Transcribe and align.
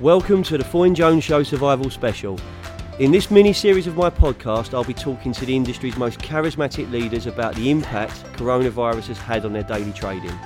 Welcome 0.00 0.44
to 0.44 0.56
the 0.56 0.62
Foyne 0.62 0.94
Jones 0.94 1.24
Show 1.24 1.42
Survival 1.42 1.90
Special. 1.90 2.38
In 3.00 3.10
this 3.10 3.32
mini 3.32 3.52
series 3.52 3.88
of 3.88 3.96
my 3.96 4.08
podcast, 4.08 4.72
I'll 4.72 4.84
be 4.84 4.94
talking 4.94 5.32
to 5.32 5.44
the 5.44 5.56
industry's 5.56 5.96
most 5.96 6.20
charismatic 6.20 6.88
leaders 6.92 7.26
about 7.26 7.56
the 7.56 7.68
impact 7.68 8.12
coronavirus 8.34 9.08
has 9.08 9.18
had 9.18 9.44
on 9.44 9.52
their 9.52 9.64
daily 9.64 9.92
trading. 9.92 10.38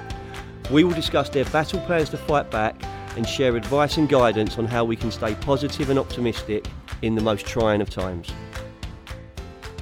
We 0.71 0.85
will 0.85 0.95
discuss 0.95 1.29
their 1.29 1.45
battle 1.45 1.81
plans 1.81 2.09
to 2.11 2.17
fight 2.17 2.51
back 2.51 2.83
and 3.15 3.29
share 3.29 3.55
advice 3.55 3.99
and 3.99 4.09
guidance 4.09 4.57
on 4.57 4.65
how 4.65 4.87
we 4.87 4.97
can 4.97 5.11
stay 5.11 5.35
positive 5.35 5.91
and 5.91 5.99
optimistic 5.99 6.67
in 7.03 7.15
the 7.15 7.21
most 7.21 7.45
trying 7.45 7.83
of 7.83 7.91
times. 7.91 8.33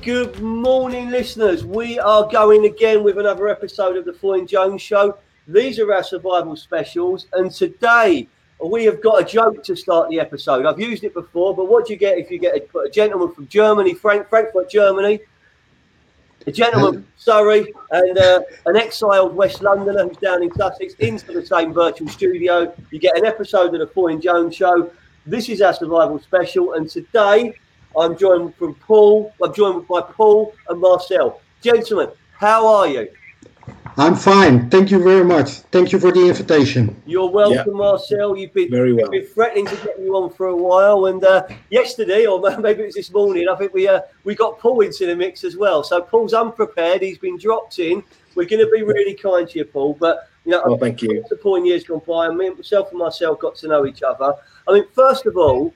Good 0.02 0.40
morning, 0.40 1.10
listeners. 1.10 1.64
We 1.64 1.96
are 2.00 2.26
going 2.26 2.64
again 2.64 3.04
with 3.04 3.18
another 3.18 3.46
episode 3.46 3.96
of 3.96 4.04
the 4.04 4.14
Foyne 4.14 4.48
Jones 4.48 4.82
Show. 4.82 5.16
These 5.46 5.78
are 5.78 5.94
our 5.94 6.02
survival 6.02 6.56
specials, 6.56 7.28
and 7.34 7.52
today 7.52 8.26
we 8.64 8.84
have 8.84 9.00
got 9.02 9.22
a 9.22 9.24
joke 9.24 9.62
to 9.64 9.76
start 9.76 10.10
the 10.10 10.20
episode. 10.20 10.66
I've 10.66 10.80
used 10.80 11.04
it 11.04 11.14
before, 11.14 11.54
but 11.54 11.68
what 11.68 11.86
do 11.86 11.92
you 11.92 11.98
get 11.98 12.18
if 12.18 12.30
you 12.30 12.38
get 12.38 12.54
a, 12.56 12.78
a 12.78 12.90
gentleman 12.90 13.32
from 13.32 13.48
Germany, 13.48 13.94
Frank, 13.94 14.28
Frankfurt, 14.28 14.70
Germany, 14.70 15.20
a 16.46 16.52
gentleman 16.52 16.92
from 17.02 17.06
Surrey, 17.16 17.72
and 17.90 18.18
uh, 18.18 18.40
an 18.66 18.76
exiled 18.76 19.34
West 19.34 19.62
Londoner 19.62 20.06
who's 20.06 20.16
down 20.18 20.42
in 20.42 20.52
Sussex 20.54 20.94
into 20.94 21.32
the 21.32 21.44
same 21.44 21.72
virtual 21.72 22.08
studio? 22.08 22.74
You 22.90 22.98
get 22.98 23.16
an 23.16 23.24
episode 23.24 23.74
of 23.74 23.80
the 23.80 23.86
Foyne 23.86 24.20
Jones 24.20 24.54
Show. 24.54 24.90
This 25.26 25.48
is 25.48 25.62
our 25.62 25.72
survival 25.72 26.18
special, 26.18 26.74
and 26.74 26.88
today 26.88 27.54
I'm 27.96 28.16
joined 28.16 28.54
from 28.56 28.74
Paul. 28.74 29.32
I'm 29.42 29.54
joined 29.54 29.88
by 29.88 30.02
Paul 30.02 30.54
and 30.68 30.80
Marcel. 30.80 31.40
Gentlemen, 31.62 32.10
how 32.32 32.66
are 32.66 32.88
you? 32.88 33.08
I'm 33.96 34.14
fine. 34.14 34.70
Thank 34.70 34.90
you 34.90 35.02
very 35.02 35.24
much. 35.24 35.50
Thank 35.72 35.92
you 35.92 35.98
for 35.98 36.12
the 36.12 36.28
invitation. 36.28 37.00
You're 37.06 37.30
welcome, 37.30 37.72
yeah. 37.74 37.78
Marcel. 37.78 38.36
You've 38.36 38.52
been 38.52 38.70
very 38.70 38.92
well. 38.92 39.10
been 39.10 39.26
threatening 39.26 39.66
to 39.66 39.76
get 39.76 39.98
you 39.98 40.14
on 40.16 40.30
for 40.30 40.46
a 40.46 40.56
while, 40.56 41.06
and 41.06 41.22
uh, 41.24 41.46
yesterday, 41.70 42.26
or 42.26 42.40
maybe 42.60 42.82
it 42.82 42.86
was 42.86 42.94
this 42.94 43.12
morning, 43.12 43.48
I 43.48 43.56
think 43.56 43.74
we 43.74 43.88
uh, 43.88 44.00
we 44.24 44.34
got 44.34 44.58
Paul 44.58 44.80
into 44.80 45.06
the 45.06 45.16
mix 45.16 45.44
as 45.44 45.56
well. 45.56 45.82
So 45.82 46.00
Paul's 46.00 46.34
unprepared. 46.34 47.02
He's 47.02 47.18
been 47.18 47.38
dropped 47.38 47.78
in. 47.78 48.02
We're 48.34 48.48
going 48.48 48.64
to 48.64 48.70
be 48.70 48.82
really 48.82 49.14
kind 49.14 49.48
to 49.48 49.58
you, 49.58 49.64
Paul. 49.64 49.94
But 49.98 50.28
you 50.44 50.52
know, 50.52 50.62
oh, 50.64 50.76
thank 50.76 51.02
you. 51.02 51.24
The 51.28 51.36
point 51.36 51.66
years 51.66 51.84
gone 51.84 52.02
by, 52.06 52.26
and 52.26 52.36
me, 52.36 52.50
myself 52.50 52.90
and 52.90 52.98
myself 52.98 53.40
got 53.40 53.56
to 53.56 53.68
know 53.68 53.86
each 53.86 54.02
other. 54.02 54.34
I 54.68 54.72
mean, 54.72 54.84
first 54.94 55.26
of 55.26 55.36
all, 55.36 55.74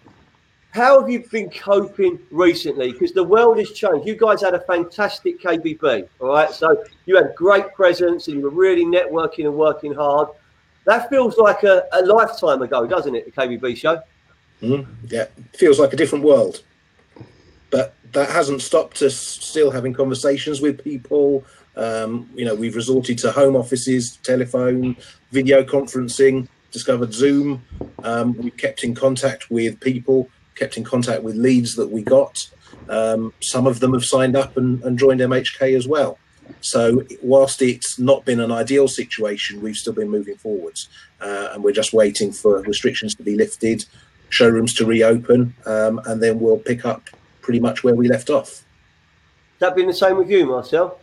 how 0.75 1.01
have 1.01 1.09
you 1.09 1.21
been 1.31 1.49
coping 1.51 2.19
recently? 2.33 2.91
Because 2.91 3.13
the 3.13 3.23
world 3.23 3.59
has 3.59 3.71
changed. 3.71 4.09
You 4.09 4.17
guys 4.17 4.43
had 4.43 4.55
a 4.55 4.61
fantastic 4.61 5.41
KBB, 5.41 6.09
all 6.19 6.31
right? 6.31 6.51
So 6.51 6.83
you 7.07 7.15
had 7.15 7.33
great 7.37 7.73
presence 7.75 8.27
and 8.27 8.39
you 8.39 8.43
were 8.43 8.51
really 8.51 8.85
networking 8.85 9.45
and 9.45 9.55
working 9.55 9.95
hard. 9.95 10.31
That 10.85 11.09
feels 11.09 11.39
like 11.39 11.63
a, 11.63 11.85
a 11.93 12.03
lifetime 12.03 12.61
ago, 12.61 12.89
doesn't 12.89 13.15
it, 13.15 13.25
the 13.25 13.31
KBB 13.31 13.77
show? 13.77 14.03
Mm, 14.61 14.85
yeah, 15.07 15.27
feels 15.53 15.79
like 15.79 15.93
a 15.93 15.97
different 15.97 16.25
world. 16.25 16.65
But 17.71 17.95
that 18.11 18.31
hasn't 18.31 18.61
stopped 18.61 19.01
us 19.03 19.17
still 19.17 19.71
having 19.71 19.93
conversations 19.93 20.61
with 20.61 20.83
people. 20.83 21.45
Um, 21.77 22.29
you 22.35 22.45
know, 22.45 22.55
we've 22.57 22.75
resorted 22.75 23.19
to 23.19 23.31
home 23.31 23.55
offices, 23.55 24.17
telephone, 24.25 24.97
video 25.31 25.63
conferencing, 25.63 26.49
discovered 26.73 27.15
Zoom. 27.15 27.63
Um, 28.03 28.37
we've 28.39 28.57
kept 28.57 28.83
in 28.83 28.97
contact 28.97 29.53
with 29.53 29.79
people 29.79 30.29
kept 30.55 30.77
in 30.77 30.85
contact 30.85 31.23
with 31.23 31.37
leads 31.37 31.75
that 31.77 31.91
we 31.91 32.03
got. 32.03 32.49
Um, 32.89 33.33
some 33.41 33.67
of 33.67 33.81
them 33.81 33.93
have 33.93 34.05
signed 34.05 34.37
up 34.37 34.57
and, 34.57 34.83
and 34.85 34.99
joined 34.99 35.21
MHK 35.21 35.77
as 35.77 35.89
well. 35.89 36.19
So, 36.61 37.05
whilst 37.23 37.63
it's 37.63 37.99
not 37.99 38.25
been 38.25 38.41
an 38.41 38.53
ideal 38.53 38.87
situation, 38.87 39.63
we've 39.63 39.77
still 39.77 39.95
been 39.95 40.11
moving 40.11 40.37
forwards, 40.37 40.89
uh, 41.21 41.51
and 41.53 41.65
we're 41.65 41.73
just 41.73 41.93
waiting 41.93 42.33
for 42.33 42.61
restrictions 42.63 43.15
to 43.15 43.23
be 43.23 43.35
lifted, 43.35 43.85
showrooms 44.29 44.75
to 44.75 44.85
reopen, 44.85 45.55
um, 45.65 46.01
and 46.07 46.23
then 46.23 46.39
we'll 46.41 46.59
pick 46.59 46.85
up 46.85 47.09
pretty 47.41 47.61
much 47.61 47.83
where 47.83 47.95
we 47.95 48.09
left 48.09 48.29
off. 48.31 48.65
That 49.59 49.77
been 49.77 49.87
the 49.87 49.95
same 49.95 50.19
with 50.19 50.31
you, 50.31 50.47
Marcel? 50.47 50.99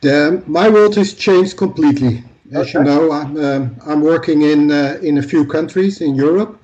The, 0.00 0.42
my 0.46 0.68
world 0.68 0.94
has 0.96 1.14
changed 1.14 1.56
completely. 1.56 2.22
As 2.52 2.68
okay. 2.68 2.78
you 2.78 2.84
know, 2.84 3.12
I'm 3.12 3.36
um, 3.44 3.76
I'm 3.84 4.00
working 4.00 4.42
in 4.42 4.70
uh, 4.70 4.98
in 5.02 5.18
a 5.18 5.22
few 5.22 5.46
countries 5.46 6.00
in 6.00 6.14
Europe, 6.14 6.62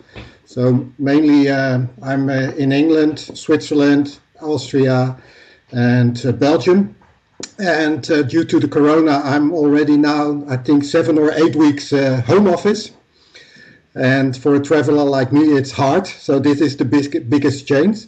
so 0.54 0.88
mainly 1.00 1.48
uh, 1.48 1.80
I'm 2.00 2.28
uh, 2.28 2.52
in 2.56 2.70
England, 2.70 3.18
Switzerland, 3.18 4.20
Austria, 4.40 5.16
and 5.72 6.24
uh, 6.24 6.30
Belgium. 6.30 6.94
And 7.58 8.08
uh, 8.08 8.22
due 8.22 8.44
to 8.44 8.60
the 8.60 8.68
corona, 8.68 9.20
I'm 9.24 9.52
already 9.52 9.96
now, 9.96 10.44
I 10.48 10.56
think, 10.58 10.84
seven 10.84 11.18
or 11.18 11.32
eight 11.32 11.56
weeks 11.56 11.92
uh, 11.92 12.22
home 12.24 12.46
office. 12.46 12.92
And 13.96 14.36
for 14.36 14.54
a 14.54 14.60
traveler 14.60 15.02
like 15.02 15.32
me, 15.32 15.40
it's 15.58 15.72
hard. 15.72 16.06
So 16.06 16.38
this 16.38 16.60
is 16.60 16.76
the 16.76 16.84
big, 16.84 17.28
biggest 17.28 17.66
change. 17.66 18.04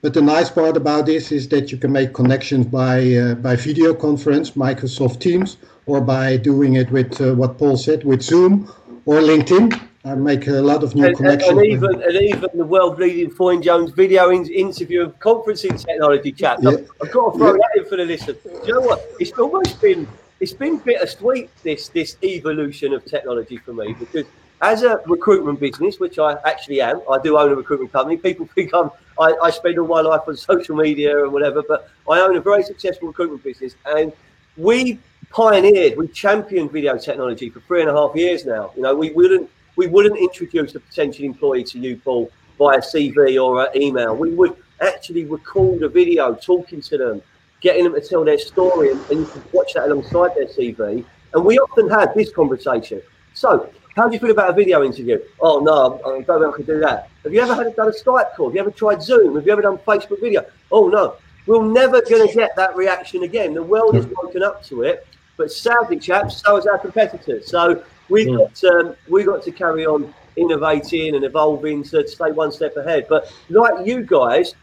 But 0.00 0.14
the 0.14 0.22
nice 0.22 0.50
part 0.50 0.76
about 0.76 1.06
this 1.06 1.32
is 1.32 1.48
that 1.48 1.72
you 1.72 1.78
can 1.78 1.90
make 1.90 2.14
connections 2.14 2.66
by 2.66 3.12
uh, 3.14 3.34
by 3.34 3.56
video 3.56 3.92
conference, 3.92 4.52
Microsoft 4.52 5.18
Teams, 5.18 5.56
or 5.86 6.00
by 6.00 6.36
doing 6.36 6.74
it 6.74 6.92
with 6.92 7.20
what 7.36 7.58
Paul 7.58 7.76
said, 7.76 8.04
with 8.04 8.22
Zoom 8.22 8.72
or 9.04 9.16
LinkedIn. 9.16 9.87
I 10.04 10.14
make 10.14 10.46
a 10.46 10.52
lot 10.52 10.84
of 10.84 10.94
new 10.94 11.06
and, 11.06 11.16
connections. 11.16 11.50
And, 11.50 11.66
even 11.66 12.02
and 12.02 12.14
even 12.14 12.48
the 12.54 12.64
world 12.64 12.98
leading 12.98 13.30
Foyne 13.30 13.62
Jones 13.62 13.90
video 13.90 14.30
in, 14.30 14.46
interview 14.46 15.02
of 15.02 15.18
conferencing 15.18 15.84
technology 15.84 16.30
chat. 16.30 16.62
Yeah. 16.62 16.70
I've, 16.70 16.90
I've, 17.02 17.12
got 17.12 17.32
to 17.32 17.38
throw 17.38 17.52
yeah. 17.52 17.58
that 17.58 17.82
in 17.82 17.84
for 17.88 17.96
the 17.96 18.04
listen. 18.04 18.36
Do 18.44 18.60
you 18.64 18.74
know 18.74 18.80
what? 18.80 19.04
It's 19.18 19.32
almost 19.32 19.80
been 19.80 20.06
it's 20.40 20.52
been 20.52 20.78
bittersweet 20.78 21.50
this 21.64 21.88
this 21.88 22.16
evolution 22.22 22.92
of 22.92 23.04
technology 23.04 23.56
for 23.56 23.72
me 23.72 23.92
because 23.94 24.26
as 24.60 24.82
a 24.84 25.00
recruitment 25.06 25.58
business, 25.58 25.98
which 25.98 26.18
I 26.18 26.36
actually 26.44 26.80
am, 26.80 27.00
I 27.10 27.18
do 27.18 27.36
own 27.36 27.50
a 27.50 27.56
recruitment 27.56 27.92
company. 27.92 28.16
People 28.16 28.46
think 28.54 28.72
I'm 28.72 28.90
I, 29.20 29.34
I 29.42 29.50
spend 29.50 29.80
all 29.80 29.88
my 29.88 30.00
life 30.00 30.22
on 30.28 30.36
social 30.36 30.76
media 30.76 31.24
and 31.24 31.32
whatever, 31.32 31.62
but 31.66 31.90
I 32.08 32.20
own 32.20 32.36
a 32.36 32.40
very 32.40 32.62
successful 32.62 33.08
recruitment 33.08 33.42
business 33.42 33.74
and 33.84 34.12
we 34.56 35.00
pioneered, 35.30 35.96
we 35.96 36.08
championed 36.08 36.70
video 36.70 36.96
technology 36.98 37.50
for 37.50 37.60
three 37.60 37.80
and 37.80 37.90
a 37.90 37.92
half 37.92 38.14
years 38.14 38.46
now. 38.46 38.72
You 38.76 38.82
know, 38.82 38.94
we 38.94 39.10
wouldn't 39.10 39.50
we 39.78 39.86
wouldn't 39.86 40.18
introduce 40.18 40.74
a 40.74 40.80
potential 40.80 41.24
employee 41.24 41.62
to 41.62 41.78
you, 41.78 41.96
Paul, 41.98 42.30
via 42.58 42.78
CV 42.78 43.40
or 43.42 43.60
uh, 43.60 43.68
email. 43.76 44.14
We 44.14 44.30
would 44.34 44.56
actually 44.80 45.24
record 45.24 45.84
a 45.84 45.88
video 45.88 46.34
talking 46.34 46.80
to 46.82 46.98
them, 46.98 47.22
getting 47.60 47.84
them 47.84 47.94
to 47.94 48.00
tell 48.00 48.24
their 48.24 48.38
story, 48.38 48.90
and, 48.90 49.00
and 49.08 49.20
you 49.20 49.26
can 49.26 49.42
watch 49.52 49.74
that 49.74 49.88
alongside 49.88 50.34
their 50.34 50.46
CV. 50.46 51.04
And 51.32 51.44
we 51.44 51.60
often 51.60 51.88
had 51.88 52.12
this 52.16 52.32
conversation. 52.32 53.00
So, 53.34 53.70
how 53.94 54.08
do 54.08 54.14
you 54.14 54.18
feel 54.18 54.32
about 54.32 54.50
a 54.50 54.52
video 54.52 54.82
interview? 54.82 55.20
Oh 55.40 55.60
no, 55.60 56.00
I 56.04 56.22
don't 56.22 56.26
think 56.26 56.54
I 56.54 56.56
could 56.56 56.66
do 56.66 56.80
that. 56.80 57.08
Have 57.22 57.32
you 57.32 57.40
ever 57.40 57.54
had 57.54 57.76
done 57.76 57.88
a 57.88 57.92
Skype 57.92 58.34
call? 58.34 58.48
Have 58.48 58.56
you 58.56 58.60
ever 58.60 58.72
tried 58.72 59.00
Zoom? 59.00 59.36
Have 59.36 59.46
you 59.46 59.52
ever 59.52 59.62
done 59.62 59.78
Facebook 59.78 60.20
video? 60.20 60.44
Oh 60.72 60.88
no, 60.88 61.16
we're 61.46 61.64
never 61.64 62.00
going 62.02 62.26
to 62.26 62.34
get 62.34 62.56
that 62.56 62.76
reaction 62.76 63.22
again. 63.22 63.54
The 63.54 63.62
world 63.62 63.94
has 63.94 64.06
woken 64.06 64.42
up 64.42 64.64
to 64.64 64.82
it, 64.82 65.06
but 65.36 65.52
sadly, 65.52 66.00
chaps, 66.00 66.42
so 66.42 66.56
has 66.56 66.66
our 66.66 66.78
competitors. 66.78 67.48
So 67.48 67.84
we 68.08 68.28
yeah. 68.28 68.36
got 68.36 68.64
um, 68.64 68.96
we 69.08 69.24
got 69.24 69.42
to 69.44 69.52
carry 69.52 69.86
on 69.86 70.12
innovating 70.36 71.14
and 71.14 71.24
evolving 71.24 71.82
to 71.82 72.06
stay 72.06 72.30
one 72.30 72.52
step 72.52 72.76
ahead. 72.76 73.06
But 73.08 73.32
like 73.48 73.86
you 73.86 74.02
guys, 74.02 74.54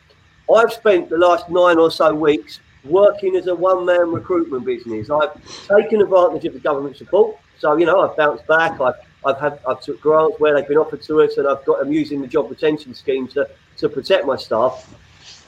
I've 0.53 0.71
spent 0.71 1.09
the 1.09 1.17
last 1.17 1.49
nine 1.49 1.77
or 1.77 1.91
so 1.91 2.13
weeks 2.13 2.59
working 2.83 3.35
as 3.35 3.47
a 3.47 3.55
one-man 3.55 4.11
recruitment 4.11 4.63
business. 4.63 5.09
I've 5.09 5.33
taken 5.67 6.01
advantage 6.01 6.45
of 6.45 6.53
the 6.53 6.59
government 6.59 6.97
support, 6.97 7.37
so 7.59 7.75
you 7.77 7.85
know 7.85 8.01
I've 8.01 8.15
bounced 8.15 8.47
back. 8.47 8.79
I've 8.79 8.95
I've 9.25 9.39
had 9.39 9.59
I've 9.67 9.81
took 9.81 9.99
grants 10.01 10.39
where 10.39 10.53
they've 10.55 10.67
been 10.67 10.77
offered 10.77 11.01
to 11.03 11.21
us, 11.21 11.37
and 11.37 11.47
I've 11.47 11.63
got 11.65 11.81
I'm 11.81 11.91
using 11.91 12.21
the 12.21 12.27
job 12.27 12.49
retention 12.49 12.93
scheme 12.93 13.27
to 13.29 13.49
to 13.77 13.89
protect 13.89 14.25
my 14.25 14.37
staff. 14.37 14.93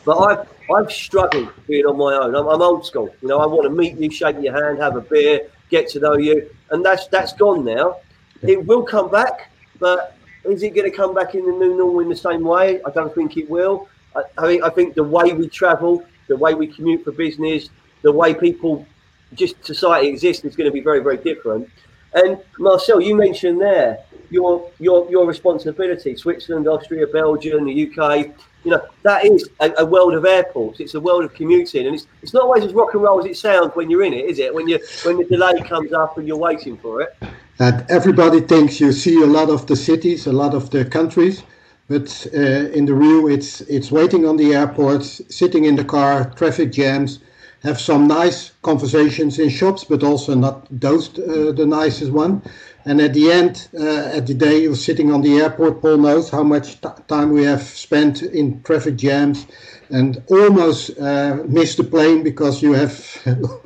But 0.04 0.18
I've 0.18 0.48
I've 0.74 0.92
struggled 0.92 1.50
being 1.68 1.86
on 1.86 1.98
my 1.98 2.14
own. 2.16 2.36
I'm, 2.36 2.48
I'm 2.48 2.62
old 2.62 2.86
school. 2.86 3.14
You 3.22 3.28
know, 3.28 3.40
I 3.40 3.46
want 3.46 3.64
to 3.64 3.70
meet 3.70 3.98
you, 3.98 4.10
shake 4.10 4.42
your 4.42 4.54
hand, 4.54 4.80
have 4.80 4.96
a 4.96 5.02
beer, 5.02 5.50
get 5.70 5.90
to 5.90 6.00
know 6.00 6.18
you, 6.18 6.50
and 6.72 6.86
that's 6.86 7.08
that's 7.08 7.34
gone 7.34 7.66
now. 7.66 7.98
It 8.44 8.66
will 8.66 8.84
come 8.84 9.10
back, 9.10 9.52
but 9.80 10.16
is 10.44 10.64
it 10.64 10.76
going 10.76 10.90
to 10.90 10.96
come 10.96 11.14
back 11.14 11.36
in 11.36 11.46
the 11.46 11.52
new 11.52 11.76
normal 11.78 12.00
in 12.00 12.10
the 12.10 12.16
same 12.16 12.44
way? 12.44 12.82
I 12.84 12.90
don't 12.92 13.14
think 13.14 13.38
it 13.38 13.50
will. 13.50 13.88
I, 14.16 14.24
I 14.38 14.48
think 14.48 14.64
I 14.64 14.70
think 14.70 14.96
the 14.96 15.04
way 15.04 15.34
we 15.34 15.48
travel, 15.50 16.04
the 16.28 16.38
way 16.38 16.54
we 16.54 16.68
commute 16.68 17.04
for 17.04 17.12
business, 17.12 17.70
the 18.02 18.12
way 18.12 18.34
people 18.34 18.86
just 19.34 19.64
society 19.66 20.08
exists 20.08 20.46
is 20.46 20.56
going 20.56 20.70
to 20.70 20.74
be 20.74 20.82
very 20.82 21.00
very 21.00 21.18
different. 21.18 21.70
And 22.18 22.40
Marcel, 22.60 23.02
you 23.02 23.16
mentioned 23.16 23.62
there 23.62 24.00
your 24.30 24.70
your 24.80 25.10
your 25.10 25.26
responsibility. 25.26 26.16
Switzerland, 26.16 26.68
Austria, 26.68 27.08
Belgium, 27.08 27.66
the 27.66 27.76
UK 27.88 28.34
you 28.68 28.72
know 28.72 28.86
that 29.04 29.24
is 29.26 29.50
a, 29.62 29.72
a, 29.78 29.86
world 29.86 30.14
of 30.14 30.26
airports. 30.26 30.82
It's 30.82 30.94
a 30.96 31.00
world 31.00 31.24
of 31.24 31.34
commuting, 31.34 31.86
and 31.86 31.96
it's 31.96 32.06
it's 32.22 32.34
not 32.34 32.44
always 32.44 32.66
as 32.66 32.74
rock 32.74 32.94
and 32.94 33.02
roll 33.02 33.20
as 33.20 33.26
it 33.26 33.38
sounds 33.38 33.72
when 33.76 33.90
you're 33.90 34.04
in 34.04 34.14
it, 34.14 34.26
is 34.30 34.40
it? 34.40 34.54
When 34.54 34.68
you 34.68 34.78
when 35.04 35.18
the 35.18 35.24
delay 35.24 35.62
comes 35.62 35.94
up 35.94 36.18
and 36.18 36.28
you're 36.28 36.44
waiting 36.50 36.78
for 36.78 37.02
it. 37.02 37.16
And 37.60 37.86
everybody 37.90 38.42
thinks 38.42 38.82
you 38.82 38.92
see 38.92 39.22
a 39.22 39.26
lot 39.26 39.50
of 39.50 39.68
the 39.68 39.76
cities, 39.76 40.28
a 40.28 40.34
lot 40.34 40.54
of 40.54 40.70
the 40.70 40.84
countries, 40.84 41.44
but 41.88 42.28
uh, 42.34 42.78
in 42.78 42.86
the 42.86 42.94
real, 42.94 43.28
it's 43.28 43.62
it's 43.62 43.90
waiting 43.90 44.28
on 44.28 44.36
the 44.36 44.54
airports, 44.54 45.22
sitting 45.30 45.64
in 45.66 45.76
the 45.78 45.86
car, 45.86 46.30
traffic 46.36 46.74
jams, 46.74 47.20
have 47.68 47.82
some 47.82 48.08
nice 48.08 48.52
conversations 48.62 49.40
in 49.40 49.50
shops, 49.50 49.84
but 49.84 50.02
also 50.02 50.34
not 50.34 50.68
those 50.72 51.10
uh, 51.20 51.52
the 51.52 51.66
nicest 51.66 52.12
one. 52.12 52.42
And 52.86 53.02
at 53.02 53.14
the 53.14 53.30
end, 53.30 53.68
uh, 53.78 54.18
at 54.18 54.28
the 54.28 54.34
day 54.34 54.62
you're 54.62 54.84
sitting 54.90 55.12
on 55.12 55.22
the 55.22 55.34
airport, 55.44 55.82
Paul 55.82 55.98
knows 55.98 56.30
how 56.30 56.44
much 56.44 56.80
time 57.08 57.34
we 57.34 57.44
have 57.44 57.64
spent 57.64 58.22
in 58.24 58.64
traffic 58.64 58.96
jams 58.96 59.46
and 59.90 60.24
almost 60.30 60.98
uh, 60.98 61.38
missed 61.46 61.78
the 61.78 61.84
plane 61.84 62.24
because 62.24 62.62
you 62.62 62.72
have 62.74 62.94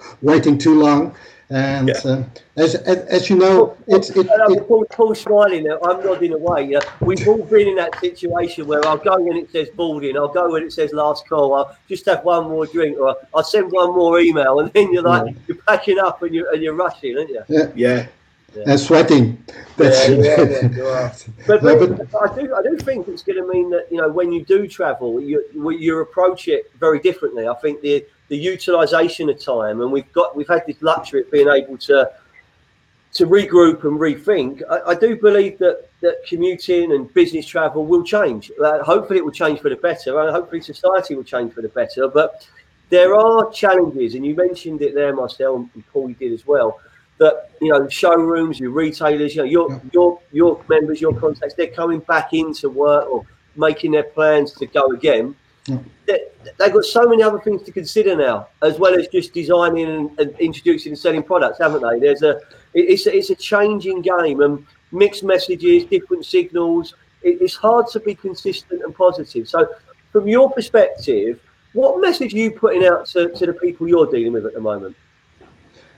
waiting 0.22 0.58
too 0.58 0.76
long. 0.82 1.16
And 1.52 1.90
yeah. 1.90 2.12
uh, 2.12 2.24
as, 2.56 2.76
as, 2.76 2.98
as 3.08 3.30
you 3.30 3.36
know, 3.36 3.76
it's 3.86 4.10
it, 4.12 4.26
it, 4.26 4.68
Paul, 4.70 4.86
Paul 4.86 5.14
smiling 5.14 5.66
now. 5.66 5.80
I'm 5.84 6.02
nodding 6.02 6.32
away. 6.32 6.64
Yeah, 6.64 6.80
we've 7.02 7.28
all 7.28 7.44
been 7.44 7.68
in 7.68 7.76
that 7.76 8.00
situation 8.00 8.68
where 8.68 8.86
I'll 8.88 8.96
go 8.96 9.20
when 9.20 9.36
it 9.36 9.52
says 9.52 9.68
boarding, 9.76 10.16
I'll 10.16 10.30
go 10.30 10.50
when 10.50 10.64
it 10.64 10.72
says 10.72 10.94
last 10.94 11.28
call. 11.28 11.54
I'll 11.54 11.76
just 11.90 12.06
have 12.06 12.24
one 12.24 12.46
more 12.46 12.66
drink, 12.68 12.98
or 12.98 13.18
I'll 13.36 13.44
send 13.44 13.70
one 13.70 13.94
more 13.94 14.22
email, 14.22 14.62
and 14.62 14.72
then 14.72 14.94
you're 14.94 15.04
like 15.04 15.28
yeah. 15.28 15.42
you're 15.48 15.58
packing 15.68 16.00
up 16.00 16.24
and 16.24 16.34
you're 16.34 16.54
and 16.54 16.64
you're 16.64 16.74
rushing, 16.74 17.18
aren't 17.18 17.30
you? 17.30 17.44
Yeah, 17.50 17.68
yeah. 17.76 18.08
yeah. 18.56 18.64
And 18.68 18.80
sweating. 18.80 19.44
That's 19.76 20.08
yeah, 20.08 20.70
yeah, 20.72 21.14
but, 21.48 21.62
but, 21.62 22.12
but, 22.12 22.32
I 22.32 22.34
do, 22.34 22.56
I 22.56 22.62
do 22.62 22.78
think 22.78 23.10
it's 23.10 23.24
going 23.24 23.44
to 23.44 23.52
mean 23.52 23.72
that 23.72 23.88
you 23.92 23.98
know 23.98 24.10
when 24.10 24.32
you 24.32 24.46
do 24.46 24.70
travel, 24.70 25.20
you 25.20 25.44
you 25.54 26.00
approach 26.00 26.48
it 26.48 26.72
very 26.80 27.00
differently. 27.00 27.50
I 27.50 27.56
think 27.56 27.82
the 27.82 28.06
the 28.32 28.38
utilization 28.38 29.30
of 29.30 29.38
time, 29.38 29.82
and 29.82 29.92
we've 29.92 30.12
got 30.14 30.38
we've 30.38 30.48
had 30.48 30.64
this 30.66 30.82
luxury 30.82 31.20
of 31.20 31.30
being 31.32 31.50
able 31.50 31.78
to 31.78 32.10
to 33.14 33.28
regroup 33.28 33.84
and 33.84 34.00
rethink. 34.00 34.62
I, 34.70 34.92
I 34.92 34.96
do 34.96 35.18
believe 35.18 35.60
that 35.60 35.90
that 36.00 36.26
commuting 36.26 36.94
and 36.94 37.14
business 37.14 37.46
travel 37.46 37.86
will 37.86 38.06
change. 38.06 38.50
Uh, 38.64 38.82
hopefully, 38.84 39.20
it 39.20 39.26
will 39.26 39.34
change 39.34 39.60
for 39.60 39.70
the 39.70 39.76
better, 39.76 40.18
and 40.22 40.32
hopefully, 40.32 40.62
society 40.62 41.14
will 41.14 41.26
change 41.26 41.52
for 41.54 41.62
the 41.62 41.68
better. 41.68 42.08
But 42.08 42.48
there 42.90 43.14
are 43.16 43.52
challenges, 43.52 44.16
and 44.16 44.26
you 44.26 44.34
mentioned 44.34 44.82
it 44.82 44.96
there, 44.96 45.14
Marcel, 45.14 45.58
and 45.58 45.88
Paul, 45.92 46.08
you 46.08 46.16
did 46.16 46.32
as 46.32 46.48
well. 46.48 46.80
That 47.18 47.52
you 47.62 47.74
know, 47.74 47.90
showrooms, 47.90 48.62
your 48.62 48.72
retailers, 48.72 49.36
you 49.36 49.42
know, 49.42 49.50
your 49.58 49.72
yeah. 49.72 49.80
your 49.92 50.22
your 50.32 50.64
members, 50.70 51.02
your 51.02 51.14
contacts, 51.20 51.56
they're 51.56 51.68
coming 51.68 52.00
back 52.00 52.32
into 52.32 52.70
work 52.70 53.10
or 53.10 53.26
making 53.58 53.92
their 53.92 54.04
plans 54.04 54.54
to 54.54 54.66
go 54.68 54.86
again. 54.92 55.36
They've 55.66 56.74
got 56.74 56.86
so 56.86 57.08
many 57.08 57.22
other 57.24 57.40
things 57.40 57.64
to 57.64 57.72
consider 57.72 58.16
now, 58.16 58.48
as 58.62 58.80
well 58.80 58.96
as 58.96 59.08
just 59.08 59.34
designing 59.34 59.88
and, 59.88 60.20
and 60.20 60.40
introducing 60.40 60.92
and 60.92 61.00
selling 61.00 61.24
products, 61.24 61.60
haven't 61.60 61.82
they? 61.82 62.00
There's 62.00 62.24
a 62.24 62.40
it's 62.74 63.06
a, 63.06 63.16
it's 63.16 63.30
a 63.30 63.36
changing 63.36 64.02
game 64.02 64.42
and 64.42 64.66
mixed 64.92 65.24
messages, 65.24 65.84
different 65.86 66.26
signals. 66.26 66.96
It, 67.22 67.42
it's 67.42 67.56
hard 67.56 67.88
to 67.88 68.00
be 68.00 68.16
consistent 68.16 68.82
and 68.84 68.96
positive. 68.96 69.48
So, 69.48 69.68
from 70.12 70.28
your 70.28 70.52
perspective, 70.52 71.40
what 71.74 72.02
message 72.02 72.34
are 72.34 72.38
you 72.38 72.52
putting 72.52 72.86
out 72.86 73.06
to, 73.08 73.30
to 73.30 73.46
the 73.46 73.54
people 73.54 73.88
you're 73.88 74.10
dealing 74.10 74.34
with 74.34 74.46
at 74.46 74.54
the 74.54 74.60
moment? 74.60 74.96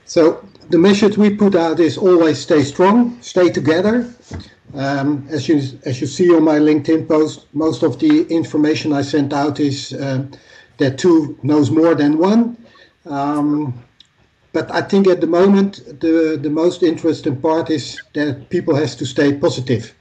So 0.06 0.46
the 0.68 0.78
message 0.78 1.16
we 1.16 1.34
put 1.34 1.54
out 1.54 1.80
is 1.80 1.96
always 1.96 2.38
stay 2.38 2.62
strong, 2.62 3.20
stay 3.22 3.48
together, 3.50 4.12
um, 4.72 5.26
as 5.30 5.48
you 5.48 5.56
as 5.84 6.00
you 6.00 6.06
see 6.06 6.34
on 6.34 6.44
my 6.44 6.58
LinkedIn 6.58 7.06
post, 7.06 7.46
most 7.52 7.82
of 7.82 7.98
the 7.98 8.26
information 8.28 8.92
I 8.92 9.02
sent 9.02 9.32
out 9.32 9.60
is 9.60 9.92
uh, 9.92 10.24
that 10.78 10.98
two 10.98 11.38
knows 11.42 11.70
more 11.70 11.94
than 11.94 12.18
one. 12.18 12.56
Um, 13.06 13.74
but 14.52 14.70
I 14.70 14.80
think 14.82 15.06
at 15.06 15.20
the 15.20 15.26
moment 15.26 16.00
the 16.00 16.38
the 16.40 16.50
most 16.50 16.82
interesting 16.82 17.36
part 17.40 17.70
is 17.70 18.00
that 18.14 18.48
people 18.48 18.74
has 18.74 18.96
to 18.96 19.06
stay 19.06 19.34
positive. 19.34 19.94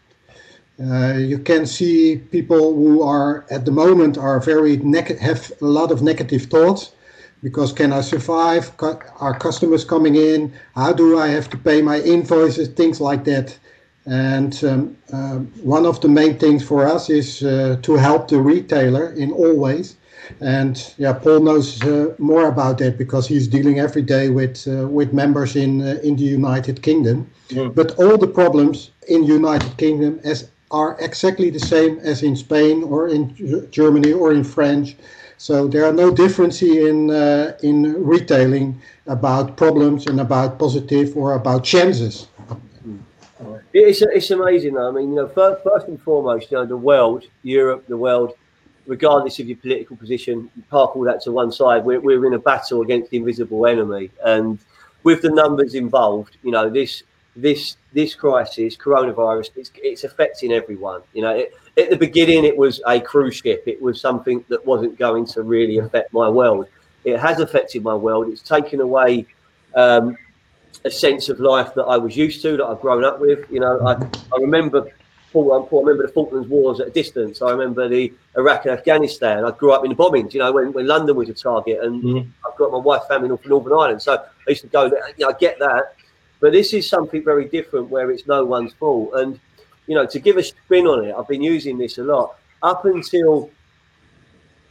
Uh, 0.79 1.13
you 1.17 1.37
can 1.37 1.65
see 1.65 2.17
people 2.31 2.73
who 2.73 3.03
are 3.03 3.45
at 3.51 3.65
the 3.65 3.71
moment 3.71 4.17
are 4.17 4.39
very 4.39 4.77
neg- 4.77 5.19
have 5.19 5.51
a 5.61 5.65
lot 5.65 5.91
of 5.91 6.01
negative 6.01 6.43
thoughts 6.45 6.91
because 7.43 7.71
can 7.71 7.93
I 7.93 8.01
survive? 8.01 8.71
Are 9.19 9.37
customers 9.37 9.85
coming 9.85 10.15
in? 10.15 10.51
How 10.75 10.93
do 10.93 11.19
I 11.19 11.27
have 11.27 11.49
to 11.51 11.57
pay 11.57 11.81
my 11.81 11.99
invoices? 11.99 12.69
Things 12.69 12.99
like 12.99 13.23
that. 13.25 13.57
And 14.05 14.63
um, 14.63 14.97
uh, 15.13 15.37
one 15.63 15.85
of 15.85 16.01
the 16.01 16.09
main 16.09 16.37
things 16.37 16.63
for 16.63 16.85
us 16.85 17.09
is 17.09 17.41
uh, 17.43 17.77
to 17.81 17.95
help 17.95 18.27
the 18.27 18.39
retailer 18.39 19.11
in 19.13 19.31
all 19.31 19.55
ways. 19.55 19.95
And 20.39 20.93
yeah, 20.97 21.13
Paul 21.13 21.41
knows 21.41 21.81
uh, 21.83 22.13
more 22.17 22.47
about 22.47 22.77
that 22.79 22.97
because 22.97 23.27
he's 23.27 23.47
dealing 23.47 23.79
every 23.79 24.01
day 24.01 24.29
with 24.29 24.67
uh, 24.67 24.87
with 24.87 25.13
members 25.13 25.55
in 25.55 25.81
uh, 25.81 25.99
in 26.03 26.15
the 26.15 26.23
United 26.23 26.81
Kingdom. 26.81 27.29
Yeah. 27.49 27.67
But 27.67 27.91
all 27.99 28.17
the 28.17 28.27
problems 28.27 28.91
in 29.07 29.23
United 29.23 29.77
Kingdom 29.77 30.19
as 30.23 30.49
are 30.71 30.97
exactly 30.99 31.49
the 31.49 31.59
same 31.59 31.99
as 31.99 32.23
in 32.23 32.35
Spain 32.35 32.83
or 32.83 33.07
in 33.07 33.67
Germany 33.71 34.11
or 34.11 34.33
in 34.33 34.43
France. 34.43 34.95
So 35.37 35.67
there 35.67 35.85
are 35.85 35.93
no 35.93 36.09
differences 36.09 36.77
in 36.77 37.09
uh, 37.11 37.57
in 37.61 38.03
retailing 38.03 38.81
about 39.07 39.57
problems 39.57 40.07
and 40.07 40.19
about 40.19 40.57
positive 40.57 41.17
or 41.17 41.33
about 41.33 41.63
chances. 41.63 42.27
It's, 43.73 44.01
it's 44.01 44.29
amazing 44.31 44.75
though. 44.75 44.89
I 44.89 44.91
mean, 44.91 45.09
you 45.09 45.15
know, 45.15 45.27
first, 45.27 45.63
first 45.63 45.87
and 45.87 45.99
foremost, 46.01 46.51
you 46.51 46.57
know, 46.57 46.65
the 46.65 46.77
world, 46.77 47.25
Europe, 47.41 47.85
the 47.87 47.97
world, 47.97 48.33
regardless 48.85 49.39
of 49.39 49.47
your 49.47 49.57
political 49.57 49.95
position, 49.95 50.49
you 50.55 50.63
park 50.69 50.95
all 50.95 51.03
that 51.05 51.21
to 51.23 51.31
one 51.31 51.51
side. 51.51 51.83
We're, 51.83 51.99
we're 51.99 52.25
in 52.27 52.33
a 52.33 52.39
battle 52.39 52.81
against 52.81 53.09
the 53.11 53.17
invisible 53.17 53.65
enemy, 53.65 54.11
and 54.23 54.59
with 55.03 55.21
the 55.21 55.29
numbers 55.29 55.73
involved, 55.73 56.37
you 56.43 56.51
know, 56.51 56.69
this 56.69 57.03
this 57.35 57.77
this 57.93 58.13
crisis, 58.13 58.77
coronavirus, 58.77 59.49
it's, 59.55 59.71
it's 59.77 60.03
affecting 60.03 60.51
everyone. 60.51 61.01
You 61.13 61.23
know, 61.23 61.31
it, 61.31 61.53
at 61.75 61.89
the 61.89 61.97
beginning, 61.97 62.45
it 62.45 62.55
was 62.55 62.79
a 62.85 62.99
cruise 62.99 63.37
ship. 63.37 63.63
It 63.65 63.81
was 63.81 63.99
something 63.99 64.45
that 64.49 64.63
wasn't 64.65 64.99
going 64.99 65.25
to 65.27 65.41
really 65.41 65.79
affect 65.79 66.13
my 66.13 66.29
world. 66.29 66.67
It 67.05 67.19
has 67.19 67.39
affected 67.39 67.83
my 67.83 67.95
world. 67.95 68.27
It's 68.27 68.43
taken 68.43 68.81
away 68.81 69.25
um, 69.75 70.15
a 70.83 70.91
sense 70.91 71.29
of 71.29 71.39
life 71.39 71.73
that 71.75 71.83
I 71.83 71.97
was 71.97 72.15
used 72.15 72.41
to, 72.43 72.57
that 72.57 72.65
I've 72.65 72.81
grown 72.81 73.03
up 73.03 73.19
with. 73.19 73.49
You 73.51 73.59
know, 73.59 73.79
I, 73.85 73.93
I 73.93 74.39
remember 74.39 74.91
Paul, 75.33 75.51
I 75.51 75.77
remember 75.79 76.05
the 76.05 76.13
Falklands 76.13 76.47
Wars 76.47 76.79
at 76.79 76.87
a 76.87 76.91
distance. 76.91 77.41
I 77.41 77.49
remember 77.49 77.89
the 77.89 78.13
Iraq 78.37 78.65
and 78.65 78.77
Afghanistan. 78.77 79.43
I 79.43 79.51
grew 79.51 79.71
up 79.71 79.83
in 79.83 79.89
the 79.89 79.95
bombings, 79.95 80.33
you 80.33 80.39
know, 80.39 80.51
when, 80.51 80.71
when 80.73 80.85
London 80.85 81.15
was 81.15 81.27
a 81.27 81.33
target. 81.33 81.79
And 81.81 82.03
mm. 82.03 82.27
I've 82.47 82.57
got 82.57 82.71
my 82.71 82.77
wife 82.77 83.01
family 83.07 83.29
in 83.29 83.49
Northern 83.49 83.73
Ireland. 83.73 84.01
So 84.01 84.13
I 84.13 84.49
used 84.49 84.61
to 84.61 84.67
go 84.67 84.89
there. 84.89 85.03
You 85.17 85.25
know, 85.25 85.29
I 85.29 85.33
get 85.33 85.57
that. 85.59 85.95
But 86.39 86.51
this 86.51 86.73
is 86.73 86.87
something 86.87 87.23
very 87.23 87.45
different 87.45 87.89
where 87.89 88.11
it's 88.11 88.27
no 88.27 88.45
one's 88.45 88.73
fault. 88.73 89.11
And, 89.15 89.39
you 89.87 89.95
know, 89.95 90.05
to 90.05 90.19
give 90.19 90.37
a 90.37 90.43
spin 90.43 90.85
on 90.85 91.05
it, 91.05 91.15
I've 91.17 91.27
been 91.27 91.41
using 91.41 91.77
this 91.77 91.97
a 91.97 92.03
lot. 92.03 92.35
Up 92.61 92.85
until 92.85 93.49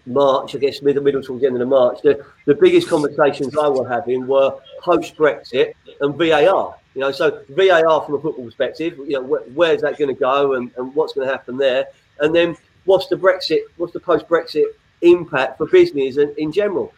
March, 0.06 0.54
I 0.54 0.58
guess 0.58 0.82
middle 0.82 1.02
middle 1.02 1.22
towards 1.22 1.42
the 1.42 1.46
end 1.46 1.56
of 1.56 1.60
the 1.60 1.66
March, 1.66 2.02
the, 2.02 2.24
the 2.46 2.54
biggest 2.54 2.88
conversations 2.88 3.56
I 3.56 3.68
were 3.68 3.88
having 3.88 4.26
were 4.26 4.58
post 4.80 5.16
Brexit 5.16 5.74
and 6.00 6.14
VAR. 6.16 6.76
You 6.94 7.00
know, 7.00 7.12
so 7.12 7.42
VAR 7.50 8.02
from 8.02 8.14
a 8.16 8.20
football 8.20 8.44
perspective, 8.44 8.98
you 8.98 9.12
know, 9.12 9.22
wh- 9.24 9.56
where's 9.56 9.80
that 9.82 9.98
going 9.98 10.14
to 10.14 10.18
go 10.18 10.54
and, 10.54 10.70
and 10.76 10.94
what's 10.94 11.12
going 11.12 11.26
to 11.26 11.32
happen 11.32 11.56
there? 11.56 11.86
And 12.20 12.34
then 12.34 12.56
what's 12.84 13.06
the 13.06 13.16
Brexit, 13.16 13.60
what's 13.76 13.92
the 13.92 14.00
post 14.00 14.28
Brexit 14.28 14.66
impact 15.00 15.58
for 15.58 15.66
business 15.66 16.16
and 16.16 16.36
in 16.36 16.52
general? 16.52 16.92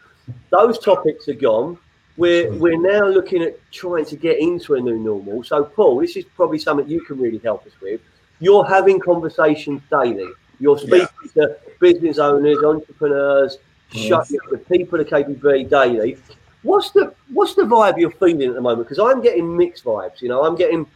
Those 0.49 0.79
topics 0.79 1.27
are 1.27 1.33
gone. 1.33 1.77
We're 2.17 2.51
we're 2.53 2.79
now 2.79 3.07
looking 3.07 3.43
at 3.43 3.59
trying 3.71 4.05
to 4.05 4.15
get 4.15 4.39
into 4.39 4.75
a 4.75 4.81
new 4.81 4.97
normal. 4.97 5.43
So, 5.43 5.65
Paul, 5.65 5.99
this 5.99 6.15
is 6.15 6.23
probably 6.23 6.59
something 6.59 6.87
you 6.87 7.01
can 7.01 7.19
really 7.19 7.39
help 7.39 7.65
us 7.65 7.73
with. 7.81 8.01
You're 8.39 8.65
having 8.65 8.99
conversations 8.99 9.81
daily. 9.89 10.29
You're 10.59 10.77
speaking 10.77 11.07
yeah. 11.35 11.47
to 11.47 11.57
business 11.79 12.17
owners, 12.17 12.63
entrepreneurs, 12.63 13.57
yes. 13.91 14.27
the 14.27 14.57
people 14.69 14.99
at 14.99 15.07
KBB 15.07 15.69
daily. 15.69 16.17
What's 16.63 16.91
the 16.91 17.13
what's 17.31 17.55
the 17.55 17.63
vibe 17.63 17.97
you're 17.97 18.11
feeling 18.11 18.49
at 18.49 18.55
the 18.55 18.61
moment? 18.61 18.87
Because 18.87 18.99
I'm 18.99 19.21
getting 19.21 19.55
mixed 19.55 19.83
vibes. 19.83 20.21
You 20.21 20.29
know, 20.29 20.43
I'm 20.43 20.55
getting 20.55 20.87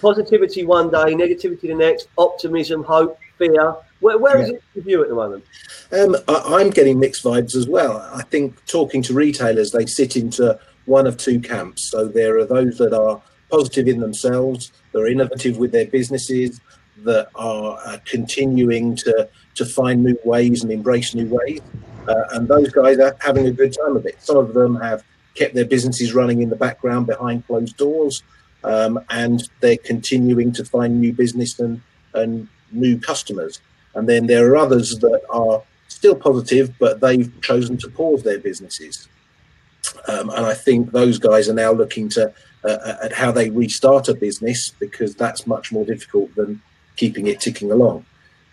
positivity 0.00 0.64
one 0.64 0.90
day, 0.90 1.14
negativity 1.14 1.62
the 1.62 1.74
next, 1.74 2.08
optimism, 2.16 2.84
hope, 2.84 3.18
fear. 3.36 3.74
Where, 4.00 4.16
where 4.16 4.38
yeah. 4.38 4.44
is 4.44 4.50
it 4.50 4.62
with 4.76 4.86
you 4.86 5.02
at 5.02 5.08
the 5.08 5.14
moment? 5.14 5.44
Um, 5.90 6.16
I, 6.28 6.60
am 6.60 6.70
getting 6.70 7.00
mixed 7.00 7.24
vibes 7.24 7.56
as 7.56 7.66
well. 7.66 7.98
I 8.12 8.22
think 8.22 8.64
talking 8.66 9.02
to 9.02 9.14
retailers, 9.14 9.72
they 9.72 9.86
sit 9.86 10.14
into 10.14 10.58
one 10.84 11.06
of 11.06 11.16
two 11.16 11.40
camps. 11.40 11.90
So 11.90 12.06
there 12.06 12.38
are 12.38 12.46
those 12.46 12.78
that 12.78 12.92
are 12.92 13.20
positive 13.50 13.88
in 13.88 13.98
themselves, 14.00 14.72
they're 14.92 15.08
innovative 15.08 15.56
with 15.56 15.72
their 15.72 15.86
businesses, 15.86 16.60
that 17.04 17.28
are 17.34 17.78
uh, 17.84 17.98
continuing 18.04 18.96
to 18.96 19.28
to 19.54 19.64
find 19.64 20.04
new 20.04 20.16
ways 20.24 20.62
and 20.62 20.72
embrace 20.72 21.14
new 21.14 21.26
ways. 21.26 21.60
Uh, 22.06 22.24
and 22.32 22.48
those 22.48 22.70
guys 22.70 22.98
are 22.98 23.16
having 23.20 23.46
a 23.46 23.50
good 23.50 23.74
time 23.74 23.96
of 23.96 24.06
it. 24.06 24.20
Some 24.22 24.36
of 24.36 24.54
them 24.54 24.76
have 24.76 25.04
kept 25.34 25.54
their 25.54 25.64
businesses 25.64 26.14
running 26.14 26.42
in 26.42 26.48
the 26.48 26.56
background 26.56 27.06
behind 27.06 27.46
closed 27.46 27.76
doors, 27.76 28.22
um, 28.64 28.98
and 29.10 29.48
they're 29.60 29.76
continuing 29.76 30.52
to 30.52 30.64
find 30.64 31.00
new 31.00 31.12
business 31.12 31.58
and, 31.58 31.82
and 32.14 32.48
new 32.72 32.98
customers. 32.98 33.60
And 33.94 34.08
then 34.08 34.26
there 34.26 34.50
are 34.50 34.56
others 34.56 34.98
that 35.00 35.20
are 35.30 35.62
still 35.88 36.14
positive, 36.14 36.72
but 36.78 37.00
they've 37.00 37.30
chosen 37.40 37.76
to 37.78 37.88
pause 37.88 38.22
their 38.22 38.38
businesses. 38.38 39.08
Um, 40.06 40.30
and 40.30 40.46
I 40.46 40.54
think 40.54 40.92
those 40.92 41.18
guys 41.18 41.48
are 41.48 41.54
now 41.54 41.72
looking 41.72 42.08
to 42.10 42.32
uh, 42.64 42.94
at 43.02 43.12
how 43.12 43.30
they 43.32 43.50
restart 43.50 44.08
a 44.08 44.14
business 44.14 44.70
because 44.78 45.14
that's 45.14 45.46
much 45.46 45.72
more 45.72 45.84
difficult 45.84 46.34
than 46.34 46.60
keeping 46.98 47.26
it 47.26 47.40
ticking 47.40 47.70
along. 47.72 48.04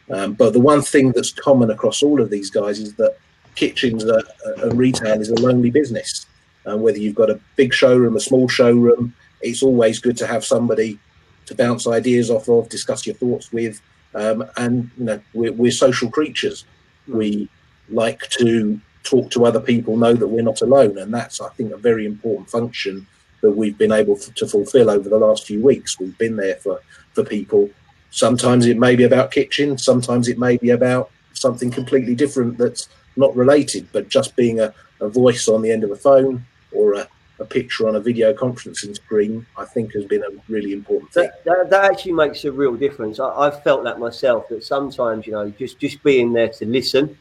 Um, 0.10 0.34
but 0.34 0.54
the 0.54 0.60
one 0.60 0.82
thing 0.82 1.12
that's 1.12 1.34
common 1.34 1.70
across 1.72 2.04
all 2.04 2.22
of 2.22 2.30
these 2.30 2.50
guys 2.50 2.80
is 2.80 2.94
that 2.96 3.18
kitchens 3.56 4.04
and 4.04 4.78
retail 4.78 5.20
is 5.20 5.30
a 5.30 5.42
lonely 5.42 5.72
business. 5.72 6.26
And 6.66 6.82
whether 6.82 6.98
you've 6.98 7.16
got 7.16 7.30
a 7.30 7.40
big 7.56 7.74
showroom, 7.74 8.16
a 8.16 8.20
small 8.20 8.48
showroom, 8.48 9.14
it's 9.42 9.64
always 9.64 10.00
good 10.00 10.18
to 10.18 10.28
have 10.28 10.46
somebody 10.46 11.00
to 11.48 11.56
bounce 11.56 11.88
ideas 11.88 12.30
off 12.30 12.48
of, 12.50 12.70
discuss 12.70 13.06
your 13.06 13.16
thoughts 13.16 13.52
with. 13.52 13.82
Um, 14.14 14.46
and 14.58 14.90
you 14.98 15.06
know, 15.06 15.22
we're, 15.34 15.52
we're 15.52 15.72
social 15.72 16.10
creatures. 16.10 16.66
We 17.08 17.50
like 17.90 18.30
to 18.40 18.80
talk 19.04 19.30
to 19.32 19.46
other 19.46 19.60
people, 19.60 19.98
know 19.98 20.14
that 20.14 20.28
we're 20.28 20.42
not 20.42 20.62
alone, 20.62 20.98
and 20.98 21.14
that's, 21.14 21.40
I 21.40 21.50
think, 21.50 21.72
a 21.72 21.78
very 21.78 22.06
important 22.06 22.50
function 22.50 23.06
that 23.42 23.52
we've 23.52 23.78
been 23.78 23.92
able 23.92 24.18
to 24.18 24.48
fulfil 24.48 24.90
over 24.90 25.08
the 25.08 25.20
last 25.20 25.46
few 25.46 25.62
weeks. 25.62 26.00
We've 26.00 26.18
been 26.18 26.36
there 26.36 26.56
for 26.56 26.82
for 27.14 27.24
people. 27.24 27.70
Sometimes 28.16 28.66
it 28.66 28.78
may 28.78 28.96
be 28.96 29.04
about 29.04 29.30
kitchen, 29.30 29.78
sometimes 29.78 30.30
it 30.30 30.40
may 30.40 30.56
be 30.56 30.70
about 30.70 31.12
something 31.34 31.70
completely 31.70 32.16
different 32.16 32.58
that's 32.58 32.88
not 33.18 33.36
related, 33.36 33.90
but 33.92 34.08
just 34.08 34.38
being 34.38 34.62
a, 34.62 34.74
a 35.02 35.10
voice 35.10 35.50
on 35.50 35.62
the 35.62 35.70
end 35.70 35.84
of 35.84 35.92
a 35.92 35.98
phone 35.98 36.46
or 36.72 36.94
a, 36.94 37.06
a 37.40 37.46
picture 37.46 37.90
on 37.90 37.98
a 37.98 38.00
video 38.00 38.32
conferencing 38.34 38.96
screen, 38.96 39.46
I 39.58 39.66
think 39.66 39.92
has 39.96 40.06
been 40.06 40.24
a 40.24 40.30
really 40.48 40.72
important 40.72 41.12
thing. 41.12 41.26
That, 41.26 41.44
that, 41.44 41.70
that 41.72 41.92
actually 41.92 42.14
makes 42.14 42.46
a 42.46 42.54
real 42.54 42.76
difference. 42.78 43.20
I, 43.20 43.44
have 43.44 43.62
felt 43.64 43.84
that 43.84 44.00
myself, 44.00 44.48
that 44.48 44.64
sometimes, 44.64 45.28
you 45.28 45.34
know, 45.34 45.50
just, 45.50 45.78
just 45.80 46.02
being 46.02 46.32
there 46.32 46.48
to 46.48 46.66
listen, 46.66 47.18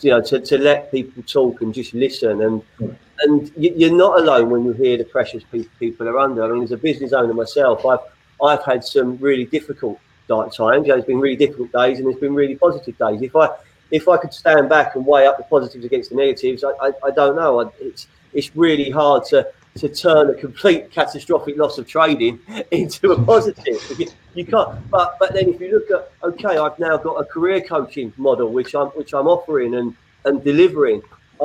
you 0.00 0.10
know, 0.12 0.22
to, 0.22 0.38
to 0.38 0.58
let 0.58 0.92
people 0.92 1.24
talk 1.24 1.60
and 1.60 1.74
just 1.74 1.92
listen. 1.92 2.42
And 2.42 2.62
mm. 2.78 2.96
and 3.22 3.50
you, 3.56 3.88
are 3.88 3.96
not 3.96 4.20
alone 4.20 4.50
when 4.50 4.64
you 4.64 4.74
hear 4.74 4.96
the 4.96 5.04
pressures 5.04 5.42
people, 5.50 5.72
people 5.80 6.08
are 6.08 6.20
under. 6.20 6.44
I 6.44 6.48
mean, 6.50 6.62
as 6.62 6.70
a 6.70 6.76
business 6.76 7.12
owner 7.12 7.34
myself, 7.34 7.84
I've, 7.84 7.98
I've 8.40 8.64
had 8.64 8.84
some 8.84 9.16
really 9.16 9.46
difficult 9.46 9.98
times. 10.28 10.86
You 10.86 10.92
know, 10.92 10.98
it's 10.98 11.06
been 11.06 11.20
really 11.20 11.36
difficult 11.36 11.72
days 11.72 11.98
and 11.98 12.06
there's 12.06 12.20
been 12.20 12.34
really 12.34 12.56
positive 12.56 12.96
days. 12.98 13.22
If 13.22 13.34
I 13.36 13.48
if 13.90 14.08
I 14.08 14.16
could 14.16 14.32
stand 14.32 14.68
back 14.68 14.96
and 14.96 15.06
weigh 15.06 15.26
up 15.26 15.36
the 15.36 15.44
positives 15.44 15.84
against 15.84 16.10
the 16.10 16.16
negatives, 16.16 16.64
I, 16.64 16.70
I, 16.80 16.92
I 17.04 17.10
don't 17.10 17.36
know. 17.36 17.62
I, 17.62 17.70
it's 17.80 18.08
it's 18.32 18.54
really 18.56 18.90
hard 18.90 19.24
to 19.26 19.48
to 19.76 19.88
turn 19.88 20.30
a 20.30 20.34
complete 20.34 20.90
catastrophic 20.98 21.56
loss 21.56 21.78
of 21.78 21.86
trading 21.86 22.40
into 22.70 23.12
a 23.12 23.22
positive. 23.22 23.80
You, 23.98 24.06
you 24.34 24.44
can't. 24.44 24.90
But 24.90 25.16
but 25.18 25.32
then 25.32 25.48
if 25.48 25.60
you 25.60 25.70
look 25.72 25.90
at 25.90 26.10
okay, 26.28 26.58
I've 26.58 26.78
now 26.78 26.96
got 26.96 27.14
a 27.14 27.24
career 27.24 27.60
coaching 27.60 28.12
model 28.16 28.52
which 28.52 28.74
I'm 28.74 28.88
which 28.88 29.14
I'm 29.14 29.26
offering 29.26 29.74
and 29.74 29.94
and 30.24 30.42
delivering. 30.42 31.02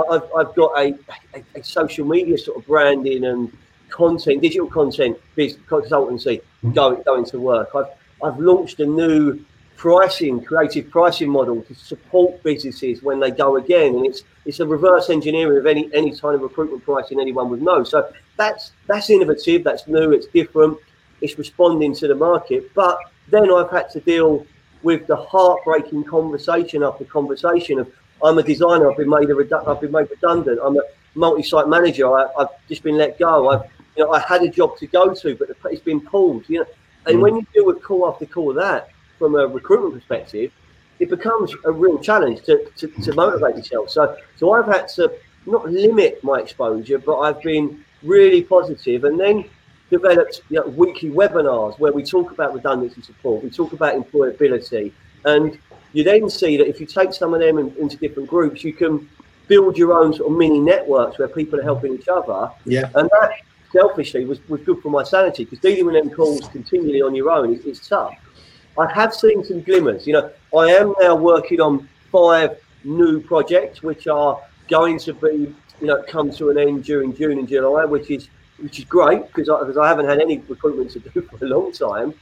I've, 0.10 0.24
I've 0.38 0.56
got 0.56 0.72
a, 0.78 0.98
a, 1.36 1.44
a 1.56 1.64
social 1.64 2.08
media 2.08 2.38
sort 2.38 2.58
of 2.58 2.66
branding 2.66 3.26
and 3.26 3.52
content, 3.90 4.42
digital 4.42 4.68
content 4.68 5.20
business 5.36 5.62
consultancy 5.68 6.40
mm-hmm. 6.40 6.72
going 6.72 7.02
going 7.04 7.26
to 7.26 7.40
work. 7.40 7.70
I've 7.76 7.88
I've 8.24 8.40
launched 8.40 8.80
a 8.80 8.86
new 8.86 9.44
pricing, 9.82 10.44
creative 10.44 10.92
pricing 10.92 11.28
model 11.28 11.64
to 11.64 11.74
support 11.74 12.44
businesses 12.44 13.02
when 13.02 13.20
they 13.20 13.32
go 13.32 13.58
again. 13.58 13.96
And 13.96 14.06
it's 14.06 14.24
it's 14.46 14.60
a 14.60 14.68
reverse 14.68 15.10
engineering 15.10 15.58
of 15.58 15.66
any 15.66 15.90
any 15.94 16.16
kind 16.16 16.36
of 16.36 16.42
recruitment 16.42 16.84
pricing 16.84 17.20
anyone 17.20 17.50
would 17.50 17.62
know. 17.62 17.84
So 17.84 18.12
that's 18.38 18.74
that's 18.88 19.10
innovative, 19.10 19.64
that's 19.64 19.88
new, 19.88 20.12
it's 20.12 20.28
different, 20.28 20.78
it's 21.22 21.38
responding 21.38 21.96
to 21.96 22.08
the 22.08 22.16
market. 22.16 22.72
But 22.76 23.00
then 23.30 23.52
I've 23.52 23.72
had 23.72 23.90
to 23.92 24.00
deal 24.02 24.46
with 24.84 25.08
the 25.08 25.16
heartbreaking 25.16 26.04
conversation 26.04 26.84
after 26.84 27.04
conversation 27.06 27.80
of 27.80 27.92
I'm 28.24 28.38
a 28.38 28.44
designer, 28.44 28.92
I've 28.92 28.98
been 28.98 29.10
made 29.10 29.30
a 29.32 29.34
redu- 29.34 29.68
I've 29.68 29.82
been 29.82 29.92
made 29.92 30.10
redundant, 30.12 30.60
I'm 30.64 30.78
a 30.78 30.84
multi-site 31.16 31.68
manager, 31.68 32.06
I, 32.16 32.28
have 32.38 32.50
just 32.70 32.84
been 32.84 32.98
let 32.98 33.18
go. 33.18 33.50
I've 33.50 33.64
you 33.96 34.04
know 34.04 34.12
I 34.12 34.20
had 34.20 34.44
a 34.44 34.50
job 34.50 34.78
to 34.78 34.86
go 34.86 35.14
to, 35.14 35.36
but 35.36 35.50
it's 35.72 35.82
been 35.82 36.02
pulled. 36.02 36.48
You 36.48 36.60
know, 36.60 36.66
and 37.06 37.18
mm. 37.18 37.22
when 37.22 37.36
you 37.36 37.48
deal 37.54 37.66
with 37.66 37.82
call 37.82 38.08
after 38.08 38.26
call 38.26 38.52
of 38.52 38.56
that, 38.58 38.90
from 39.18 39.36
a 39.36 39.48
recruitment 39.48 39.94
perspective, 39.94 40.52
it 41.00 41.10
becomes 41.10 41.54
a 41.66 41.72
real 41.72 42.00
challenge 42.00 42.42
to, 42.44 42.70
to, 42.78 42.88
to 42.88 43.14
motivate 43.14 43.56
yourself. 43.56 43.90
So, 43.90 44.16
so 44.38 44.52
I've 44.54 44.68
had 44.68 44.88
to 44.90 45.12
not 45.46 45.70
limit 45.70 46.24
my 46.24 46.40
exposure, 46.40 47.00
but 47.00 47.20
I've 47.20 47.42
been 47.42 47.84
really 48.04 48.44
positive 48.44 49.04
and 49.04 49.20
then 49.20 49.46
developed 49.90 50.42
you 50.50 50.60
know, 50.60 50.68
weekly 50.68 51.10
webinars 51.10 51.78
where 51.80 51.92
we 51.92 52.04
talk 52.04 52.32
about 52.32 52.54
redundancy 52.54 53.02
support, 53.02 53.44
we 53.44 53.50
talk 53.50 53.74
about 53.74 53.96
employability, 53.96 54.92
and 55.26 55.60
you 55.94 56.04
then 56.04 56.30
see 56.30 56.58
that 56.58 56.68
if 56.68 56.80
you 56.80 56.86
take 56.86 57.14
some 57.14 57.34
of 57.34 57.42
them 57.42 57.58
in, 57.58 57.76
into 57.78 57.98
different 57.98 58.30
groups, 58.30 58.64
you 58.64 58.74
can 58.74 59.10
build 59.48 59.78
your 59.78 59.94
own 59.94 60.14
sort 60.14 60.32
of 60.32 60.38
mini 60.38 60.60
networks 60.60 61.20
where 61.20 61.28
people 61.28 61.60
are 61.60 61.64
helping 61.64 61.94
each 61.94 62.08
other. 62.08 62.50
Yeah. 62.66 62.90
And 62.96 63.10
that 63.10 63.32
selfishly 63.72 64.26
was, 64.26 64.40
was 64.50 64.62
good 64.62 64.82
for 64.82 64.90
my 64.90 65.04
sanity 65.04 65.46
because 65.46 65.60
dealing 65.60 65.86
with 65.86 65.96
them 65.96 66.10
calls 66.10 66.48
continually 66.50 67.02
on 67.02 67.16
your 67.16 67.30
own 67.30 67.54
is, 67.54 67.66
is 67.66 67.88
tough. 67.88 68.16
I 68.78 68.92
have 68.94 69.14
seen 69.14 69.44
some 69.44 69.62
glimmers. 69.62 70.08
You 70.08 70.14
know, 70.14 70.32
I 70.58 70.68
am 70.68 70.94
now 71.00 71.16
working 71.16 71.60
on 71.60 71.88
five 72.12 72.58
new 72.84 73.22
projects 73.22 73.84
which 73.84 74.08
are 74.08 74.40
going 74.70 74.98
to 75.00 75.14
be, 75.14 75.54
you 75.82 75.88
know, 75.88 76.04
come 76.08 76.32
to 76.32 76.50
an 76.50 76.58
end 76.58 76.84
during 76.84 77.14
June 77.16 77.40
and 77.40 77.48
July, 77.48 77.86
which 77.86 78.10
is 78.10 78.30
which 78.58 78.78
is 78.78 78.86
great 78.86 79.26
because 79.28 79.50
I, 79.50 79.60
because 79.60 79.78
I 79.78 79.88
haven't 79.88 80.06
had 80.06 80.20
any 80.20 80.38
recruitment 80.38 80.92
to 80.92 81.00
do 81.00 81.22
for 81.30 81.44
a 81.44 81.48
long 81.48 81.72
time. 81.72 82.14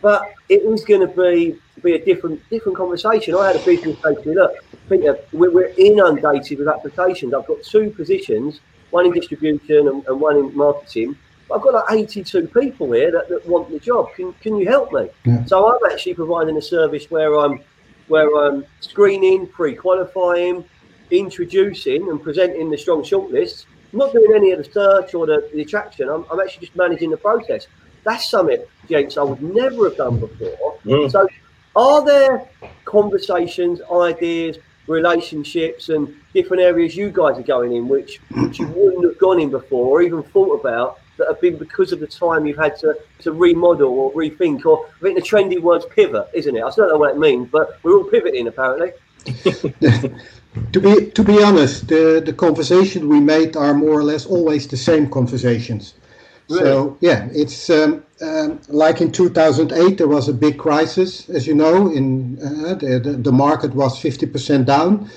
But 0.00 0.34
it 0.48 0.62
is 0.62 0.84
going 0.84 1.00
to 1.00 1.06
be 1.06 1.58
be 1.82 1.94
a 1.94 2.04
different 2.04 2.40
different 2.50 2.76
conversation. 2.76 3.34
I 3.34 3.48
had 3.48 3.56
a 3.56 3.64
business 3.64 3.96
say 4.02 4.14
to 4.14 4.28
me, 4.28 4.34
look, 4.34 4.54
Peter, 4.88 5.18
we're, 5.32 5.50
we're 5.50 5.74
inundated 5.76 6.58
with 6.58 6.68
applications. 6.68 7.32
I've 7.32 7.46
got 7.46 7.62
two 7.62 7.90
positions, 7.90 8.60
one 8.94 9.06
in 9.06 9.12
distribution 9.12 9.88
and, 9.90 10.06
and 10.06 10.20
one 10.20 10.36
in 10.36 10.56
marketing 10.56 11.16
I've 11.52 11.60
got 11.60 11.74
like 11.74 11.84
82 11.90 12.48
people 12.48 12.92
here 12.92 13.12
that, 13.12 13.28
that 13.28 13.46
want 13.46 13.70
the 13.70 13.78
job. 13.78 14.14
Can, 14.14 14.32
can 14.34 14.56
you 14.56 14.66
help 14.66 14.92
me? 14.92 15.08
Yeah. 15.24 15.44
So 15.44 15.68
I'm 15.68 15.92
actually 15.92 16.14
providing 16.14 16.56
a 16.56 16.62
service 16.62 17.10
where 17.10 17.38
I'm 17.38 17.60
where 18.08 18.28
I'm 18.36 18.66
screening, 18.80 19.46
pre-qualifying, 19.46 20.64
introducing, 21.10 22.08
and 22.10 22.22
presenting 22.22 22.70
the 22.70 22.76
strong 22.76 23.02
shortlist. 23.02 23.64
I'm 23.92 23.98
not 23.98 24.12
doing 24.12 24.32
any 24.34 24.50
of 24.52 24.58
the 24.58 24.70
search 24.70 25.14
or 25.14 25.26
the, 25.26 25.48
the 25.54 25.62
attraction. 25.62 26.10
I'm, 26.10 26.26
I'm 26.30 26.38
actually 26.38 26.66
just 26.66 26.76
managing 26.76 27.10
the 27.10 27.16
process. 27.16 27.66
That's 28.04 28.28
something, 28.28 28.62
James, 28.90 29.16
I 29.16 29.22
would 29.22 29.42
never 29.42 29.88
have 29.88 29.96
done 29.96 30.20
before. 30.20 30.78
Mm. 30.84 31.10
So, 31.10 31.26
are 31.76 32.04
there 32.04 32.46
conversations, 32.84 33.80
ideas, 33.90 34.58
relationships, 34.86 35.88
and 35.88 36.14
different 36.32 36.62
areas 36.62 36.96
you 36.96 37.10
guys 37.10 37.38
are 37.38 37.42
going 37.42 37.72
in 37.72 37.88
which, 37.88 38.20
which 38.32 38.58
you 38.58 38.66
wouldn't 38.68 39.04
have 39.04 39.18
gone 39.18 39.40
in 39.40 39.50
before 39.50 39.86
or 39.86 40.02
even 40.02 40.22
thought 40.22 40.60
about 40.60 41.00
that 41.16 41.28
have 41.28 41.40
been 41.40 41.56
because 41.56 41.92
of 41.92 42.00
the 42.00 42.06
time 42.06 42.46
you've 42.46 42.58
had 42.58 42.76
to, 42.78 42.96
to 43.20 43.32
remodel 43.32 43.88
or 43.88 44.12
rethink, 44.12 44.66
or 44.66 44.86
I 44.86 45.00
think 45.00 45.16
the 45.16 45.22
trendy 45.22 45.60
word's 45.60 45.86
pivot, 45.86 46.28
isn't 46.34 46.56
it? 46.56 46.62
I 46.62 46.70
don't 46.70 46.88
know 46.88 46.98
what 46.98 47.12
it 47.12 47.18
means, 47.18 47.48
but 47.50 47.78
we're 47.82 47.96
all 47.96 48.04
pivoting 48.04 48.48
apparently. 48.48 48.92
to 50.72 50.80
be 50.80 51.10
to 51.10 51.24
be 51.24 51.42
honest, 51.42 51.88
the 51.88 52.22
the 52.24 52.32
conversations 52.32 53.04
we 53.04 53.20
made 53.20 53.56
are 53.56 53.72
more 53.72 53.98
or 53.98 54.02
less 54.02 54.26
always 54.26 54.68
the 54.68 54.76
same 54.76 55.08
conversations. 55.08 55.94
Really? 56.50 56.62
So 56.62 56.98
yeah, 57.00 57.28
it's 57.32 57.70
um, 57.70 58.03
um, 58.20 58.60
like 58.68 59.00
in 59.00 59.10
2008 59.10 59.98
there 59.98 60.08
was 60.08 60.28
a 60.28 60.32
big 60.32 60.58
crisis, 60.58 61.28
as 61.30 61.46
you 61.46 61.54
know. 61.54 61.90
In 61.90 62.38
uh, 62.38 62.74
the, 62.74 63.18
the 63.20 63.32
market 63.32 63.74
was 63.74 64.00
50% 64.00 64.64
down 64.64 65.10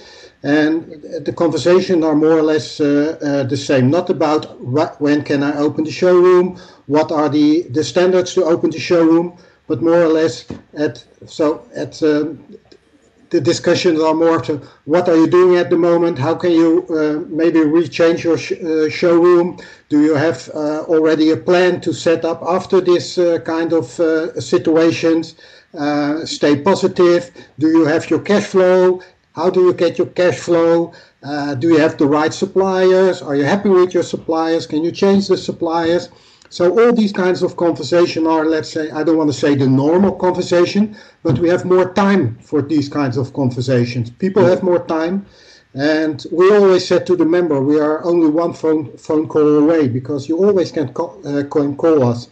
and 0.44 0.92
the 1.25 1.34
conversation 1.34 2.04
are 2.04 2.16
more 2.16 2.38
or 2.38 2.44
less 2.44 2.80
uh, 2.80 3.18
uh, 3.22 3.44
the 3.44 3.58
same. 3.58 3.89
Not 3.89 4.10
about 4.10 4.62
when 5.01 5.24
can 5.24 5.44
I 5.44 5.58
open 5.58 5.84
the 5.84 5.92
showroom, 5.92 6.60
what 6.86 7.12
are 7.12 7.30
the, 7.30 7.63
the 7.63 7.84
standards 7.84 8.34
to 8.36 8.46
open 8.46 8.70
the 8.70 8.80
showroom, 8.80 9.38
but 9.68 9.82
more 9.82 10.01
or 10.01 10.08
less 10.08 10.46
at 10.77 11.04
so 11.25 11.68
at 11.75 12.01
uh, 12.01 12.25
the 13.29 13.41
discussions 13.41 14.00
are 14.00 14.13
more 14.13 14.39
to 14.41 14.62
what 14.86 15.10
are 15.10 15.15
you 15.15 15.27
doing 15.27 15.57
at 15.57 15.69
the 15.69 15.77
moment? 15.77 16.17
How 16.17 16.36
can 16.36 16.51
you 16.51 16.86
uh, 16.89 17.25
maybe 17.27 17.60
rechange 17.60 18.24
your 18.24 18.38
sh 18.38 18.53
uh, 18.53 18.89
showroom? 18.89 19.57
Do 19.89 20.01
you 20.01 20.15
have 20.15 20.50
uh, 20.53 20.84
already 20.93 21.31
a 21.31 21.38
plan 21.38 21.81
to 21.81 21.93
set 21.93 22.25
up 22.25 22.41
after 22.43 22.81
this 22.81 23.19
kind 23.46 23.74
of 23.74 23.86
situations? 24.53 25.36
stay 26.25 26.55
positive. 26.72 27.24
Do 27.60 27.67
you 27.67 27.86
have 27.86 28.10
your 28.10 28.19
cash 28.19 28.46
flow? 28.46 29.01
How 29.38 29.51
do 29.51 29.62
you 29.65 29.74
get 29.74 30.00
your 30.00 30.07
cash 30.07 30.39
flow? 30.39 30.93
Uh, 31.22 31.53
do 31.55 31.67
you 31.69 31.77
have 31.77 31.98
the 31.98 32.07
right 32.07 32.34
suppliers? 32.34 33.22
Are 33.22 33.36
you 33.36 33.43
happy 33.43 33.69
with 33.69 33.93
your 33.93 34.03
suppliers? 34.03 34.65
Can 34.65 34.84
you 34.84 34.91
change 34.91 35.27
the 35.27 35.38
suppliers? 35.38 36.10
So 36.50 36.80
all 36.80 36.94
these 36.94 37.12
kinds 37.12 37.44
of 37.44 37.58
conversation 37.58 38.25
are, 38.25 38.46
let's 38.46 38.70
say, 38.70 38.89
I 38.92 39.04
don't 39.04 39.18
want 39.18 39.30
to 39.30 39.38
say 39.38 39.56
the 39.56 39.68
normal 39.68 40.13
conversation, 40.13 40.96
but 41.24 41.39
we 41.39 41.50
have 41.50 41.66
more 41.66 41.94
time 41.94 42.38
for 42.42 42.62
these 42.62 42.88
kinds 42.88 43.18
of 43.18 43.34
conversations. 43.34 44.10
People 44.10 44.46
have 44.46 44.63
more 44.63 44.86
time. 44.86 45.25
And 45.74 46.25
we 46.32 46.51
always 46.56 46.88
said 46.88 47.06
to 47.08 47.16
the 47.16 47.25
member, 47.25 47.62
we 47.62 47.80
are 47.80 48.04
only 48.04 48.30
one 48.30 48.54
phone 48.54 48.98
phone 48.98 49.27
call 49.27 49.58
away 49.58 49.88
because 49.88 50.27
you 50.30 50.38
always 50.38 50.72
can 50.72 50.92
call, 50.94 51.22
uh, 51.25 51.44
call 51.44 52.04
us. 52.04 52.30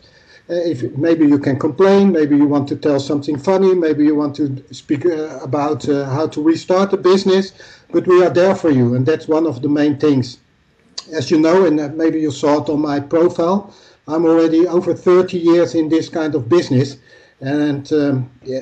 Uh, 0.50 0.54
if 0.54 0.96
maybe 0.96 1.28
you 1.28 1.40
can 1.40 1.58
complain, 1.60 2.12
maybe 2.12 2.38
you 2.38 2.46
want 2.46 2.68
to 2.70 2.76
tell 2.76 3.00
something 3.00 3.38
funny, 3.38 3.74
maybe 3.74 4.06
you 4.06 4.16
want 4.16 4.36
to 4.36 4.64
speak 4.72 5.06
uh, 5.06 5.40
about 5.42 5.88
uh, 5.90 6.06
how 6.06 6.28
to 6.28 6.42
restart 6.42 6.92
the 6.92 6.98
business, 6.98 7.52
but 7.92 8.06
we 8.08 8.24
are 8.24 8.30
there 8.30 8.56
for 8.56 8.70
you, 8.70 8.94
and 8.94 9.08
that's 9.08 9.28
one 9.28 9.48
of 9.48 9.64
the 9.64 9.70
main 9.70 9.98
things. 9.98 10.38
As 11.12 11.32
you 11.32 11.40
know, 11.40 11.66
and 11.66 11.98
maybe 11.98 12.22
you 12.22 12.32
saw 12.32 12.62
it 12.64 12.70
on 12.70 12.80
my 12.80 13.00
profile, 13.00 13.74
I'm 14.08 14.26
already 14.26 14.68
over 14.68 14.94
30 14.94 15.38
years 15.38 15.76
in 15.76 15.90
this 15.90 16.10
kind 16.10 16.36
of 16.36 16.48
business, 16.48 16.98
and 17.42 17.92
um, 17.94 18.32
yeah, 18.44 18.62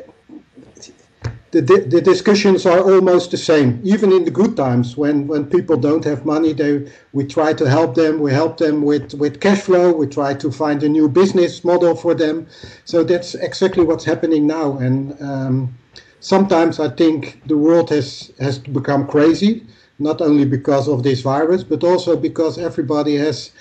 the, 1.62 1.86
the 1.88 2.02
discussions 2.02 2.66
are 2.66 2.80
almost 2.80 3.30
the 3.30 3.38
same. 3.38 3.80
Even 3.84 4.12
in 4.12 4.26
the 4.26 4.32
good 4.32 4.58
times, 4.58 4.98
when, 4.98 5.28
when 5.28 5.46
people 5.46 5.78
don't 5.78 6.04
have 6.04 6.26
money, 6.26 6.52
they 6.52 6.92
we 7.12 7.26
try 7.26 7.54
to 7.54 7.70
help 7.70 7.94
them. 7.94 8.20
We 8.20 8.32
help 8.32 8.58
them 8.58 8.82
with, 8.82 9.14
with 9.14 9.40
cash 9.40 9.62
flow. 9.62 9.94
We 9.94 10.08
try 10.08 10.34
to 10.34 10.52
find 10.52 10.82
a 10.82 10.90
new 10.90 11.08
business 11.08 11.64
model 11.64 11.96
for 11.96 12.16
them. 12.16 12.48
So 12.86 13.04
that's 13.04 13.36
exactly 13.36 13.84
what's 13.84 14.04
happening 14.04 14.48
now. 14.48 14.78
And 14.78 15.22
um, 15.22 15.78
sometimes 16.20 16.80
I 16.80 16.90
think 16.90 17.42
the 17.46 17.58
world 17.58 17.92
has 17.92 18.32
has 18.40 18.58
become 18.58 19.06
crazy, 19.06 19.64
not 20.00 20.22
only 20.22 20.46
because 20.46 20.88
of 20.88 21.04
this 21.04 21.22
virus, 21.22 21.64
but 21.64 21.84
also 21.84 22.18
because 22.18 22.58
everybody 22.58 23.16
has 23.18 23.52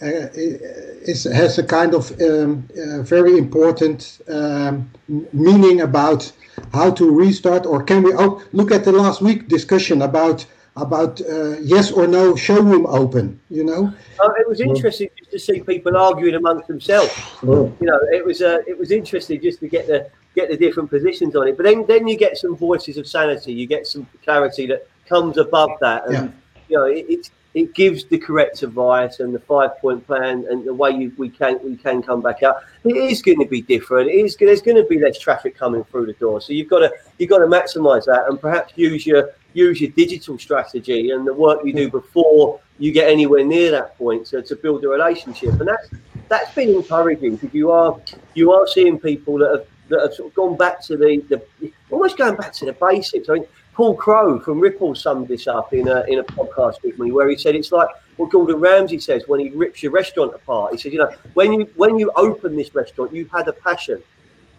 is, 0.00 1.24
has 1.24 1.58
a 1.58 1.62
kind 1.62 1.94
of 1.94 2.10
um, 2.20 2.68
uh, 2.76 3.02
very 3.02 3.36
important 3.36 4.20
um, 4.28 4.90
meaning 5.32 5.82
about 5.82 6.30
how 6.72 6.90
to 6.90 7.10
restart, 7.10 7.66
or 7.66 7.82
can 7.82 8.02
we 8.02 8.12
oh, 8.14 8.42
look 8.52 8.70
at 8.70 8.84
the 8.84 8.92
last 8.92 9.20
week 9.20 9.48
discussion 9.48 10.02
about 10.02 10.46
about 10.76 11.20
uh, 11.22 11.58
yes 11.60 11.90
or 11.90 12.06
no 12.06 12.36
showroom 12.36 12.86
open? 12.86 13.40
You 13.50 13.64
know, 13.64 13.94
oh, 14.20 14.32
it 14.38 14.48
was 14.48 14.60
interesting 14.60 15.08
just 15.18 15.30
to 15.32 15.38
see 15.38 15.60
people 15.60 15.96
arguing 15.96 16.34
amongst 16.34 16.68
themselves. 16.68 17.14
You 17.42 17.74
know, 17.80 18.00
it 18.10 18.24
was 18.24 18.42
uh, 18.42 18.58
it 18.66 18.78
was 18.78 18.90
interesting 18.90 19.40
just 19.40 19.60
to 19.60 19.68
get 19.68 19.86
the 19.86 20.10
get 20.34 20.48
the 20.48 20.56
different 20.56 20.90
positions 20.90 21.34
on 21.36 21.48
it. 21.48 21.56
But 21.56 21.64
then 21.64 21.86
then 21.86 22.06
you 22.08 22.16
get 22.16 22.36
some 22.36 22.56
voices 22.56 22.96
of 22.96 23.06
sanity, 23.06 23.52
you 23.52 23.66
get 23.66 23.86
some 23.86 24.06
clarity 24.24 24.66
that 24.66 24.88
comes 25.08 25.38
above 25.38 25.70
that, 25.80 26.06
and 26.06 26.14
yeah. 26.14 26.28
You 26.70 26.76
know, 26.76 26.84
it, 26.84 27.06
it's 27.08 27.30
it 27.52 27.74
gives 27.74 28.04
the 28.04 28.16
correct 28.16 28.62
advice 28.62 29.18
and 29.18 29.34
the 29.34 29.40
five 29.40 29.76
point 29.78 30.06
plan 30.06 30.46
and 30.48 30.64
the 30.64 30.72
way 30.72 30.90
you, 30.90 31.12
we 31.16 31.28
can 31.28 31.58
we 31.64 31.76
can 31.76 32.02
come 32.02 32.20
back 32.20 32.42
out. 32.42 32.62
It 32.84 32.96
is 32.96 33.22
going 33.22 33.40
to 33.40 33.46
be 33.46 33.60
different. 33.60 34.08
It 34.08 34.14
is 34.14 34.36
there's 34.36 34.62
going 34.62 34.76
to 34.76 34.84
be 34.84 35.00
less 35.00 35.18
traffic 35.18 35.56
coming 35.56 35.82
through 35.84 36.06
the 36.06 36.12
door. 36.14 36.40
So 36.40 36.52
you've 36.52 36.68
got 36.68 36.80
to 36.80 36.92
you've 37.18 37.30
got 37.30 37.38
to 37.38 37.46
maximise 37.46 38.04
that 38.06 38.28
and 38.28 38.40
perhaps 38.40 38.72
use 38.76 39.04
your 39.04 39.30
use 39.52 39.80
your 39.80 39.90
digital 39.90 40.38
strategy 40.38 41.10
and 41.10 41.26
the 41.26 41.34
work 41.34 41.60
you 41.64 41.72
do 41.72 41.90
before 41.90 42.60
you 42.78 42.92
get 42.92 43.10
anywhere 43.10 43.44
near 43.44 43.72
that 43.72 43.98
point 43.98 44.26
to, 44.26 44.42
to 44.42 44.54
build 44.54 44.84
a 44.84 44.88
relationship. 44.88 45.50
And 45.58 45.66
that's 45.66 45.90
that's 46.28 46.54
been 46.54 46.68
encouraging 46.68 47.36
because 47.36 47.52
you 47.52 47.72
are 47.72 48.00
you 48.34 48.52
are 48.52 48.68
seeing 48.68 48.98
people 48.98 49.38
that 49.38 49.50
have 49.50 49.66
that 49.88 50.00
have 50.02 50.14
sort 50.14 50.28
of 50.28 50.34
gone 50.34 50.56
back 50.56 50.80
to 50.82 50.96
the, 50.96 51.18
the 51.28 51.72
almost 51.90 52.16
going 52.16 52.36
back 52.36 52.52
to 52.54 52.64
the 52.64 52.72
basics. 52.72 53.28
I 53.28 53.34
mean, 53.34 53.46
Paul 53.80 53.94
Crowe 53.94 54.38
from 54.38 54.60
Ripple 54.60 54.94
summed 54.94 55.28
this 55.28 55.46
up 55.46 55.72
in 55.72 55.88
a 55.88 56.02
in 56.02 56.18
a 56.18 56.22
podcast 56.22 56.82
with 56.82 56.98
me, 56.98 57.12
where 57.12 57.30
he 57.30 57.36
said 57.38 57.54
it's 57.54 57.72
like 57.72 57.88
what 58.18 58.28
Gordon 58.28 58.56
Ramsay 58.56 59.00
says 59.00 59.22
when 59.26 59.40
he 59.40 59.48
rips 59.48 59.82
your 59.82 59.90
restaurant 59.90 60.34
apart. 60.34 60.72
He 60.72 60.78
said, 60.78 60.92
you 60.92 60.98
know, 60.98 61.10
when 61.32 61.54
you 61.54 61.70
when 61.76 61.98
you 61.98 62.12
open 62.14 62.56
this 62.56 62.74
restaurant, 62.74 63.14
you 63.14 63.26
had 63.32 63.48
a 63.48 63.54
passion. 63.54 64.02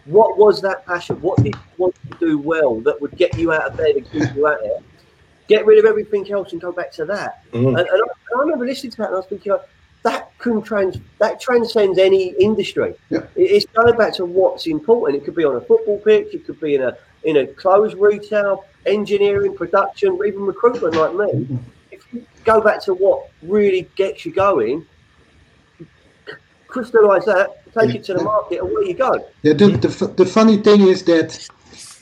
What 0.06 0.38
was 0.38 0.60
that 0.62 0.84
passion? 0.86 1.22
What 1.22 1.36
did 1.36 1.54
you 1.54 1.60
want 1.78 1.94
to 2.10 2.18
do 2.18 2.36
well 2.36 2.80
that 2.80 3.00
would 3.00 3.16
get 3.16 3.38
you 3.38 3.52
out 3.52 3.70
of 3.70 3.76
bed 3.76 3.94
and 3.94 4.10
keep 4.10 4.34
you 4.34 4.48
out 4.48 4.54
of 4.54 4.62
there? 4.62 4.80
Get 5.46 5.66
rid 5.66 5.78
of 5.78 5.84
everything 5.84 6.28
else 6.32 6.50
and 6.50 6.60
go 6.60 6.72
back 6.72 6.90
to 6.94 7.04
that. 7.04 7.48
Mm. 7.52 7.78
And, 7.78 7.78
and, 7.78 7.88
I, 7.88 8.36
I, 8.36 8.40
remember 8.40 8.66
listening 8.66 8.90
to 8.90 8.96
that 8.96 9.06
and 9.06 9.14
I 9.14 9.18
was 9.18 9.26
thinking, 9.26 9.56
that 10.02 10.36
can 10.38 10.62
trans 10.62 10.98
that 11.20 11.40
transcends 11.40 11.96
any 11.96 12.34
industry. 12.40 12.96
Yeah. 13.08 13.26
It's 13.36 13.66
going 13.66 13.96
back 13.96 14.14
to 14.14 14.24
what's 14.24 14.66
important. 14.66 15.22
It 15.22 15.24
could 15.24 15.36
be 15.36 15.44
on 15.44 15.54
a 15.54 15.60
football 15.60 16.00
pitch, 16.00 16.34
it 16.34 16.44
could 16.44 16.60
be 16.60 16.74
in 16.74 16.82
a 16.82 16.96
in 17.24 17.36
a 17.38 17.46
closed 17.46 17.96
retail, 17.96 18.64
engineering, 18.86 19.56
production, 19.56 20.18
even 20.26 20.42
recruitment 20.42 20.94
like 20.94 21.14
me, 21.14 21.60
if 21.90 22.12
you 22.12 22.26
go 22.44 22.60
back 22.60 22.82
to 22.84 22.94
what 22.94 23.30
really 23.42 23.88
gets 23.96 24.24
you 24.24 24.32
going, 24.32 24.86
crystallize 26.66 27.24
that, 27.26 27.62
take 27.74 27.94
it 27.94 28.04
to 28.04 28.14
the 28.14 28.22
market, 28.22 28.60
and 28.60 28.72
where 28.72 28.84
you 28.84 28.94
go. 28.94 29.26
Yeah, 29.42 29.52
the, 29.52 29.68
the, 29.68 30.06
the 30.16 30.26
funny 30.26 30.56
thing 30.56 30.82
is 30.82 31.04
that 31.04 31.48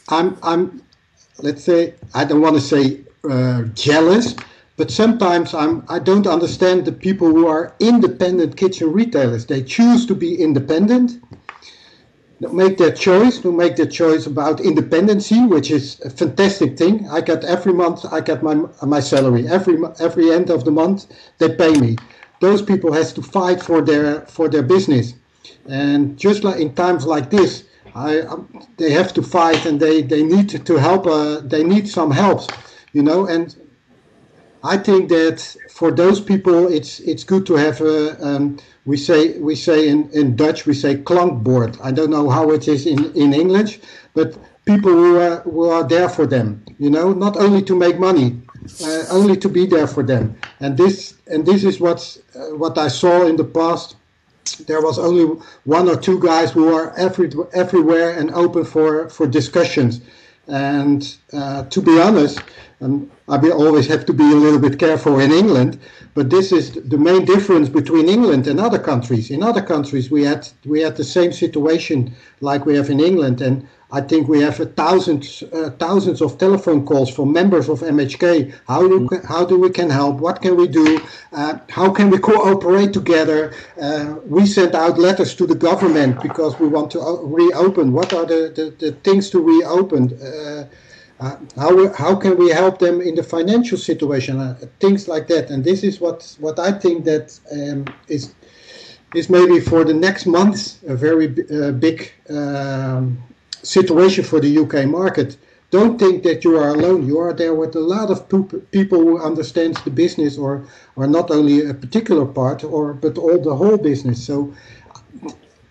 I'm, 0.09 0.39
I'm, 0.43 0.83
let's 1.39 1.65
say, 1.65 1.95
I 2.15 2.25
don't 2.25 2.41
want 2.41 2.57
to 2.57 2.61
say 2.61 3.01
uh, 3.29 3.63
jealous, 3.75 4.37
but 4.77 4.91
sometimes 4.91 5.53
I'm, 5.53 5.85
I 5.89 5.99
don't 5.99 6.27
understand 6.27 6.85
the 6.87 6.93
people 6.93 7.29
who 7.29 7.47
are 7.47 7.75
independent 7.81 8.57
kitchen 8.57 8.93
retailers. 8.93 9.45
They 9.47 9.63
choose 9.63 10.07
to 10.07 10.15
be 10.15 10.41
independent 10.41 11.23
make 12.41 12.79
their 12.79 12.93
choice, 12.93 13.39
to 13.39 13.53
make 13.53 13.77
their 13.77 13.87
choice 13.87 14.27
about 14.27 14.61
independency, 14.61 15.45
which 15.47 15.71
is 15.71 16.01
a 16.01 16.11
fantastic 16.11 16.79
thing. 16.79 17.09
I 17.09 17.21
get 17.21 17.45
every 17.45 17.73
month, 17.73 18.05
I 18.11 18.21
get 18.21 18.43
my 18.43 18.55
my 18.83 19.01
salary 19.01 19.47
every 19.47 19.77
every 20.01 20.33
end 20.33 20.51
of 20.51 20.65
the 20.65 20.71
month. 20.71 21.07
They 21.39 21.55
pay 21.55 21.75
me. 21.79 21.97
Those 22.41 22.63
people 22.63 22.93
has 22.93 23.13
to 23.15 23.23
fight 23.23 23.63
for 23.63 23.83
their 23.83 24.23
for 24.23 24.49
their 24.49 24.63
business, 24.63 25.15
and 25.69 26.19
just 26.19 26.43
like 26.43 26.59
in 26.61 26.75
times 26.75 27.05
like 27.05 27.31
this, 27.31 27.65
I 27.95 28.21
um, 28.21 28.49
they 28.79 28.91
have 28.93 29.13
to 29.15 29.23
fight 29.23 29.67
and 29.67 29.79
they 29.79 30.01
they 30.03 30.23
need 30.23 30.49
to 30.49 30.77
help. 30.77 31.07
Uh, 31.07 31.41
they 31.41 31.63
need 31.63 31.89
some 31.89 32.11
help, 32.11 32.41
you 32.93 33.03
know. 33.03 33.27
And 33.27 33.55
I 34.63 34.79
think 34.79 35.11
that 35.11 35.57
for 35.71 35.91
those 35.91 36.21
people, 36.21 36.73
it's 36.73 37.01
it's 37.01 37.25
good 37.25 37.45
to 37.47 37.55
have 37.57 37.81
a. 37.83 38.17
Um, 38.27 38.59
we 38.91 38.97
say 38.97 39.39
we 39.39 39.55
say 39.55 39.89
in, 39.89 40.11
in 40.21 40.27
Dutch 40.35 40.67
we 40.67 40.75
say 40.75 40.93
klankbord. 40.97 41.73
I 41.89 41.91
don't 41.93 42.11
know 42.11 42.29
how 42.29 42.51
it 42.51 42.67
is 42.67 42.87
in, 42.87 43.01
in 43.15 43.33
English, 43.33 43.79
but 44.15 44.29
people 44.65 44.93
who 45.03 45.17
are 45.27 45.37
who 45.55 45.63
are 45.77 45.87
there 45.95 46.09
for 46.09 46.27
them. 46.27 46.47
You 46.85 46.91
know, 46.91 47.13
not 47.13 47.37
only 47.37 47.63
to 47.71 47.75
make 47.85 47.97
money, 48.09 48.29
uh, 48.85 49.05
only 49.19 49.37
to 49.45 49.49
be 49.49 49.65
there 49.75 49.87
for 49.87 50.03
them. 50.13 50.25
And 50.59 50.77
this 50.77 51.15
and 51.33 51.47
this 51.47 51.63
is 51.71 51.79
what's 51.79 52.07
uh, 52.35 52.57
what 52.63 52.75
I 52.87 52.89
saw 52.89 53.27
in 53.31 53.37
the 53.37 53.49
past. 53.61 53.97
There 54.67 54.83
was 54.89 54.99
only 54.99 55.27
one 55.77 55.87
or 55.89 55.97
two 56.07 56.19
guys 56.19 56.51
who 56.51 56.75
are 56.75 56.87
every, 57.07 57.31
everywhere 57.53 58.19
and 58.19 58.27
open 58.45 58.65
for 58.65 59.09
for 59.09 59.27
discussions. 59.41 60.01
And 60.49 61.01
uh, 61.33 61.63
to 61.75 61.81
be 61.81 62.01
honest, 62.01 62.41
and 62.81 63.11
I 63.29 63.37
always 63.51 63.87
have 63.89 64.07
to 64.07 64.13
be 64.13 64.25
a 64.25 64.37
little 64.37 64.59
bit 64.59 64.79
careful 64.79 65.21
in 65.21 65.31
England, 65.33 65.79
but 66.15 66.31
this 66.31 66.51
is 66.51 66.73
the 66.73 66.97
main 66.97 67.27
difference 67.27 67.69
between 67.69 68.09
England 68.09 68.47
and 68.47 68.59
other 68.59 68.79
countries. 68.79 69.31
In 69.31 69.43
other 69.43 69.61
countries, 69.63 70.11
we 70.11 70.25
had 70.25 70.49
we 70.65 70.81
had 70.81 70.97
the 70.97 71.05
same 71.05 71.33
situation 71.33 72.15
like 72.41 72.65
we 72.65 72.77
have 72.77 72.89
in 72.89 72.99
England, 72.99 73.43
and 73.43 73.69
I 73.93 74.01
think 74.01 74.29
we 74.29 74.41
have 74.41 74.57
thousands 74.77 75.43
uh, 75.53 75.71
thousands 75.79 76.23
of 76.23 76.39
telephone 76.39 76.87
calls 76.87 77.11
from 77.11 77.33
members 77.33 77.69
of 77.69 77.81
MHK. 77.81 78.55
How 78.67 78.89
do 78.89 79.01
mm. 79.01 79.25
how 79.27 79.45
do 79.45 79.59
we 79.59 79.69
can 79.69 79.91
help? 79.91 80.17
What 80.17 80.41
can 80.41 80.57
we 80.57 80.67
do? 80.67 81.01
Uh, 81.33 81.59
how 81.69 81.91
can 81.91 82.09
we 82.09 82.19
cooperate 82.19 82.95
together? 82.95 83.53
Uh, 83.81 84.17
we 84.25 84.47
sent 84.47 84.75
out 84.75 84.99
letters 84.99 85.35
to 85.35 85.47
the 85.47 85.55
government 85.55 86.23
because 86.23 86.59
we 86.59 86.67
want 86.67 86.91
to 86.93 87.01
reopen. 87.25 87.93
What 87.93 88.15
are 88.15 88.25
the, 88.25 88.43
the, 88.57 88.67
the 88.85 88.93
things 88.93 89.29
to 89.31 89.39
reopen? 89.39 90.19
Uh, 91.21 91.37
how 91.55 91.93
how 91.93 92.17
can 92.17 92.39
we 92.39 92.49
help 92.49 92.79
them 92.79 93.03
in 93.03 93.15
the 93.15 93.23
financial 93.23 93.77
situation 93.77 94.41
uh, 94.41 94.59
things 94.79 95.07
like 95.07 95.27
that. 95.29 95.51
And 95.51 95.63
this 95.63 95.85
is 95.85 96.01
what 96.01 96.35
what 96.41 96.59
i 96.59 96.73
think 96.73 97.05
that 97.05 97.39
um, 97.53 97.85
is 98.09 98.35
is 99.15 99.29
maybe 99.29 99.61
for 99.61 99.85
the 99.85 99.93
next 99.93 100.25
months 100.25 100.79
a 100.89 100.97
very 100.97 101.27
uh, 101.29 101.73
big 101.73 102.11
um, 102.31 103.19
situation 103.63 104.25
for 104.25 104.41
the 104.41 104.59
uk 104.63 104.75
market. 104.87 105.37
Don't 105.71 105.99
think 105.99 106.23
that 106.23 106.43
you 106.43 106.57
are 106.59 106.71
alone. 106.71 107.07
You 107.07 107.19
are 107.19 107.35
there 107.35 107.55
with 107.55 107.77
a 107.77 107.81
lot 107.81 108.11
of 108.11 108.27
people 108.71 108.99
who 108.99 109.21
understands 109.21 109.79
the 109.83 109.91
business 109.91 110.39
or 110.39 110.65
or 110.97 111.07
not 111.07 111.31
only 111.31 111.67
a 111.67 111.75
particular 111.75 112.25
part 112.25 112.65
or 112.65 112.95
but 112.95 113.19
all 113.19 113.39
the 113.39 113.55
whole 113.55 113.77
business. 113.77 114.25
So 114.25 114.55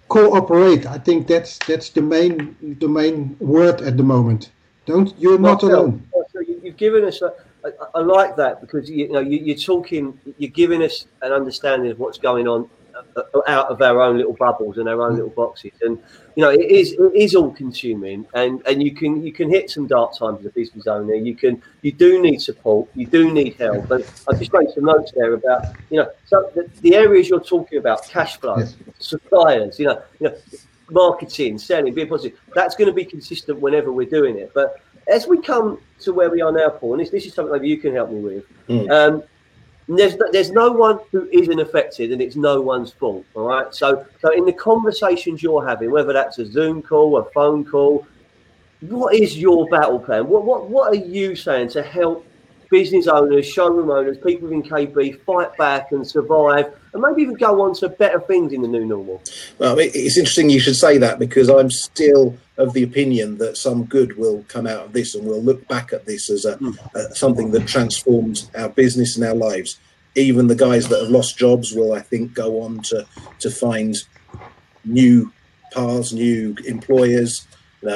cooperate. 0.10 0.86
I 0.86 1.00
think 1.00 1.26
that's 1.26 1.58
that's 1.70 1.90
the 1.90 2.04
main 2.04 2.56
the 2.80 2.88
main 2.88 3.36
word 3.40 3.82
at 3.82 3.98
the 3.98 4.04
moment 4.04 4.52
don't 4.86 5.18
you're 5.20 5.40
not 5.40 5.64
alone. 5.64 6.08
So 6.32 6.40
you've 6.40 6.78
given 6.78 7.06
us. 7.06 7.22
A, 7.22 7.34
I, 7.64 7.70
I 7.96 8.00
like 8.00 8.36
that 8.38 8.62
because 8.62 8.90
you, 8.90 9.06
you 9.06 9.12
know 9.12 9.20
you, 9.20 9.54
are 9.54 9.58
talking. 9.58 10.20
You're 10.38 10.52
giving 10.52 10.84
us 10.84 11.06
an 11.22 11.32
understanding 11.32 11.92
of 11.92 12.00
what's 12.00 12.18
going 12.18 12.48
on 12.48 12.70
uh, 13.16 13.24
out 13.48 13.68
of 13.68 13.82
our 13.82 14.02
own 14.02 14.18
little 14.18 14.34
bubbles 14.34 14.78
and 14.78 14.88
our 14.90 15.02
own 15.02 15.16
little 15.16 15.30
boxes, 15.30 15.72
and 15.82 15.98
you 16.36 16.44
know 16.44 16.50
it 16.50 16.70
is 16.70 16.94
it 16.94 17.16
is 17.16 17.36
all 17.36 17.52
consuming, 17.52 18.26
and 18.34 18.62
and 18.66 18.82
you 18.84 18.94
can 18.94 19.24
you 19.24 19.32
can 19.32 19.50
hit 19.50 19.70
some 19.70 19.88
dark 19.88 20.18
times 20.18 20.40
as 20.40 20.46
a 20.48 20.50
business 20.50 20.88
owner. 20.88 21.14
You 21.14 21.36
can 21.36 21.62
you 21.82 21.92
do 21.92 22.22
need 22.22 22.42
support, 22.42 22.90
you 22.96 23.06
do 23.06 23.32
need 23.32 23.56
help, 23.56 23.90
and 23.92 24.04
I 24.28 24.36
just 24.36 24.54
made 24.54 24.70
some 24.72 24.86
notes 24.86 25.12
there 25.16 25.34
about 25.34 25.66
you 25.90 25.98
know 25.98 26.10
so 26.26 26.50
the, 26.56 26.70
the 26.82 26.96
areas 26.96 27.30
you're 27.30 27.40
talking 27.40 27.78
about, 27.78 28.08
cash 28.08 28.38
flow, 28.38 28.58
yes. 28.58 28.76
suppliers, 29.00 29.80
you 29.80 29.88
know, 29.88 30.02
you 30.20 30.30
know 30.30 30.36
marketing, 30.92 31.58
selling, 31.58 31.94
being 31.94 32.08
positive. 32.08 32.40
That's 32.54 32.76
going 32.76 32.88
to 32.88 32.94
be 32.94 33.06
consistent 33.06 33.60
whenever 33.60 33.92
we're 33.92 34.10
doing 34.10 34.38
it. 34.38 34.52
But 34.54 34.82
as 35.08 35.28
we 35.28 35.42
come 35.42 35.80
to 36.02 36.14
where 36.14 36.30
we 36.30 36.42
are 36.42 36.52
now, 36.52 36.70
Paul, 36.70 36.94
and 36.94 37.02
this, 37.02 37.10
this 37.10 37.26
is 37.26 37.34
something 37.34 37.52
maybe 37.52 37.68
you 37.68 37.78
can 37.78 37.94
help 37.94 38.12
me 38.12 38.20
with. 38.20 38.46
Mm. 38.68 38.92
Um, 38.92 39.24
there's 39.98 40.16
no, 40.16 40.26
there's 40.32 40.52
no 40.52 40.72
one 40.72 41.00
who 41.12 41.28
isn't 41.32 41.60
affected, 41.60 42.12
and 42.12 42.22
it's 42.22 42.36
no 42.36 42.62
one's 42.62 42.92
fault. 42.92 43.26
All 43.34 43.48
right. 43.48 43.74
So 43.74 44.06
so 44.22 44.32
in 44.32 44.46
the 44.46 44.54
conversations 44.54 45.42
you're 45.42 45.68
having, 45.68 45.90
whether 45.90 46.14
that's 46.14 46.38
a 46.38 46.46
Zoom 46.46 46.84
call, 46.84 47.18
a 47.18 47.26
phone 47.32 47.66
call, 47.66 48.06
what 48.82 49.16
is 49.16 49.38
your 49.38 49.68
battle 49.70 50.00
plan? 50.00 50.28
What 50.28 50.46
what 50.46 50.70
what 50.70 50.94
are 50.94 51.04
you 51.04 51.36
saying 51.36 51.70
to 51.70 51.82
help 51.82 52.24
business 52.70 53.08
owners, 53.08 53.46
showroom 53.48 53.90
owners, 53.90 54.18
people 54.18 54.52
in 54.52 54.64
KB 54.64 55.20
fight 55.22 55.56
back 55.58 55.92
and 55.92 56.08
survive, 56.08 56.74
and 56.94 57.02
maybe 57.02 57.22
even 57.24 57.36
go 57.36 57.62
on 57.62 57.74
to 57.76 57.90
better 57.90 58.20
things 58.20 58.54
in 58.54 58.62
the 58.62 58.68
new 58.68 58.86
normal? 58.86 59.22
Well, 59.58 59.78
it's 59.80 60.18
interesting 60.18 60.50
you 60.50 60.60
should 60.60 60.76
say 60.76 60.98
that 60.98 61.20
because 61.20 61.50
I'm 61.50 61.72
still 61.72 62.38
of 62.58 62.74
the 62.74 62.84
opinion 62.84 63.38
that 63.38 63.58
some 63.58 63.86
good 63.86 64.18
will 64.18 64.44
come 64.48 64.68
out 64.68 64.86
of 64.86 64.94
this, 64.94 65.16
and 65.16 65.26
we'll 65.26 65.42
look 65.42 65.68
back 65.68 65.94
at 65.94 66.06
this 66.06 66.30
as 66.30 66.46
a, 66.46 66.58
mm. 66.58 67.16
something 67.16 67.52
that 67.52 67.68
transformed 67.68 68.50
our 68.56 68.70
business 68.70 69.16
and 69.16 69.26
our 69.26 69.36
lives. 69.36 69.80
Even 70.16 70.48
the 70.48 70.56
guys 70.56 70.90
that 70.90 71.00
have 71.00 71.10
lost 71.10 71.38
jobs 71.38 71.74
will, 71.74 71.94
I 71.94 72.02
think, 72.02 72.34
go 72.34 72.62
on 72.62 72.82
to 72.90 73.06
to 73.40 73.50
find 73.50 73.96
new 74.84 75.32
paths, 75.72 76.12
new 76.12 76.56
employers. 76.68 77.48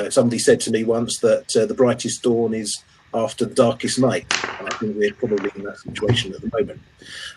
Somebody 0.10 0.40
said 0.40 0.62
to 0.62 0.72
me 0.72 0.84
once 0.86 1.20
that 1.20 1.56
uh, 1.58 1.66
the 1.66 1.74
brightest 1.74 2.24
dawn 2.24 2.54
is 2.54 2.84
after 3.14 3.46
the 3.46 3.54
darkest 3.54 4.00
night. 4.00 4.26
And 4.60 4.68
I 4.68 4.76
think 4.78 4.98
we're 4.98 5.14
probably 5.14 5.52
in 5.56 5.64
that 5.64 5.78
situation 5.78 6.34
at 6.34 6.42
the 6.42 6.50
moment. 6.54 6.82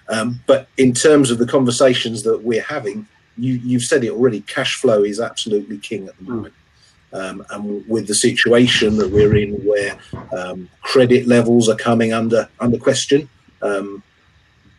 Um, 0.08 0.40
but 0.46 0.68
in 0.76 0.92
terms 0.92 1.30
of 1.30 1.38
the 1.38 1.46
conversations 1.46 2.22
that 2.22 2.42
we're 2.42 2.62
having, 2.62 3.06
you, 3.36 3.74
have 3.74 3.82
said 3.82 4.04
it 4.04 4.10
already. 4.10 4.40
Cash 4.42 4.76
flow 4.76 5.02
is 5.02 5.20
absolutely 5.20 5.78
king 5.78 6.08
at 6.08 6.16
the 6.18 6.24
moment. 6.24 6.54
Um, 7.12 7.44
and 7.50 7.86
with 7.88 8.06
the 8.06 8.14
situation 8.14 8.96
that 8.98 9.10
we're 9.10 9.36
in, 9.36 9.54
where 9.64 9.98
um, 10.36 10.68
credit 10.80 11.26
levels 11.26 11.68
are 11.68 11.76
coming 11.76 12.12
under 12.12 12.48
under 12.60 12.78
question, 12.78 13.28
um, 13.62 14.02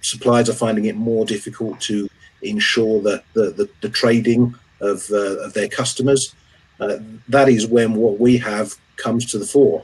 suppliers 0.01 0.49
are 0.49 0.53
finding 0.53 0.85
it 0.85 0.95
more 0.95 1.25
difficult 1.25 1.79
to 1.81 2.09
ensure 2.41 3.01
that 3.01 3.23
the, 3.33 3.51
the, 3.51 3.69
the 3.81 3.89
trading 3.89 4.53
of, 4.81 5.09
uh, 5.11 5.39
of 5.39 5.53
their 5.53 5.67
customers. 5.67 6.35
Uh, 6.79 6.97
that 7.27 7.49
is 7.49 7.65
when 7.65 7.95
what 7.95 8.19
we 8.19 8.37
have 8.37 8.75
comes 8.97 9.25
to 9.25 9.39
the 9.39 9.45
fore 9.45 9.83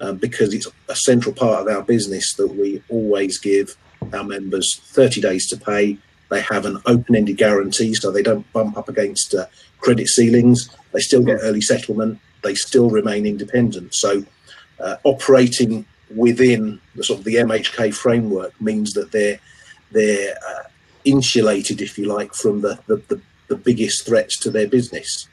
um, 0.00 0.16
because 0.16 0.52
it's 0.54 0.68
a 0.88 0.96
central 0.96 1.34
part 1.34 1.62
of 1.62 1.74
our 1.74 1.82
business 1.82 2.34
that 2.34 2.48
we 2.48 2.82
always 2.88 3.38
give 3.38 3.76
our 4.12 4.24
members 4.24 4.80
30 4.84 5.20
days 5.20 5.48
to 5.48 5.56
pay. 5.56 5.98
They 6.28 6.40
have 6.40 6.66
an 6.66 6.78
open 6.86 7.14
ended 7.14 7.36
guarantee 7.36 7.94
so 7.94 8.10
they 8.10 8.22
don't 8.22 8.50
bump 8.52 8.76
up 8.76 8.88
against 8.88 9.34
uh, 9.34 9.46
credit 9.78 10.08
ceilings. 10.08 10.68
They 10.92 11.00
still 11.00 11.22
get 11.22 11.38
early 11.42 11.60
settlement. 11.60 12.18
They 12.42 12.54
still 12.54 12.90
remain 12.90 13.26
independent. 13.26 13.94
So, 13.94 14.24
uh, 14.80 14.96
operating 15.04 15.86
within 16.14 16.80
the 16.94 17.04
sort 17.04 17.20
of 17.20 17.24
the 17.24 17.36
MHK 17.36 17.94
framework 17.94 18.60
means 18.60 18.92
that 18.92 19.12
they're 19.12 19.40
they're 19.92 20.34
uh, 20.36 20.62
insulated, 21.04 21.80
if 21.80 21.96
you 21.96 22.06
like, 22.06 22.34
from 22.34 22.60
the, 22.60 22.78
the, 22.86 22.96
the, 23.08 23.20
the 23.48 23.56
biggest 23.56 24.04
threats 24.04 24.38
to 24.40 24.50
their 24.50 24.66
business. 24.66 25.28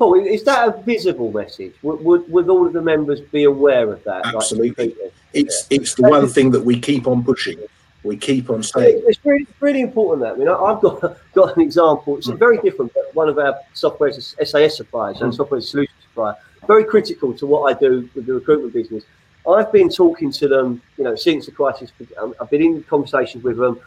Paul, 0.00 0.14
is 0.14 0.44
that 0.44 0.66
a 0.66 0.80
visible 0.80 1.30
message? 1.30 1.74
Would, 1.82 2.02
would, 2.02 2.32
would 2.32 2.48
all 2.48 2.66
of 2.66 2.72
the 2.72 2.80
members 2.80 3.20
be 3.20 3.44
aware 3.44 3.92
of 3.92 4.02
that? 4.04 4.24
Absolutely. 4.24 4.86
Like, 4.86 5.12
it's 5.34 5.66
yeah. 5.68 5.76
it's 5.76 5.94
the 5.94 6.08
one 6.08 6.26
thing 6.26 6.52
that 6.52 6.64
we 6.64 6.80
keep 6.80 7.06
on 7.06 7.22
pushing. 7.22 7.58
We 8.02 8.16
keep 8.16 8.48
on 8.48 8.62
saying. 8.62 9.02
It's 9.06 9.22
really, 9.26 9.46
really 9.60 9.82
important 9.82 10.22
that. 10.22 10.32
I 10.32 10.36
mean, 10.38 10.48
I've 10.48 10.80
got 10.80 11.18
got 11.34 11.54
an 11.54 11.62
example. 11.62 12.16
It's 12.16 12.28
mm. 12.28 12.38
very 12.38 12.56
different. 12.62 12.94
But 12.94 13.14
one 13.14 13.28
of 13.28 13.38
our 13.38 13.58
software 13.74 14.10
SaaS 14.10 14.74
suppliers 14.74 15.18
mm. 15.18 15.24
and 15.24 15.34
software 15.34 15.60
solution 15.60 15.94
supplier, 16.02 16.34
very 16.66 16.84
critical 16.84 17.34
to 17.34 17.44
what 17.44 17.70
I 17.70 17.78
do 17.78 18.08
with 18.14 18.24
the 18.24 18.32
recruitment 18.32 18.72
business. 18.72 19.04
I've 19.46 19.70
been 19.70 19.90
talking 19.90 20.32
to 20.32 20.48
them, 20.48 20.80
you 20.96 21.04
know, 21.04 21.14
since 21.14 21.44
the 21.44 21.52
crisis. 21.52 21.92
I've 22.40 22.48
been 22.48 22.62
in 22.62 22.82
conversations 22.84 23.44
with 23.44 23.58
them 23.58 23.78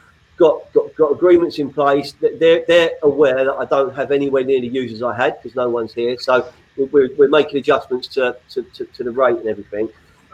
got, 0.43 0.73
got, 0.73 0.95
got 0.95 1.11
agreements 1.13 1.57
in 1.57 1.71
place. 1.71 2.13
They're, 2.19 2.65
they're 2.67 2.91
aware 3.01 3.45
that 3.45 3.53
I 3.53 3.63
don't 3.63 3.95
have 3.95 4.11
anywhere 4.11 4.43
near 4.43 4.59
the 4.59 4.67
users 4.67 5.01
I 5.01 5.15
had 5.15 5.41
because 5.41 5.55
no 5.55 5.69
one's 5.69 5.93
here. 5.93 6.17
So 6.19 6.51
we're, 6.75 7.15
we're 7.15 7.29
making 7.29 7.59
adjustments 7.59 8.09
to, 8.09 8.35
to, 8.49 8.63
to, 8.63 8.85
to 8.85 9.03
the 9.05 9.11
rate 9.11 9.37
and 9.37 9.47
everything. 9.47 9.87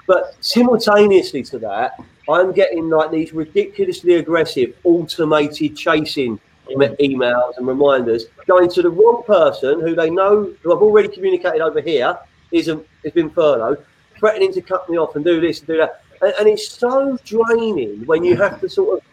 But 0.07 0.35
simultaneously 0.39 1.43
to 1.43 1.59
that, 1.59 1.99
I'm 2.27 2.51
getting 2.53 2.89
like 2.89 3.11
these 3.11 3.33
ridiculously 3.33 4.15
aggressive 4.15 4.75
automated 4.83 5.77
chasing 5.77 6.39
mm. 6.67 6.97
emails 6.99 7.57
and 7.57 7.67
reminders 7.67 8.25
going 8.47 8.69
to 8.71 8.81
the 8.81 8.89
wrong 8.89 9.21
person 9.27 9.79
who 9.79 9.93
they 9.93 10.09
know 10.09 10.51
who 10.63 10.75
I've 10.75 10.81
already 10.81 11.09
communicated 11.09 11.61
over 11.61 11.81
here 11.81 12.17
is 12.51 12.67
a, 12.67 12.81
has 13.03 13.13
been 13.13 13.29
furloughed, 13.29 13.85
threatening 14.17 14.51
to 14.53 14.61
cut 14.63 14.89
me 14.89 14.97
off 14.97 15.15
and 15.15 15.23
do 15.23 15.39
this 15.39 15.59
and 15.59 15.67
do 15.67 15.77
that. 15.77 16.01
And, 16.23 16.33
and 16.39 16.47
it's 16.47 16.67
so 16.67 17.15
draining 17.23 18.07
when 18.07 18.23
you 18.23 18.35
have 18.37 18.59
to 18.61 18.67
sort 18.67 18.97
of 18.97 19.08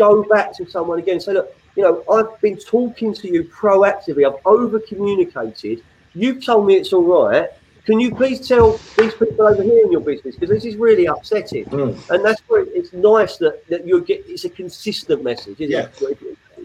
go 0.00 0.22
back 0.22 0.56
to 0.56 0.68
someone 0.68 0.98
again 0.98 1.16
and 1.16 1.22
say, 1.22 1.34
look, 1.34 1.54
you 1.76 1.82
know, 1.82 2.02
I've 2.10 2.40
been 2.40 2.56
talking 2.56 3.12
to 3.14 3.28
you 3.28 3.44
proactively. 3.44 4.26
I've 4.26 4.40
over 4.46 4.80
communicated. 4.80 5.84
You've 6.14 6.44
told 6.44 6.66
me 6.66 6.74
it's 6.76 6.92
all 6.92 7.04
right. 7.28 7.50
Can 7.84 8.00
you 8.00 8.14
please 8.14 8.46
tell 8.46 8.78
these 8.96 9.14
people 9.14 9.46
over 9.46 9.62
here 9.62 9.84
in 9.84 9.92
your 9.92 10.00
business 10.00 10.36
because 10.36 10.48
this 10.48 10.64
is 10.64 10.76
really 10.76 11.06
upsetting? 11.06 11.64
Mm. 11.66 12.10
And 12.10 12.24
that's 12.24 12.40
where 12.48 12.64
it's 12.78 12.92
nice 12.92 13.36
that 13.38 13.66
that 13.68 13.86
you 13.86 14.00
get. 14.02 14.24
It's 14.26 14.44
a 14.44 14.50
consistent 14.50 15.22
message, 15.24 15.56
yeah. 15.58 15.88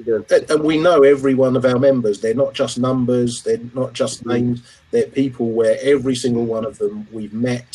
It? 0.07 0.51
And 0.51 0.63
we 0.63 0.77
know 0.77 1.03
every 1.03 1.35
one 1.35 1.55
of 1.55 1.65
our 1.65 1.79
members. 1.79 2.19
They're 2.19 2.41
not 2.45 2.53
just 2.53 2.77
numbers. 2.77 3.41
They're 3.43 3.69
not 3.73 3.93
just 3.93 4.21
hmm. 4.21 4.29
names. 4.29 4.57
They're 4.91 5.07
people 5.07 5.51
where 5.51 5.77
every 5.81 6.15
single 6.15 6.45
one 6.45 6.65
of 6.65 6.77
them 6.77 7.07
we've 7.11 7.33
met, 7.33 7.73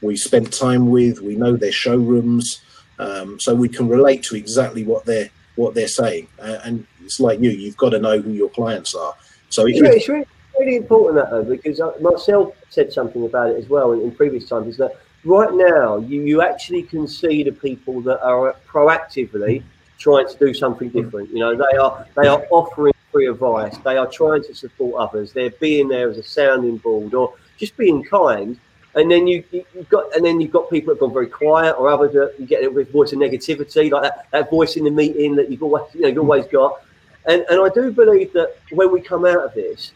we 0.00 0.16
spent 0.16 0.52
time 0.52 0.90
with. 0.90 1.20
We 1.20 1.36
know 1.36 1.56
their 1.56 1.78
showrooms 1.84 2.62
um, 2.98 3.38
so 3.40 3.54
we 3.54 3.68
can 3.68 3.88
relate 3.88 4.22
to 4.24 4.36
exactly 4.36 4.84
what 4.84 5.04
they're 5.04 5.30
what 5.56 5.74
they're 5.74 5.88
saying. 5.88 6.28
Uh, 6.40 6.58
and 6.64 6.86
it's 7.04 7.18
like 7.18 7.40
you, 7.40 7.50
you've 7.50 7.76
got 7.76 7.90
to 7.90 7.98
know 7.98 8.20
who 8.20 8.32
your 8.32 8.48
clients 8.50 8.94
are. 8.94 9.14
So 9.50 9.66
yeah, 9.66 9.86
it's 9.86 10.08
really, 10.08 10.26
really 10.58 10.76
important 10.76 11.16
that 11.16 11.30
though, 11.30 11.44
because 11.44 11.80
myself 12.00 12.54
said 12.70 12.92
something 12.92 13.24
about 13.24 13.50
it 13.50 13.56
as 13.56 13.68
well 13.68 13.92
in, 13.92 14.00
in 14.02 14.12
previous 14.12 14.48
times. 14.48 14.68
Is 14.68 14.76
that 14.78 14.96
right 15.24 15.52
now 15.52 15.98
you 15.98 16.22
you 16.22 16.42
actually 16.42 16.82
can 16.82 17.08
see 17.08 17.42
the 17.42 17.52
people 17.52 18.00
that 18.02 18.20
are 18.22 18.54
proactively 18.66 19.62
trying 19.98 20.28
to 20.28 20.38
do 20.38 20.54
something 20.54 20.88
different. 20.90 21.30
You 21.30 21.40
know, 21.40 21.56
they 21.56 21.76
are 21.76 22.06
they 22.16 22.28
are 22.28 22.44
offering 22.50 22.94
free 23.10 23.26
advice. 23.26 23.76
They 23.78 23.96
are 23.96 24.06
trying 24.06 24.44
to 24.44 24.54
support 24.54 25.00
others. 25.00 25.32
They're 25.32 25.50
being 25.50 25.88
there 25.88 26.08
as 26.08 26.18
a 26.18 26.22
sounding 26.22 26.76
board 26.76 27.14
or 27.14 27.34
just 27.56 27.76
being 27.76 28.04
kind 28.04 28.58
and 28.94 29.10
then 29.10 29.26
you, 29.26 29.44
have 29.52 29.88
got 29.88 30.14
and 30.16 30.24
then 30.24 30.40
you've 30.40 30.50
got 30.50 30.70
people 30.70 30.92
that 30.92 30.96
have 30.96 31.00
gone 31.00 31.12
very 31.12 31.26
quiet 31.26 31.74
or 31.78 31.88
others 31.88 32.12
that 32.12 32.34
you 32.38 32.46
get 32.46 32.72
with 32.72 32.90
voice 32.90 33.12
of 33.12 33.18
negativity 33.18 33.90
like 33.90 34.02
that, 34.02 34.26
that 34.30 34.50
voice 34.50 34.76
in 34.76 34.84
the 34.84 34.90
meeting 34.90 35.36
that 35.36 35.50
you've 35.50 35.62
always 35.62 35.84
you 35.94 36.02
know 36.02 36.08
you've 36.08 36.18
always 36.18 36.46
got. 36.46 36.80
And 37.26 37.44
and 37.50 37.60
I 37.60 37.68
do 37.68 37.90
believe 37.90 38.32
that 38.32 38.56
when 38.70 38.92
we 38.92 39.00
come 39.00 39.24
out 39.24 39.44
of 39.44 39.54
this 39.54 39.92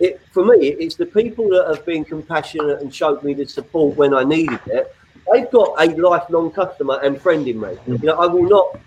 it 0.00 0.20
for 0.32 0.44
me 0.44 0.68
it's 0.68 0.96
the 0.96 1.06
people 1.06 1.48
that 1.50 1.66
have 1.68 1.84
been 1.86 2.04
compassionate 2.04 2.80
and 2.80 2.94
showed 2.94 3.22
me 3.22 3.32
the 3.34 3.46
support 3.46 3.96
when 3.96 4.14
I 4.14 4.24
needed 4.24 4.60
it. 4.66 4.94
They've 5.32 5.50
got 5.50 5.74
a 5.80 5.86
lifelong 5.86 6.50
customer 6.50 7.00
and 7.02 7.20
friend 7.20 7.48
in 7.48 7.58
me. 7.58 7.76
You 7.86 7.98
know 7.98 8.14
I 8.14 8.26
will 8.26 8.48
not 8.48 8.80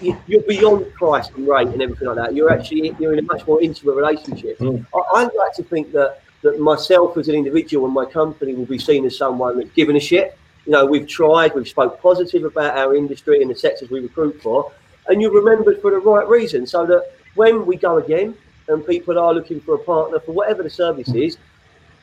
you're 0.00 0.42
beyond 0.42 0.92
price 0.94 1.28
and 1.30 1.46
rate 1.48 1.68
and 1.68 1.82
everything 1.82 2.08
like 2.08 2.16
that. 2.16 2.34
You're 2.34 2.50
actually 2.52 2.94
you're 2.98 3.12
in 3.12 3.18
a 3.18 3.22
much 3.22 3.46
more 3.46 3.60
intimate 3.60 3.94
relationship. 3.94 4.58
Mm. 4.58 4.86
I, 4.94 5.22
I'd 5.22 5.34
like 5.36 5.54
to 5.54 5.64
think 5.64 5.92
that 5.92 6.22
that 6.42 6.60
myself 6.60 7.16
as 7.16 7.28
an 7.28 7.34
individual 7.34 7.86
and 7.86 7.94
my 7.94 8.04
company 8.04 8.54
will 8.54 8.66
be 8.66 8.78
seen 8.78 9.04
as 9.04 9.16
someone 9.16 9.58
that's 9.58 9.70
given 9.70 9.96
a 9.96 10.00
shit. 10.00 10.38
You 10.66 10.72
know, 10.72 10.86
we've 10.86 11.08
tried, 11.08 11.54
we've 11.54 11.68
spoke 11.68 12.00
positive 12.00 12.44
about 12.44 12.76
our 12.76 12.94
industry 12.94 13.40
and 13.42 13.50
the 13.50 13.56
sectors 13.56 13.90
we 13.90 14.00
recruit 14.00 14.40
for, 14.42 14.70
and 15.08 15.20
you're 15.20 15.32
remembered 15.32 15.80
for 15.80 15.90
the 15.90 15.98
right 15.98 16.28
reason. 16.28 16.66
So 16.66 16.86
that 16.86 17.12
when 17.34 17.66
we 17.66 17.76
go 17.76 17.98
again 17.98 18.36
and 18.68 18.86
people 18.86 19.18
are 19.18 19.32
looking 19.32 19.60
for 19.60 19.74
a 19.74 19.78
partner 19.78 20.20
for 20.20 20.32
whatever 20.32 20.62
the 20.62 20.70
service 20.70 21.08
is, 21.14 21.38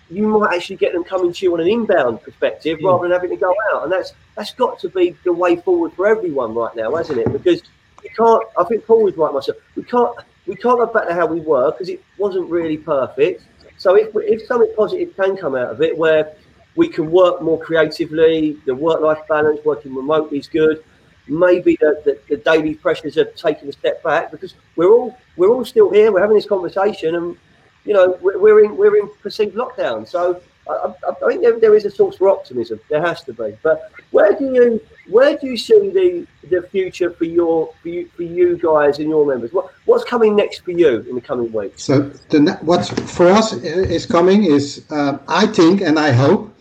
you 0.10 0.28
might 0.28 0.56
actually 0.56 0.76
get 0.76 0.94
them 0.94 1.04
coming 1.04 1.34
to 1.34 1.46
you 1.46 1.54
on 1.54 1.60
an 1.60 1.68
inbound 1.68 2.22
perspective 2.22 2.80
mm. 2.80 2.86
rather 2.86 3.04
than 3.04 3.12
having 3.12 3.30
to 3.30 3.36
go 3.36 3.54
out. 3.72 3.84
And 3.84 3.92
that's 3.92 4.14
that's 4.36 4.54
got 4.54 4.80
to 4.80 4.90
be 4.90 5.16
the 5.24 5.34
way 5.34 5.56
forward 5.56 5.94
for 5.94 6.08
everyone 6.08 6.54
right 6.54 6.76
now, 6.76 6.96
hasn't 6.96 7.20
it? 7.20 7.32
Because 7.32 7.62
you 8.04 8.10
can't. 8.16 8.44
I 8.58 8.64
think 8.66 8.86
Paul 8.86 9.04
was 9.04 9.16
right 9.16 9.34
myself. 9.34 9.58
We 9.76 9.84
can't. 9.84 10.16
We 10.48 10.56
can't 10.56 10.78
go 10.78 10.86
back 10.86 11.08
to 11.08 11.14
how 11.14 11.26
we 11.26 11.40
were 11.40 11.72
because 11.72 11.90
it 11.90 12.04
wasn't 12.18 12.50
really 12.52 12.78
perfect. 12.78 13.44
So 13.86 13.94
if, 13.94 14.10
if 14.16 14.48
something 14.48 14.74
positive 14.76 15.16
can 15.16 15.38
come 15.38 15.54
out 15.54 15.70
of 15.70 15.80
it, 15.80 15.96
where 15.96 16.34
we 16.76 16.88
can 16.90 17.12
work 17.12 17.44
more 17.44 17.60
creatively, 17.60 18.58
the 18.66 18.74
work-life 18.74 19.20
balance, 19.30 19.60
working 19.64 19.94
remotely 19.94 20.40
is 20.40 20.48
good. 20.48 20.84
Maybe 21.28 21.78
the, 21.80 22.02
the, 22.04 22.20
the, 22.28 22.38
daily 22.38 22.74
pressures 22.74 23.16
are 23.20 23.26
taking 23.26 23.70
a 23.70 23.72
step 23.72 24.02
back 24.02 24.32
because 24.32 24.56
we're 24.76 24.90
all 24.90 25.16
we're 25.38 25.50
all 25.50 25.64
still 25.64 25.92
here. 25.92 26.12
We're 26.12 26.22
having 26.22 26.36
this 26.36 26.48
conversation, 26.48 27.14
and 27.14 27.38
you 27.84 27.94
know 27.94 28.18
we're, 28.24 28.40
we're 28.40 28.66
in 28.66 28.76
we're 28.76 28.98
in 28.98 29.08
perceived 29.22 29.56
lockdown. 29.56 30.08
So 30.08 30.42
I, 30.68 30.92
I, 31.08 31.30
think 31.30 31.44
there, 31.44 31.60
there 31.60 31.76
is 31.76 31.86
a 31.86 31.92
source 31.92 32.18
for 32.18 32.30
optimism. 32.30 32.80
There 32.90 33.04
has 33.04 33.24
to 33.26 33.34
be. 33.34 33.56
But 33.62 33.92
where 34.10 34.34
do 34.34 34.46
you 34.46 34.82
where 35.08 35.38
do 35.38 35.48
you 35.48 35.58
see 35.58 35.90
the 35.90 36.28
the 36.50 36.62
future 36.70 37.12
for 37.12 37.26
your 37.26 37.74
for 37.82 37.90
you, 37.90 38.10
for 38.16 38.24
you 38.24 38.58
guys 38.58 39.00
and 39.00 39.10
your 39.10 39.26
members? 39.26 39.54
What 39.54 39.72
what's 39.86 40.04
coming 40.04 40.36
next 40.36 40.60
for 40.60 40.72
you 40.72 41.06
in 41.10 41.16
the 41.16 41.22
coming 41.22 41.52
weeks? 41.52 41.84
So 41.84 42.10
the 42.30 42.58
what's 42.62 42.90
for 42.90 43.28
us 43.28 43.54
is 43.54 44.06
coming 44.06 44.46
is 44.46 44.86
um, 44.90 45.20
I 45.28 45.48
think 45.48 45.82
and 45.82 46.00
I 46.00 46.12
hope, 46.12 46.54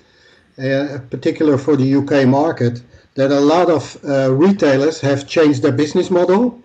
uh, 0.59 0.99
particular 1.11 1.59
for 1.59 1.77
the 1.77 1.95
UK 1.95 2.27
market, 2.27 2.83
that 3.15 3.31
a 3.31 3.41
lot 3.41 3.71
of 3.71 3.97
uh, 4.05 4.33
retailers 4.33 5.01
have 5.01 5.27
changed 5.27 5.63
their 5.63 5.73
business 5.73 6.11
model. 6.11 6.61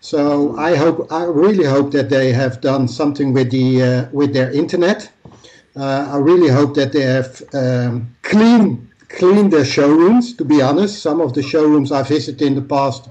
So 0.00 0.56
I 0.58 0.74
hope 0.74 1.12
I 1.12 1.24
really 1.24 1.64
hope 1.64 1.92
that 1.92 2.10
they 2.10 2.32
have 2.32 2.60
done 2.60 2.88
something 2.88 3.32
with 3.32 3.50
the 3.50 3.82
uh, 3.82 4.08
with 4.12 4.32
their 4.32 4.50
internet 4.50 5.10
uh, 5.74 6.10
I 6.12 6.16
really 6.18 6.48
hope 6.48 6.74
that 6.74 6.92
they 6.92 7.02
have 7.02 7.42
um, 7.54 8.14
clean 8.22 8.90
clean 9.18 9.50
their 9.50 9.64
showrooms. 9.64 10.34
To 10.36 10.44
be 10.44 10.62
honest, 10.62 11.02
some 11.02 11.20
of 11.20 11.34
the 11.34 11.42
showrooms 11.42 11.92
I 11.92 12.02
visited 12.02 12.42
in 12.42 12.54
the 12.56 12.62
past. 12.62 13.08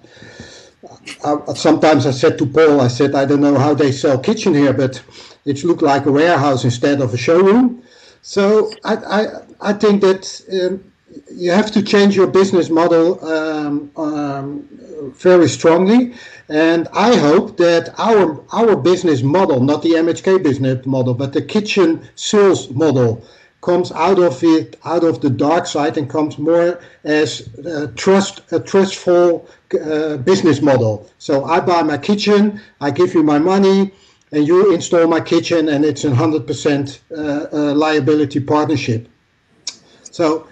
I, 1.26 1.38
sometimes 1.56 2.06
I 2.06 2.12
said 2.12 2.38
to 2.40 2.46
Paul, 2.46 2.82
I 2.82 2.88
said, 2.88 3.16
I 3.16 3.26
don't 3.26 3.42
know 3.42 3.58
how 3.58 3.74
they 3.74 3.92
sell 3.92 4.20
kitchen 4.20 4.54
here, 4.54 4.74
but 4.74 5.02
it 5.46 5.64
looked 5.64 5.82
like 5.82 6.06
a 6.06 6.12
warehouse 6.12 6.64
instead 6.64 7.02
of 7.02 7.14
a 7.14 7.18
showroom. 7.18 7.84
So 8.22 8.72
I, 8.84 8.96
I, 8.96 9.28
I 9.62 9.74
think 9.74 10.02
that 10.02 10.24
um, 10.54 10.92
you 11.34 11.52
have 11.52 11.72
to 11.72 11.82
change 11.84 12.16
your 12.16 12.28
business 12.28 12.70
model 12.70 13.24
um, 13.26 13.92
um, 13.98 14.68
very 15.16 15.50
strongly. 15.50 16.14
And 16.50 16.88
I 16.94 17.16
hope 17.18 17.58
that 17.58 17.94
our 18.00 18.44
our 18.54 18.76
business 18.76 19.24
model, 19.24 19.60
not 19.62 19.82
the 19.84 19.92
MHK 19.92 20.44
business 20.44 20.86
model, 20.86 21.14
but 21.14 21.34
the 21.34 21.42
kitchen 21.42 22.08
sales 22.16 22.70
model, 22.72 23.26
comes 23.62 23.92
out 23.92 24.20
of 24.20 24.44
it, 24.44 24.78
out 24.86 25.04
of 25.04 25.22
the 25.22 25.30
dark 25.30 25.68
side, 25.68 25.98
and 25.98 26.10
comes 26.10 26.38
more 26.38 26.80
as 27.04 27.48
a 27.66 27.88
trust, 27.90 28.42
a 28.52 28.60
trustful 28.60 29.48
uh, 29.80 30.18
business 30.18 30.62
model. 30.62 31.10
So 31.20 31.46
I 31.46 31.60
buy 31.60 31.84
my 31.84 31.98
kitchen, 31.98 32.60
I 32.82 32.92
give 32.92 33.14
you 33.14 33.24
my 33.24 33.38
money, 33.38 33.92
and 34.32 34.48
you 34.48 34.74
install 34.74 35.08
my 35.08 35.22
kitchen, 35.22 35.70
and 35.70 35.86
it's 35.86 36.04
a 36.04 36.14
hundred 36.14 36.48
percent 36.48 37.02
uh, 37.12 37.48
uh, 37.54 37.74
liability 37.76 38.40
partnership. 38.40 39.08
So 40.04 40.48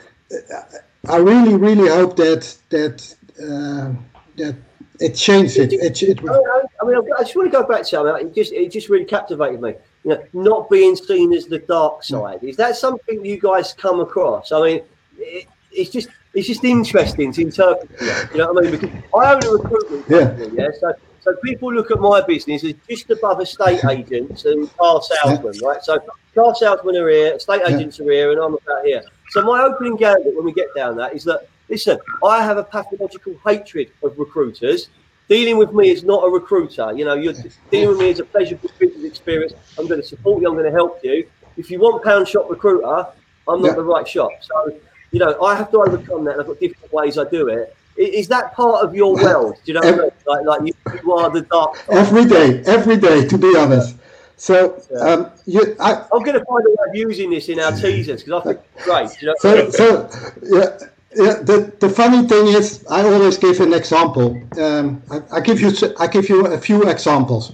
I 1.08 1.18
really, 1.18 1.56
really 1.56 1.90
hope 1.90 2.16
that 2.18 2.58
that 2.70 3.16
uh, 3.42 3.94
that 4.38 4.56
it 5.00 5.16
changed 5.16 5.58
it. 5.58 5.74
it, 5.74 6.04
it 6.04 6.20
I 6.20 6.86
mean, 6.86 6.98
I 7.18 7.24
just 7.24 7.36
want 7.36 7.52
to 7.52 7.58
go 7.58 7.66
back 7.66 7.80
to 7.80 7.86
something. 7.86 8.28
It 8.28 8.36
just 8.36 8.52
it 8.54 8.72
just 8.72 8.90
really 8.90 9.06
captivated 9.06 9.62
me. 9.62 9.76
You 10.04 10.12
know, 10.12 10.24
not 10.34 10.70
being 10.70 10.96
seen 10.96 11.34
as 11.34 11.46
the 11.46 11.60
dark 11.60 12.04
hmm. 12.06 12.16
side. 12.16 12.44
Is 12.44 12.58
that 12.58 12.76
something 12.78 13.24
you 13.24 13.40
guys 13.40 13.74
come 13.74 14.00
across? 14.00 14.52
I 14.52 14.62
mean, 14.62 14.82
it, 15.18 15.48
it's 15.72 15.90
just 15.90 16.10
it's 16.34 16.48
just 16.48 16.64
interesting 16.64 17.32
to 17.34 17.42
interpret. 17.42 17.90
You 18.32 18.40
know 18.40 18.54
what 18.54 18.66
I 18.66 18.70
mean? 18.70 18.80
Because 18.80 19.04
I 19.16 19.34
own 19.34 19.44
a 19.44 19.50
recruitment 19.52 20.08
company. 20.08 20.58
Yeah. 20.58 20.66
yeah? 20.66 20.70
So 20.80 20.94
so 21.22 21.36
people 21.44 21.74
look 21.74 21.92
at 21.92 22.00
my 22.00 22.22
business 22.22 22.64
as 22.64 22.74
just 22.90 23.10
above 23.10 23.42
estate 23.42 23.84
agents 23.86 24.46
and 24.46 24.76
car 24.78 25.02
salesmen, 25.02 25.54
yeah. 25.56 25.68
right? 25.68 25.84
So 25.84 26.00
car 26.34 26.56
salesmen 26.56 26.96
are 26.96 27.10
here, 27.10 27.36
estate 27.36 27.62
agents 27.68 28.00
yeah. 28.00 28.06
are 28.06 28.12
here, 28.12 28.32
and 28.32 28.42
I'm 28.42 28.54
about 28.54 28.86
here. 28.86 29.04
So 29.32 29.42
my 29.42 29.62
opening 29.62 29.96
gambit 29.96 30.36
when 30.36 30.46
we 30.46 30.54
get 30.54 30.68
down 30.76 30.96
that 30.98 31.14
is 31.14 31.24
that 31.26 31.48
listen, 31.68 32.00
I 32.24 32.44
have 32.44 32.58
a 32.58 32.64
pathological 32.64 33.36
hatred 33.46 33.92
of 34.04 34.18
recruiters. 34.18 34.90
Dealing 35.30 35.58
with 35.58 35.74
me 35.74 35.92
is 35.92 36.04
not 36.04 36.24
a 36.24 36.30
recruiter. 36.30 36.92
You 36.94 37.06
know, 37.06 37.14
you're 37.14 37.36
dealing 37.70 37.90
with 37.90 38.00
me 38.00 38.10
as 38.10 38.20
a 38.20 38.26
pleasurable 38.26 38.72
business 38.80 39.04
experience. 39.04 39.54
I'm 39.78 39.88
going 39.88 40.02
to 40.02 40.08
support 40.08 40.42
you. 40.42 40.48
I'm 40.48 40.56
going 40.56 40.66
to 40.66 40.72
help 40.72 41.00
you. 41.04 41.30
If 41.56 41.70
you 41.70 41.80
want 41.80 42.04
pound 42.04 42.28
shop 42.28 42.50
recruiter, 42.50 43.06
I'm 43.48 43.62
not 43.62 43.70
yeah. 43.70 43.74
the 43.76 43.84
right 43.84 44.08
shop. 44.08 44.32
So, 44.42 44.76
you 45.12 45.20
know, 45.20 45.40
I 45.44 45.56
have 45.56 45.70
to 45.70 45.82
overcome 45.82 46.26
that. 46.26 46.40
I've 46.40 46.48
got 46.48 46.60
different 46.60 46.92
ways 46.92 47.20
I 47.20 47.30
do 47.30 47.48
it. 47.48 47.76
Is 47.96 48.28
that 48.30 48.56
part 48.56 48.84
of 48.84 48.96
your 48.96 49.14
world? 49.14 49.56
Do 49.64 49.72
you 49.72 49.80
know, 49.80 49.88
every, 49.88 50.10
like, 50.26 50.46
like 50.46 50.62
you, 50.66 50.74
you, 51.04 51.14
are 51.14 51.30
the 51.30 51.42
dark. 51.42 51.84
Every 51.92 52.26
day, 52.26 52.64
every 52.66 52.98
day, 52.98 53.28
to 53.28 53.38
be 53.38 53.56
honest. 53.56 53.98
So 54.38 54.82
yeah. 54.92 55.00
um, 55.00 55.32
you, 55.46 55.76
I, 55.80 56.06
am 56.14 56.24
going 56.24 56.40
to 56.40 56.46
find 56.46 56.66
a 56.66 56.70
way 56.70 56.90
of 56.90 56.96
using 56.96 57.30
this 57.30 57.50
in 57.50 57.60
our 57.60 57.74
teasers 57.74 58.24
because 58.24 58.42
I 58.42 58.54
think 58.54 58.60
it's 58.76 58.86
great. 58.86 59.22
You 59.22 59.28
know? 59.28 59.36
So, 59.40 59.70
so 59.70 60.10
yeah. 60.42 60.88
The, 61.16 61.74
the 61.80 61.90
funny 61.90 62.28
thing 62.28 62.48
is, 62.48 62.86
I 62.90 63.02
always 63.02 63.38
give 63.38 63.60
an 63.62 63.74
example. 63.74 64.40
Um, 64.60 65.02
I, 65.10 65.22
I 65.38 65.40
give 65.40 65.60
you 65.60 65.72
I 66.00 66.08
give 66.08 66.30
you 66.30 66.46
a 66.46 66.58
few 66.58 66.84
examples. 66.84 67.52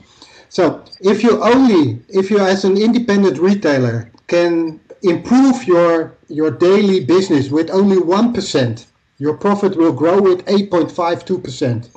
So 0.50 0.84
if 1.00 1.24
you 1.24 1.42
only 1.44 2.02
if 2.10 2.30
you 2.30 2.40
as 2.40 2.66
an 2.66 2.78
independent 2.78 3.38
retailer 3.40 4.12
can 4.28 4.80
improve 5.04 5.66
your 5.68 6.18
your 6.28 6.52
daily 6.52 7.00
business 7.06 7.50
with 7.50 7.70
only 7.70 7.98
one 7.98 8.34
percent, 8.34 8.88
your 9.20 9.38
profit 9.38 9.78
will 9.78 9.94
grow 9.94 10.22
with 10.22 10.44
eight 10.48 10.70
point 10.70 10.92
five 10.92 11.24
two 11.24 11.40
percent. 11.40 11.90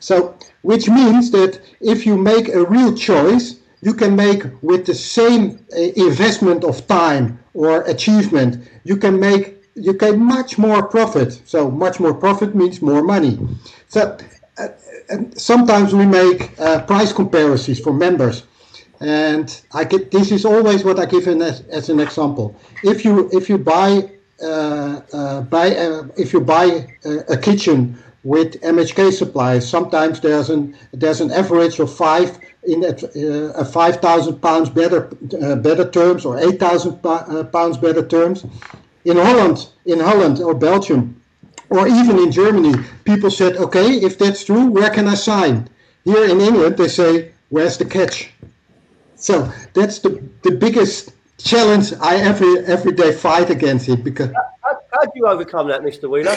So 0.00 0.36
which 0.62 0.88
means 0.88 1.30
that 1.30 1.60
if 1.80 2.04
you 2.04 2.16
make 2.16 2.48
a 2.48 2.64
real 2.64 2.94
choice 2.94 3.56
you 3.82 3.94
can 3.94 4.16
make 4.16 4.42
with 4.62 4.86
the 4.86 4.94
same 4.94 5.64
uh, 5.72 5.80
investment 6.08 6.64
of 6.64 6.86
time 6.88 7.38
or 7.54 7.82
achievement 7.82 8.68
you 8.84 8.96
can 8.96 9.20
make 9.20 9.55
you 9.76 9.92
get 9.92 10.18
much 10.18 10.58
more 10.58 10.82
profit. 10.88 11.40
So 11.44 11.70
much 11.70 12.00
more 12.00 12.14
profit 12.14 12.54
means 12.54 12.82
more 12.82 13.02
money. 13.02 13.38
So 13.88 14.16
uh, 14.58 14.68
sometimes 15.36 15.94
we 15.94 16.06
make 16.06 16.58
uh, 16.58 16.82
price 16.82 17.12
comparisons 17.12 17.78
for 17.78 17.92
members. 17.92 18.44
And 18.98 19.60
i 19.74 19.84
get 19.84 20.10
this 20.10 20.32
is 20.32 20.46
always 20.46 20.82
what 20.82 20.98
i 20.98 21.04
give 21.04 21.28
as, 21.28 21.60
as 21.68 21.90
an 21.90 22.00
example. 22.00 22.56
If 22.82 23.04
you 23.04 23.28
if 23.30 23.50
you 23.50 23.58
buy 23.58 24.10
uh, 24.42 25.00
uh 25.12 25.40
buy 25.42 25.76
uh, 25.76 26.08
if 26.16 26.32
you 26.32 26.40
buy 26.40 26.88
a, 27.04 27.10
a 27.34 27.36
kitchen 27.36 27.98
with 28.24 28.60
MHK 28.62 29.12
supplies, 29.12 29.68
Sometimes 29.68 30.20
there's 30.20 30.48
an 30.48 30.74
there's 30.92 31.20
an 31.20 31.30
average 31.30 31.78
of 31.78 31.94
five 31.94 32.38
in 32.66 32.84
uh, 32.84 33.64
five 33.64 33.96
thousand 34.00 34.40
pounds 34.40 34.70
better 34.70 35.10
uh, 35.42 35.56
better 35.56 35.88
terms 35.90 36.24
or 36.24 36.38
eight 36.38 36.58
thousand 36.58 36.98
uh, 37.04 37.44
pounds 37.44 37.76
better 37.76 38.04
terms. 38.04 38.46
In 39.06 39.16
Holland, 39.16 39.68
in 39.84 40.00
Holland 40.00 40.40
or 40.40 40.52
Belgium, 40.52 41.22
or 41.70 41.86
even 41.86 42.18
in 42.18 42.32
Germany, 42.32 42.74
people 43.04 43.30
said, 43.30 43.56
"Okay, 43.56 43.88
if 44.08 44.18
that's 44.18 44.44
true, 44.44 44.66
where 44.66 44.90
can 44.90 45.06
I 45.06 45.14
sign?" 45.14 45.68
Here 46.04 46.24
in 46.24 46.40
England, 46.40 46.76
they 46.76 46.88
say, 46.88 47.30
"Where's 47.48 47.78
the 47.78 47.84
catch?" 47.84 48.32
So 49.14 49.48
that's 49.74 50.00
the 50.00 50.20
the 50.42 50.50
biggest 50.50 51.12
challenge 51.38 51.92
I 52.00 52.16
every 52.16 52.58
every 52.66 52.92
day 52.92 53.12
fight 53.12 53.50
against 53.50 53.88
it 53.88 54.02
because. 54.02 54.30
How, 54.64 54.78
how 54.92 55.02
do 55.02 55.12
you 55.14 55.26
overcome 55.26 55.68
that, 55.68 55.82
Mr. 55.82 56.10
Wheeler? 56.10 56.34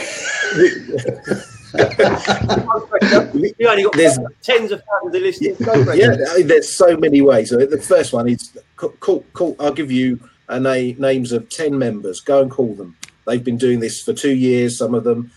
you 3.57 3.67
only 3.67 3.83
got 3.83 3.93
there's, 3.93 4.17
tens 4.43 4.71
of 4.71 4.81
thousands 4.89 5.15
of 5.15 5.21
listeners. 5.21 5.57
Yeah, 5.97 6.15
there's 6.43 6.69
so 6.69 6.97
many 6.97 7.21
ways. 7.21 7.49
The 7.49 7.81
first 7.81 8.13
one 8.13 8.29
is 8.29 8.57
call, 8.75 9.23
call, 9.33 9.55
I'll 9.59 9.73
give 9.73 9.91
you 9.91 10.19
a 10.49 10.59
na- 10.59 10.97
names 10.97 11.31
of 11.31 11.47
10 11.49 11.77
members. 11.77 12.19
Go 12.19 12.41
and 12.41 12.51
call 12.51 12.75
them. 12.75 12.97
They've 13.25 13.43
been 13.43 13.57
doing 13.57 13.79
this 13.79 14.01
for 14.01 14.13
two 14.13 14.35
years, 14.35 14.77
some 14.77 14.93
of 14.93 15.05
them. 15.05 15.31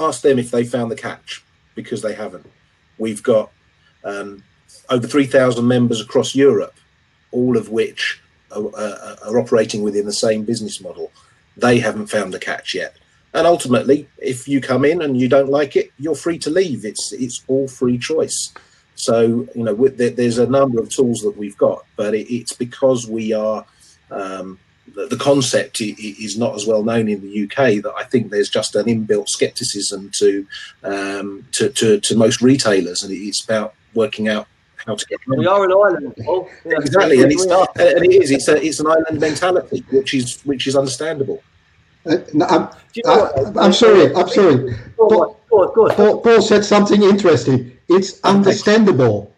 Ask 0.00 0.22
them 0.22 0.38
if 0.38 0.50
they 0.50 0.64
found 0.64 0.90
the 0.90 0.96
catch 0.96 1.44
because 1.76 2.02
they 2.02 2.14
haven't. 2.14 2.50
We've 2.98 3.22
got 3.22 3.52
um, 4.02 4.42
over 4.90 5.06
3,000 5.06 5.66
members 5.66 6.00
across 6.00 6.34
Europe, 6.34 6.74
all 7.30 7.56
of 7.56 7.68
which 7.68 8.20
are, 8.50 8.68
are 9.24 9.38
operating 9.38 9.82
within 9.82 10.06
the 10.06 10.12
same 10.12 10.44
business 10.44 10.80
model. 10.80 11.12
They 11.56 11.78
haven't 11.78 12.06
found 12.06 12.34
the 12.34 12.40
catch 12.40 12.74
yet 12.74 12.96
and 13.34 13.46
ultimately 13.46 14.08
if 14.18 14.48
you 14.48 14.60
come 14.60 14.84
in 14.84 15.02
and 15.02 15.20
you 15.20 15.28
don't 15.28 15.50
like 15.50 15.76
it 15.76 15.92
you're 15.98 16.14
free 16.14 16.38
to 16.38 16.50
leave 16.50 16.84
it's 16.84 17.12
it's 17.12 17.42
all 17.48 17.68
free 17.68 17.98
choice 17.98 18.54
so 18.94 19.46
you 19.54 19.64
know 19.64 19.74
with, 19.74 19.98
there's 19.98 20.38
a 20.38 20.46
number 20.46 20.80
of 20.80 20.88
tools 20.88 21.20
that 21.20 21.36
we've 21.36 21.58
got 21.58 21.84
but 21.96 22.14
it, 22.14 22.32
it's 22.32 22.52
because 22.52 23.06
we 23.06 23.32
are 23.32 23.66
um, 24.10 24.58
the, 24.94 25.06
the, 25.06 25.16
concept 25.16 25.80
is 25.80 26.36
not 26.36 26.54
as 26.54 26.66
well 26.66 26.82
known 26.82 27.08
in 27.08 27.20
the 27.22 27.44
UK 27.44 27.82
that 27.82 27.92
I 27.96 28.04
think 28.04 28.30
there's 28.30 28.50
just 28.50 28.76
an 28.76 28.86
inbuilt 28.86 29.28
skepticism 29.28 30.10
to 30.18 30.46
um, 30.82 31.46
to, 31.52 31.70
to, 31.70 32.00
to 32.00 32.16
most 32.16 32.42
retailers 32.42 33.02
and 33.02 33.12
it's 33.12 33.42
about 33.42 33.74
working 33.94 34.28
out 34.28 34.46
how 34.86 34.94
to 34.94 35.06
get 35.06 35.18
money. 35.26 35.40
We 35.40 35.46
are 35.46 35.64
an 35.64 35.72
island. 35.72 36.14
Yeah, 36.18 36.42
exactly, 36.78 37.22
and 37.22 37.32
it's, 37.32 37.44
and 37.44 38.04
it 38.04 38.22
is. 38.22 38.30
It's 38.30 38.48
a, 38.48 38.62
it's 38.62 38.80
an 38.80 38.86
island 38.86 39.20
mentality, 39.20 39.84
which 39.90 40.14
is 40.14 40.40
which 40.42 40.66
is 40.66 40.76
understandable. 40.76 41.42
Uh, 42.06 42.18
I'm, 42.48 42.68
I, 43.06 43.64
am 43.64 43.72
sorry. 43.72 44.14
I'm 44.14 44.28
sorry. 44.28 44.74
Paul, 44.96 45.40
Paul, 45.48 46.20
Paul, 46.20 46.42
said 46.42 46.64
something 46.64 47.02
interesting. 47.02 47.76
It's 47.88 48.20
understandable. 48.24 49.32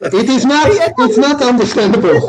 It 0.00 0.14
is 0.14 0.46
not. 0.46 0.70
It's 0.98 1.18
not 1.18 1.42
understandable. 1.42 2.20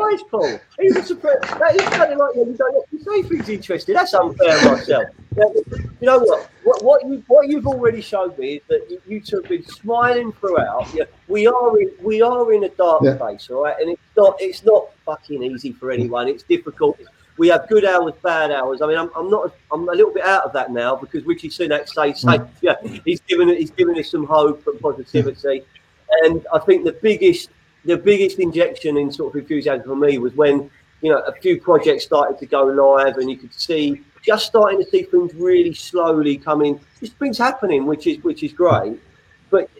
Surprise, 0.00 0.22
Paul. 0.30 0.60
Even 0.82 1.04
surprised. 1.04 1.42
That 1.42 1.76
is 1.76 1.82
kind 1.88 2.12
of 2.12 2.18
like 2.18 2.34
when 2.34 2.48
you 2.48 2.56
don't 2.56 2.86
you 2.92 2.98
say 3.00 3.22
things 3.22 3.48
interesting. 3.48 3.94
That's 3.94 4.14
unfair 4.14 4.70
myself. 4.70 5.04
You 5.36 6.06
know 6.06 6.18
what? 6.18 6.50
What, 6.64 6.84
what 6.84 7.06
you 7.06 7.22
what 7.28 7.48
you've 7.48 7.66
already 7.66 8.00
showed 8.00 8.38
me 8.38 8.54
is 8.54 8.62
that 8.68 8.86
you, 8.90 9.00
you 9.06 9.20
two 9.20 9.36
have 9.36 9.48
been 9.48 9.64
smiling 9.64 10.32
throughout. 10.32 10.92
Yeah, 10.94 11.04
we 11.28 11.46
are 11.46 11.80
in 11.80 11.90
we 12.02 12.22
are 12.22 12.52
in 12.52 12.64
a 12.64 12.68
dark 12.70 13.02
yeah. 13.02 13.16
place, 13.16 13.48
all 13.50 13.64
right, 13.64 13.76
and 13.80 13.90
it's 13.90 14.02
not 14.16 14.36
it's 14.40 14.64
not 14.64 14.88
fucking 15.04 15.42
easy 15.42 15.72
for 15.72 15.90
anyone. 15.90 16.28
It's 16.28 16.42
difficult 16.42 16.98
we 17.40 17.48
have 17.48 17.66
good 17.68 17.86
hours, 17.86 18.12
bad 18.22 18.50
hours. 18.50 18.82
I 18.82 18.86
mean, 18.86 18.98
I'm, 18.98 19.10
I'm 19.16 19.30
not, 19.30 19.54
I'm 19.72 19.88
a 19.88 19.92
little 19.92 20.12
bit 20.12 20.24
out 20.24 20.44
of 20.44 20.52
that 20.52 20.70
now 20.72 20.94
because 20.94 21.24
Rishi 21.24 21.48
Sunak 21.48 21.88
says, 21.88 22.20
say, 22.20 22.36
mm. 22.36 22.48
yeah, 22.60 22.74
he's 23.02 23.20
given 23.22 23.48
he's 23.48 23.70
given 23.70 23.98
us 23.98 24.10
some 24.10 24.26
hope 24.26 24.66
and 24.66 24.78
positivity, 24.78 25.62
and 26.24 26.46
I 26.52 26.58
think 26.58 26.84
the 26.84 26.92
biggest, 26.92 27.48
the 27.84 27.96
biggest 27.96 28.38
injection 28.38 28.96
in 28.96 29.10
sort 29.10 29.34
of 29.34 29.40
enthusiasm 29.40 29.86
for 29.86 29.96
me 29.96 30.18
was 30.18 30.34
when 30.34 30.70
you 31.00 31.10
know 31.10 31.18
a 31.20 31.32
few 31.32 31.60
projects 31.60 32.04
started 32.04 32.38
to 32.38 32.46
go 32.46 32.64
live, 32.64 33.16
and 33.18 33.30
you 33.30 33.36
could 33.36 33.54
see 33.54 34.02
just 34.22 34.46
starting 34.46 34.82
to 34.82 34.90
see 34.90 35.02
things 35.02 35.34
really 35.34 35.74
slowly 35.74 36.36
coming. 36.36 36.80
Just 37.00 37.16
things 37.16 37.38
happening, 37.38 37.86
which 37.86 38.06
is 38.06 38.22
which 38.22 38.42
is 38.42 38.52
great, 38.52 38.98
but 39.50 39.70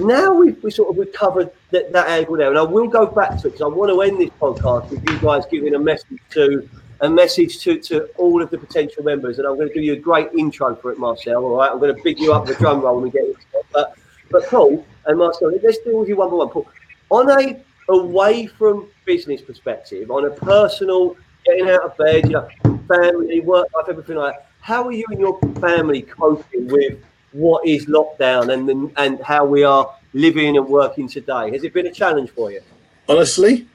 now 0.00 0.32
we've 0.34 0.62
we 0.62 0.70
sort 0.70 0.90
of 0.90 0.98
recovered 0.98 1.50
that, 1.70 1.92
that 1.92 2.08
angle 2.08 2.36
there, 2.36 2.50
and 2.50 2.58
I 2.58 2.62
will 2.62 2.88
go 2.88 3.06
back 3.06 3.40
to 3.40 3.48
it 3.48 3.52
because 3.52 3.62
I 3.62 3.66
want 3.66 3.90
to 3.90 4.00
end 4.02 4.20
this 4.20 4.30
podcast 4.40 4.90
with 4.90 5.08
you 5.08 5.18
guys 5.18 5.44
giving 5.50 5.74
a 5.74 5.78
message 5.78 6.20
to 6.30 6.68
a 7.02 7.10
message 7.10 7.58
to, 7.58 7.78
to 7.80 8.04
all 8.16 8.40
of 8.40 8.50
the 8.50 8.58
potential 8.58 9.02
members, 9.02 9.38
and 9.38 9.46
I'm 9.46 9.56
going 9.56 9.68
to 9.68 9.74
give 9.74 9.82
you 9.82 9.94
a 9.94 9.96
great 9.96 10.28
intro 10.38 10.76
for 10.76 10.92
it, 10.92 10.98
Marcel. 10.98 11.44
All 11.44 11.56
right, 11.56 11.70
I'm 11.70 11.80
going 11.80 11.94
to 11.94 12.02
big 12.02 12.20
you 12.20 12.32
up 12.32 12.46
the 12.46 12.54
drum 12.54 12.80
roll 12.80 12.94
when 12.94 13.04
we 13.04 13.10
get 13.10 13.24
it. 13.24 13.36
But 13.72 13.96
but 14.30 14.46
Paul 14.46 14.86
and 15.06 15.18
Marcel, 15.18 15.52
let's 15.62 15.78
deal 15.78 15.98
with 15.98 16.08
you 16.08 16.16
one 16.16 16.30
by 16.30 16.36
one. 16.36 16.48
Paul, 16.48 16.68
on 17.12 17.30
a 17.30 17.60
away 17.90 18.46
from 18.46 18.88
business 19.04 19.42
perspective, 19.42 20.10
on 20.10 20.24
a 20.24 20.30
personal, 20.30 21.14
getting 21.44 21.68
out 21.68 21.82
of 21.82 21.96
bed, 21.98 22.24
you 22.24 22.32
know, 22.32 22.48
family, 22.88 23.40
work 23.40 23.68
life, 23.76 23.86
everything 23.88 24.16
like 24.16 24.34
that, 24.34 24.46
how 24.60 24.84
are 24.84 24.92
you 24.92 25.04
and 25.10 25.20
your 25.20 25.38
family 25.60 26.02
coping 26.02 26.68
with 26.68 26.98
what 27.32 27.66
is 27.66 27.86
lockdown 27.86 28.52
and 28.52 28.92
and 28.96 29.20
how 29.20 29.44
we 29.44 29.62
are 29.62 29.94
living 30.14 30.56
and 30.56 30.66
working 30.66 31.06
today? 31.06 31.50
Has 31.50 31.64
it 31.64 31.74
been 31.74 31.86
a 31.86 31.92
challenge 31.92 32.30
for 32.30 32.50
you? 32.50 32.62
Honestly, 33.08 33.66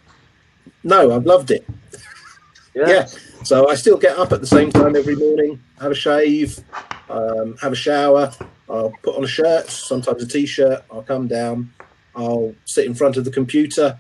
no, 0.84 1.14
I've 1.16 1.26
loved 1.26 1.52
it. 1.52 1.64
Yeah. 2.74 2.90
yeah. 2.90 3.06
So 3.44 3.70
I 3.70 3.76
still 3.76 3.98
get 3.98 4.18
up 4.18 4.32
at 4.32 4.42
the 4.42 4.48
same 4.48 4.72
time 4.72 4.96
every 4.96 5.16
morning, 5.16 5.62
have 5.80 5.92
a 5.92 5.96
shave, 5.96 6.60
um, 7.10 7.56
have 7.62 7.74
a 7.74 7.76
shower. 7.76 8.32
I'll 8.70 8.94
put 9.04 9.16
on 9.16 9.24
a 9.24 9.28
shirt, 9.28 9.70
sometimes 9.70 10.24
a 10.24 10.28
t-shirt. 10.28 10.84
I'll 10.92 11.04
come 11.04 11.28
down. 11.28 11.72
I'll 12.18 12.54
sit 12.66 12.86
in 12.86 12.96
front 12.96 13.16
of 13.16 13.26
the 13.26 13.32
computer. 13.32 14.00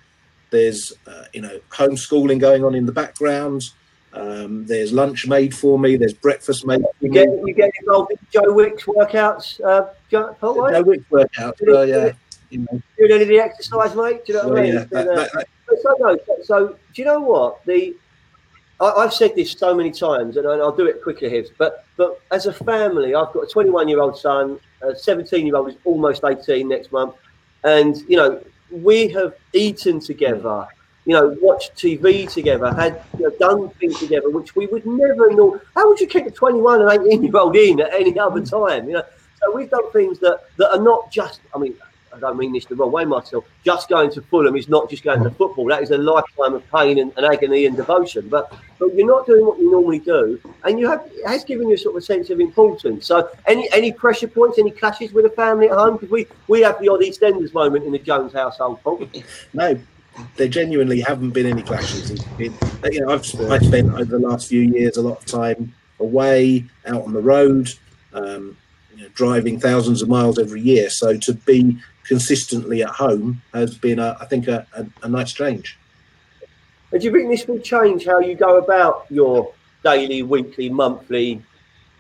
There's, 0.50 0.92
uh, 1.06 1.26
you 1.34 1.42
know, 1.42 1.60
homeschooling 1.70 2.40
going 2.40 2.66
on 2.66 2.74
in 2.76 2.86
the 2.86 2.92
background. 2.92 3.70
Um, 4.14 4.66
there's 4.66 4.92
lunch 4.92 5.28
made 5.28 5.56
for 5.56 5.78
me. 5.78 5.96
There's 5.96 6.14
breakfast 6.14 6.66
made. 6.66 6.82
you 7.02 7.10
get 7.10 7.28
you 7.46 7.54
get 7.54 7.72
involved 7.80 8.12
in 8.12 8.18
Joe 8.32 8.52
Wicks 8.54 8.86
workouts, 8.86 9.64
uh, 9.64 9.94
Joe, 10.10 10.36
Paul, 10.40 10.70
Joe 10.72 10.82
Wicks 10.82 11.06
workouts. 11.12 11.62
Uh, 11.68 11.82
yeah. 11.84 12.12
You 12.50 12.60
know. 12.60 12.82
Doing 12.98 13.12
any 13.12 13.22
of 13.24 13.28
the 13.28 13.40
exercise, 13.40 13.96
mate? 13.96 14.26
Do 14.26 14.34
you 14.34 14.40
know 14.40 14.48
what 14.48 14.60
I 14.60 14.64
mean? 14.64 14.74
Yeah, 14.74 14.84
that, 14.86 15.08
uh, 15.08 15.16
that, 15.16 15.32
that, 15.34 15.82
so, 15.82 15.96
no, 16.00 16.18
so, 16.44 16.68
do 16.94 17.02
you 17.02 17.06
know 17.06 17.20
what 17.20 17.64
the 17.66 17.94
I, 18.80 19.02
have 19.02 19.14
said 19.14 19.36
this 19.36 19.52
so 19.52 19.76
many 19.76 19.92
times, 19.92 20.38
and 20.38 20.48
I'll 20.48 20.76
do 20.76 20.86
it 20.86 21.02
quickly 21.02 21.30
here. 21.30 21.46
But 21.58 21.86
but 21.98 22.22
as 22.32 22.46
a 22.46 22.54
family, 22.54 23.16
I've 23.16 23.34
got 23.34 23.44
a 23.44 23.48
21 23.48 23.88
year 23.88 24.02
old 24.02 24.18
son, 24.18 24.60
a 24.82 24.96
17 24.96 25.46
year 25.46 25.56
old 25.56 25.70
is 25.70 25.76
almost 25.84 26.24
18 26.24 26.68
next 26.68 26.92
month, 26.92 27.16
and 27.64 27.98
you 28.08 28.18
know 28.18 28.42
we 28.72 29.08
have 29.10 29.34
eaten 29.54 30.00
together, 30.00 30.68
you 31.06 31.14
know, 31.14 31.36
watched 31.42 31.76
TV 31.76 32.30
together, 32.32 32.74
had 32.74 33.02
you 33.18 33.26
know, 33.26 33.36
done 33.40 33.70
things 33.80 33.98
together, 34.00 34.30
which 34.30 34.56
we 34.56 34.66
would 34.68 34.86
never 34.86 35.32
know. 35.32 35.60
How 35.76 35.88
would 35.88 36.00
you 36.00 36.08
kick 36.08 36.26
a 36.26 36.32
21 36.32 36.82
and 36.82 37.08
18 37.08 37.24
year 37.24 37.38
old 37.38 37.56
in 37.56 37.80
at 37.80 37.94
any 37.94 38.20
other 38.20 38.42
time? 38.42 38.88
You 38.88 38.96
know, 38.96 39.04
so 39.40 39.56
we've 39.56 39.70
done 39.70 39.92
things 39.92 40.20
that 40.20 40.42
that 40.58 40.76
are 40.76 40.84
not 40.84 41.12
just. 41.12 41.40
I 41.56 41.60
mean, 41.60 41.76
I 42.18 42.20
don't 42.20 42.38
mean 42.38 42.54
this 42.54 42.66
the 42.66 42.76
wrong 42.76 42.92
way 42.92 43.06
myself. 43.06 43.46
Just 43.64 43.90
going 43.90 44.12
to 44.12 44.22
Fulham 44.22 44.56
is 44.56 44.68
not 44.68 44.90
just 44.90 45.04
going 45.04 45.24
to 45.24 45.32
football. 45.32 45.66
That 45.68 45.84
is 45.84 45.92
a 45.92 45.98
lifetime 45.98 46.54
of 46.56 46.70
pain 46.72 47.00
and, 47.00 47.14
and, 47.18 47.26
agony 47.26 47.66
and 47.66 47.76
devotion. 47.76 48.28
But 48.28 48.52
but 48.80 48.94
you're 48.96 49.08
not 49.08 49.26
doing 49.26 49.46
what 49.46 49.60
you 49.60 49.72
normally 49.72 50.00
do, 50.00 50.40
and 50.64 50.80
you 50.80 50.90
have 50.90 51.08
it 51.12 51.28
has 51.28 51.44
given 51.44 51.70
you 51.70 51.78
sort 51.78 51.96
of 51.96 52.04
sense 52.04 52.30
of 52.30 52.40
importance. 52.40 53.06
So 53.06 53.30
any 53.46 53.70
any 53.72 53.92
pressure 53.92 54.28
points, 54.28 54.58
any 54.60 54.72
clashes 54.72 55.14
with 55.14 55.26
the 55.26 55.32
family 55.32 55.70
at 55.70 55.78
home? 55.78 55.96
Because 55.96 56.10
we 56.10 56.28
we 56.48 56.62
have 56.62 56.80
the 56.80 56.90
odd 56.90 57.02
EastEnders 57.02 57.54
moment 57.54 57.86
in 57.86 57.92
the 57.92 58.00
Jones 58.00 58.34
household. 58.34 58.82
Paul. 58.84 59.08
No, 59.54 59.80
there 60.36 60.48
genuinely 60.48 61.02
haven't 61.02 61.32
been 61.32 61.46
any 61.46 61.62
clashes. 61.62 62.24
Been, 62.38 62.54
you 62.92 63.02
know, 63.02 63.14
I've 63.14 63.26
I've 63.52 63.66
spent 63.66 63.92
over 63.94 64.06
the 64.06 64.20
last 64.20 64.48
few 64.48 64.62
years 64.62 64.98
a 64.98 65.02
lot 65.02 65.20
of 65.20 65.26
time 65.26 65.74
away, 66.00 66.66
out 66.86 67.04
on 67.04 67.14
the 67.14 67.22
road. 67.22 67.70
Um, 68.14 68.58
you 68.98 69.04
know, 69.04 69.10
driving 69.14 69.60
thousands 69.60 70.02
of 70.02 70.10
miles 70.10 70.40
every 70.40 70.62
year. 70.62 70.90
So 70.90 71.18
to 71.18 71.34
be 71.34 71.78
consistently 72.04 72.82
at 72.84 72.90
home 72.90 73.42
has 73.54 73.78
been, 73.78 74.00
a, 74.00 74.18
I 74.20 74.26
think, 74.26 74.48
a, 74.48 74.66
a, 74.74 74.86
a 75.04 75.08
nice 75.08 75.34
change. 75.34 75.78
And 76.92 77.02
do 77.02 77.08
you 77.08 77.14
think 77.14 77.30
this 77.30 77.48
will 77.48 77.60
change 77.60 78.06
how 78.06 78.20
you 78.20 78.34
go 78.34 78.58
about 78.58 79.06
your 79.10 79.54
daily, 79.84 80.24
weekly, 80.24 80.70
monthly, 80.70 81.42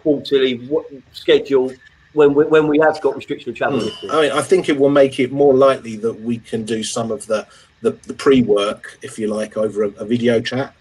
quarterly 0.01 0.67
schedule 1.11 1.71
when 2.13 2.33
we, 2.33 2.45
when 2.45 2.67
we 2.67 2.79
have 2.79 2.99
got 3.01 3.15
restriction 3.15 3.51
of 3.51 3.55
travel? 3.55 3.79
Mm. 3.79 4.09
I 4.09 4.21
mean, 4.21 4.31
I 4.31 4.41
think 4.41 4.69
it 4.69 4.79
will 4.79 4.89
make 4.89 5.19
it 5.19 5.31
more 5.31 5.53
likely 5.53 5.97
that 5.97 6.21
we 6.21 6.39
can 6.39 6.63
do 6.65 6.83
some 6.83 7.11
of 7.11 7.27
the 7.27 7.47
the, 7.81 7.91
the 7.91 8.13
pre-work, 8.13 8.97
if 9.03 9.19
you 9.19 9.27
like, 9.27 9.55
over 9.55 9.83
a, 9.83 9.89
a 9.89 10.05
video 10.05 10.41
chat. 10.41 10.73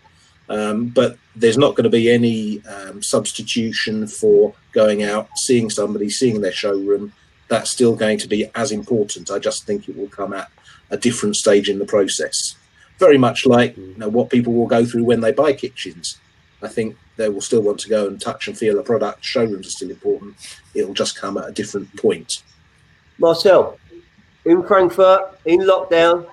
Um, 0.48 0.88
but 0.88 1.18
there's 1.34 1.58
not 1.58 1.74
going 1.74 1.84
to 1.84 1.90
be 1.90 2.10
any 2.10 2.64
um, 2.66 3.02
substitution 3.02 4.06
for 4.06 4.54
going 4.72 5.02
out, 5.02 5.28
seeing 5.36 5.70
somebody, 5.70 6.08
seeing 6.08 6.40
their 6.40 6.52
showroom, 6.52 7.12
that's 7.48 7.70
still 7.70 7.94
going 7.94 8.18
to 8.18 8.28
be 8.28 8.50
as 8.54 8.72
important. 8.72 9.30
I 9.30 9.38
just 9.38 9.66
think 9.66 9.88
it 9.88 9.96
will 9.96 10.08
come 10.08 10.32
at 10.32 10.50
a 10.90 10.96
different 10.96 11.36
stage 11.36 11.68
in 11.68 11.78
the 11.78 11.84
process. 11.84 12.56
Very 12.98 13.18
much 13.18 13.46
like 13.46 13.76
you 13.76 13.94
know, 13.96 14.08
what 14.08 14.30
people 14.30 14.52
will 14.52 14.66
go 14.66 14.84
through 14.84 15.04
when 15.04 15.20
they 15.20 15.32
buy 15.32 15.52
kitchens. 15.52 16.18
I 16.62 16.68
think 16.68 16.96
they 17.16 17.28
will 17.28 17.40
still 17.40 17.62
want 17.62 17.78
to 17.80 17.88
go 17.88 18.06
and 18.06 18.20
touch 18.20 18.48
and 18.48 18.56
feel 18.56 18.78
a 18.78 18.82
product. 18.82 19.24
Showrooms 19.24 19.66
are 19.66 19.70
still 19.70 19.90
important. 19.90 20.36
It'll 20.74 20.94
just 20.94 21.16
come 21.16 21.36
at 21.36 21.48
a 21.48 21.52
different 21.52 21.94
point. 21.96 22.42
Marcel, 23.18 23.78
in 24.44 24.62
Frankfurt, 24.62 25.38
in 25.44 25.60
lockdown, 25.60 26.26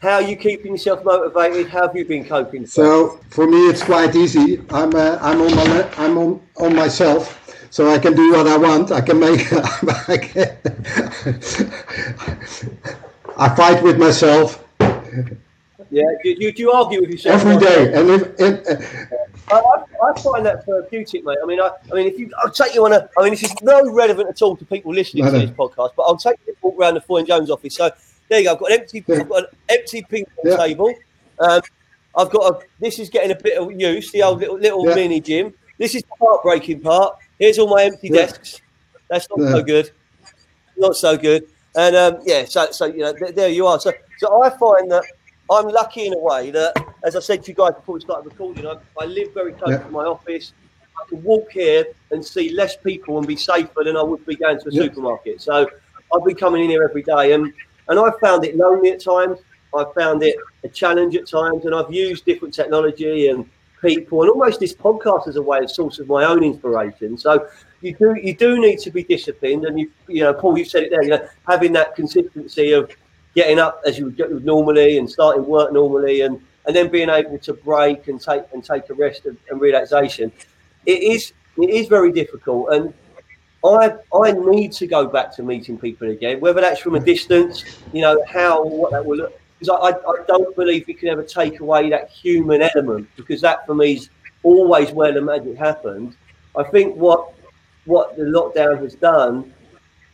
how 0.00 0.14
are 0.14 0.22
you 0.22 0.36
keeping 0.36 0.72
yourself 0.72 1.04
motivated? 1.04 1.68
How 1.68 1.86
have 1.86 1.96
you 1.96 2.04
been 2.04 2.24
coping? 2.24 2.66
So 2.66 3.20
for 3.28 3.46
me, 3.46 3.68
it's 3.68 3.82
quite 3.82 4.14
easy. 4.16 4.60
I'm 4.70 4.94
uh, 4.94 5.18
I'm 5.20 5.40
on 5.42 5.54
my 5.54 5.90
I'm 5.98 6.18
on 6.18 6.40
on 6.56 6.74
myself 6.74 7.36
so 7.70 7.90
I 7.90 7.98
can 7.98 8.14
do 8.14 8.32
what 8.32 8.46
I 8.46 8.56
want. 8.56 8.90
I 8.92 9.00
can 9.00 9.20
make. 9.20 9.40
I, 9.52 10.16
can, 10.16 10.56
I 13.36 13.54
fight 13.54 13.82
with 13.82 13.98
myself. 13.98 14.64
Yeah, 15.92 16.04
do, 16.22 16.36
do, 16.36 16.52
do 16.52 16.62
you 16.62 16.72
argue 16.72 17.00
with 17.00 17.10
yourself 17.10 17.44
every 17.44 17.58
day? 17.58 17.92
And 17.92 18.10
if, 18.10 18.22
if 18.38 19.12
I, 19.50 19.56
I, 19.56 20.20
find 20.20 20.46
that 20.46 20.64
therapeutic, 20.64 21.24
mate. 21.24 21.38
I 21.42 21.46
mean, 21.46 21.60
I, 21.60 21.70
I 21.90 21.94
mean, 21.94 22.06
if 22.06 22.16
you, 22.16 22.30
I'll 22.38 22.50
take 22.50 22.74
you 22.74 22.84
on 22.84 22.92
a. 22.92 23.08
I 23.18 23.22
mean, 23.24 23.32
this 23.32 23.42
is 23.42 23.54
no 23.60 23.92
relevant 23.92 24.28
at 24.28 24.40
all 24.40 24.56
to 24.56 24.64
people 24.64 24.94
listening 24.94 25.24
no, 25.24 25.32
to 25.32 25.38
this 25.38 25.50
podcast, 25.50 25.90
but 25.96 26.02
I'll 26.02 26.16
take 26.16 26.36
you 26.46 26.54
walk 26.62 26.78
around 26.78 26.94
the 26.94 27.00
Foy 27.00 27.22
Jones 27.22 27.50
office. 27.50 27.74
So 27.74 27.90
there 28.30 28.38
you 28.38 28.46
go. 28.46 28.52
I've 28.52 28.60
got 28.60 28.72
an 28.72 28.80
empty. 28.80 29.04
I've 29.12 29.28
got 29.28 29.38
an 29.40 29.46
empty 29.68 30.02
ping 30.08 30.24
pong 30.24 30.52
yeah. 30.52 30.56
table. 30.56 30.94
Um, 31.40 31.60
I've 32.16 32.30
got 32.30 32.54
a. 32.54 32.66
This 32.78 32.98
is 32.98 33.10
getting 33.10 33.32
a 33.32 33.34
bit 33.34 33.58
of 33.58 33.72
use. 33.78 34.10
The 34.12 34.22
old 34.22 34.40
little, 34.40 34.56
little 34.56 34.88
yeah. 34.88 34.94
mini 34.94 35.20
gym. 35.20 35.52
This 35.78 35.94
is 35.94 36.02
the 36.02 36.24
heartbreaking 36.24 36.80
part. 36.80 37.18
Here's 37.38 37.58
all 37.58 37.68
my 37.68 37.84
empty 37.84 38.08
yeah. 38.08 38.26
desks. 38.26 38.62
That's 39.08 39.26
not 39.28 39.50
so 39.50 39.62
good. 39.62 39.90
Not 40.76 40.94
so 40.96 41.18
good. 41.18 41.48
And 41.76 41.96
um, 41.96 42.18
yeah, 42.24 42.44
so 42.44 42.70
so 42.70 42.86
you 42.86 42.98
know, 42.98 43.12
th- 43.12 43.34
there 43.34 43.48
you 43.48 43.66
are. 43.66 43.80
So 43.80 43.92
so 44.18 44.42
I 44.42 44.50
find 44.50 44.90
that 44.90 45.04
I'm 45.50 45.66
lucky 45.66 46.06
in 46.06 46.14
a 46.14 46.18
way 46.18 46.52
that, 46.52 46.74
as 47.02 47.16
I 47.16 47.20
said 47.20 47.42
to 47.44 47.50
you 47.50 47.56
guys 47.56 47.74
before 47.74 47.96
we 47.96 48.00
started 48.00 48.30
recording, 48.30 48.66
I, 48.66 48.76
I 49.00 49.06
live 49.06 49.34
very 49.34 49.52
close 49.52 49.80
to 49.80 49.90
my 49.90 50.04
office. 50.04 50.52
I 50.96 51.08
can 51.08 51.22
walk 51.24 51.50
here 51.50 51.84
and 52.12 52.24
see 52.24 52.52
less 52.52 52.76
people 52.76 53.18
and 53.18 53.26
be 53.26 53.36
safer 53.36 53.82
than 53.84 53.96
I 53.96 54.02
would 54.02 54.24
be 54.24 54.36
going 54.36 54.60
to 54.60 54.68
a 54.68 54.72
supermarket. 54.72 55.40
So 55.42 55.68
I've 56.14 56.24
been 56.24 56.36
coming 56.36 56.64
in 56.64 56.70
here 56.70 56.84
every 56.84 57.02
day, 57.02 57.32
and 57.32 57.52
and 57.90 57.98
I've 57.98 58.18
found 58.20 58.44
it 58.44 58.56
lonely 58.56 58.90
at 58.90 59.02
times. 59.02 59.38
I've 59.76 59.92
found 59.94 60.22
it 60.22 60.36
a 60.64 60.68
challenge 60.68 61.14
at 61.16 61.28
times, 61.28 61.64
and 61.64 61.74
I've 61.74 61.92
used 61.92 62.24
different 62.24 62.54
technology 62.54 63.28
and 63.28 63.48
people, 63.82 64.22
and 64.22 64.30
almost 64.30 64.60
this 64.60 64.74
podcast 64.74 65.28
as 65.28 65.36
a 65.36 65.42
way 65.42 65.58
of 65.58 65.70
source 65.70 65.98
of 65.98 66.06
my 66.08 66.24
own 66.24 66.42
inspiration. 66.42 67.18
So 67.18 67.48
you 67.80 67.94
do 67.94 68.14
you 68.22 68.34
do 68.34 68.60
need 68.60 68.78
to 68.80 68.90
be 68.90 69.04
disciplined, 69.04 69.64
and 69.64 69.78
you 69.78 69.90
you 70.08 70.22
know, 70.22 70.32
Paul, 70.32 70.56
you 70.56 70.64
said 70.64 70.84
it 70.84 70.90
there. 70.90 71.02
You 71.02 71.10
know, 71.10 71.28
having 71.46 71.72
that 71.74 71.94
consistency 71.94 72.72
of 72.72 72.90
getting 73.34 73.58
up 73.58 73.80
as 73.86 73.98
you 73.98 74.06
would 74.06 74.44
normally 74.44 74.98
and 74.98 75.10
starting 75.10 75.44
work 75.44 75.72
normally, 75.72 76.22
and 76.22 76.40
and 76.66 76.76
then 76.76 76.88
being 76.88 77.10
able 77.10 77.38
to 77.38 77.52
break 77.52 78.08
and 78.08 78.20
take 78.20 78.44
and 78.52 78.64
take 78.64 78.88
a 78.90 78.94
rest 78.94 79.26
and, 79.26 79.36
and 79.50 79.60
relaxation. 79.60 80.32
It 80.86 81.02
is 81.02 81.32
it 81.58 81.70
is 81.70 81.88
very 81.88 82.12
difficult, 82.12 82.72
and 82.72 82.94
I 83.64 83.94
I 84.14 84.32
need 84.32 84.72
to 84.72 84.86
go 84.86 85.06
back 85.06 85.34
to 85.36 85.42
meeting 85.42 85.78
people 85.78 86.10
again, 86.10 86.40
whether 86.40 86.60
that's 86.60 86.80
from 86.80 86.94
a 86.94 87.00
distance, 87.00 87.64
you 87.92 88.00
know, 88.00 88.22
how 88.26 88.64
what 88.64 88.92
that 88.92 89.04
will 89.04 89.18
look 89.18 89.40
because 89.60 89.78
I, 89.82 90.10
I, 90.10 90.24
don't 90.26 90.56
believe 90.56 90.86
we 90.86 90.94
can 90.94 91.08
ever 91.08 91.22
take 91.22 91.60
away 91.60 91.90
that 91.90 92.08
human 92.08 92.62
element 92.62 93.08
because 93.14 93.42
that 93.42 93.66
for 93.66 93.74
me 93.74 93.94
is 93.94 94.08
always 94.42 94.90
where 94.90 95.12
the 95.12 95.20
magic 95.20 95.56
happened. 95.56 96.16
I 96.56 96.62
think 96.64 96.96
what 96.96 97.34
what 97.84 98.16
the 98.16 98.24
lockdown 98.24 98.80
has 98.82 98.94
done, 98.94 99.52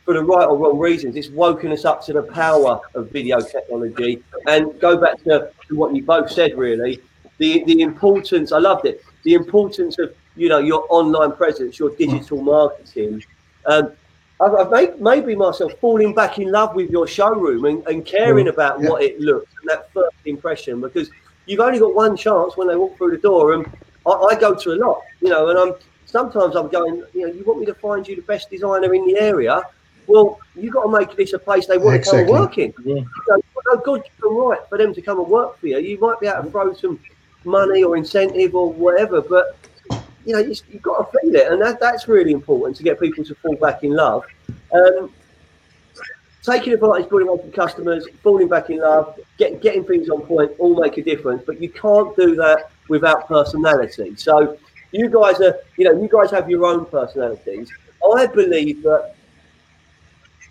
for 0.04 0.14
the 0.14 0.22
right 0.22 0.46
or 0.46 0.56
wrong 0.56 0.78
reasons, 0.78 1.16
it's 1.16 1.28
woken 1.28 1.72
us 1.72 1.84
up 1.84 2.04
to 2.06 2.12
the 2.12 2.22
power 2.22 2.80
of 2.94 3.10
video 3.10 3.40
technology. 3.40 4.22
And 4.46 4.78
go 4.80 4.96
back 4.96 5.22
to, 5.24 5.50
to 5.68 5.76
what 5.76 5.94
you 5.94 6.02
both 6.02 6.30
said, 6.30 6.56
really, 6.56 7.00
the 7.38 7.62
the 7.64 7.82
importance. 7.82 8.50
I 8.50 8.58
loved 8.58 8.86
it. 8.86 9.02
The 9.22 9.34
importance 9.34 9.98
of 9.98 10.14
you 10.34 10.48
know 10.48 10.58
your 10.58 10.86
online 10.88 11.32
presence, 11.32 11.78
your 11.78 11.90
digital 11.90 12.42
marketing. 12.42 13.22
Um, 13.66 13.92
I've, 14.40 14.70
made, 14.70 15.00
maybe 15.00 15.34
myself 15.34 15.72
falling 15.80 16.14
back 16.14 16.38
in 16.38 16.52
love 16.52 16.74
with 16.74 16.90
your 16.90 17.06
showroom 17.06 17.64
and, 17.64 17.86
and 17.86 18.04
caring 18.04 18.46
mm, 18.46 18.50
about 18.50 18.80
yeah. 18.80 18.90
what 18.90 19.02
it 19.02 19.18
looks 19.18 19.50
and 19.60 19.70
that 19.70 19.90
first 19.92 20.14
impression 20.26 20.80
because 20.80 21.10
you've 21.46 21.60
only 21.60 21.78
got 21.78 21.94
one 21.94 22.16
chance 22.16 22.56
when 22.56 22.68
they 22.68 22.76
walk 22.76 22.96
through 22.98 23.12
the 23.12 23.18
door. 23.18 23.54
And 23.54 23.66
I, 24.04 24.10
I, 24.10 24.34
go 24.38 24.54
to 24.54 24.72
a 24.72 24.76
lot, 24.76 25.00
you 25.22 25.30
know, 25.30 25.48
and 25.48 25.58
I'm 25.58 25.74
sometimes 26.04 26.54
I'm 26.54 26.68
going, 26.68 27.02
you 27.14 27.26
know, 27.26 27.32
you 27.32 27.44
want 27.44 27.60
me 27.60 27.66
to 27.66 27.74
find 27.74 28.06
you 28.06 28.16
the 28.16 28.22
best 28.22 28.50
designer 28.50 28.92
in 28.94 29.06
the 29.06 29.18
area. 29.18 29.62
Well, 30.06 30.38
you've 30.54 30.72
got 30.72 30.84
to 30.84 30.90
make 30.90 31.16
this 31.16 31.32
a 31.32 31.38
place 31.38 31.66
they 31.66 31.78
want 31.78 31.96
exactly. 31.96 32.20
to 32.20 32.26
come 32.26 32.36
and 32.36 32.44
work 32.44 32.58
in. 32.58 32.74
Yeah. 32.84 33.02
So, 33.26 33.42
no 33.66 33.80
good 33.80 34.02
right 34.22 34.60
for 34.68 34.78
them 34.78 34.94
to 34.94 35.02
come 35.02 35.18
and 35.18 35.28
work 35.28 35.58
for 35.58 35.66
you. 35.66 35.78
You 35.78 35.98
might 35.98 36.20
be 36.20 36.28
able 36.28 36.44
to 36.44 36.50
throw 36.50 36.72
some 36.74 37.00
money 37.44 37.82
or 37.82 37.96
incentive 37.96 38.54
or 38.54 38.72
whatever, 38.72 39.20
but 39.20 39.56
you 40.26 40.32
know, 40.32 40.40
you, 40.40 40.54
have 40.72 40.82
got 40.82 41.12
to 41.12 41.18
feel 41.18 41.34
it, 41.36 41.52
and 41.52 41.62
that, 41.62 41.78
that's 41.78 42.08
really 42.08 42.32
important 42.32 42.76
to 42.76 42.82
get 42.82 42.98
people 42.98 43.24
to 43.24 43.34
fall 43.36 43.54
back 43.56 43.84
in 43.84 43.92
love. 43.92 44.24
Um, 44.74 45.12
taking 46.42 46.72
advantage, 46.72 47.08
building 47.08 47.28
up 47.28 47.52
customers, 47.52 48.06
falling 48.24 48.48
back 48.48 48.68
in 48.68 48.80
love, 48.80 49.18
getting 49.38 49.58
getting 49.60 49.84
things 49.84 50.08
on 50.10 50.22
point, 50.22 50.50
all 50.58 50.80
make 50.80 50.98
a 50.98 51.02
difference. 51.02 51.44
But 51.46 51.62
you 51.62 51.68
can't 51.68 52.14
do 52.16 52.34
that 52.36 52.70
without 52.88 53.28
personality. 53.28 54.16
So 54.16 54.58
you 54.90 55.08
guys 55.08 55.40
are, 55.40 55.56
you 55.76 55.84
know, 55.84 56.00
you 56.02 56.08
guys 56.08 56.32
have 56.32 56.50
your 56.50 56.64
own 56.66 56.86
personalities. 56.86 57.70
I 58.16 58.26
believe 58.26 58.82
that 58.82 59.14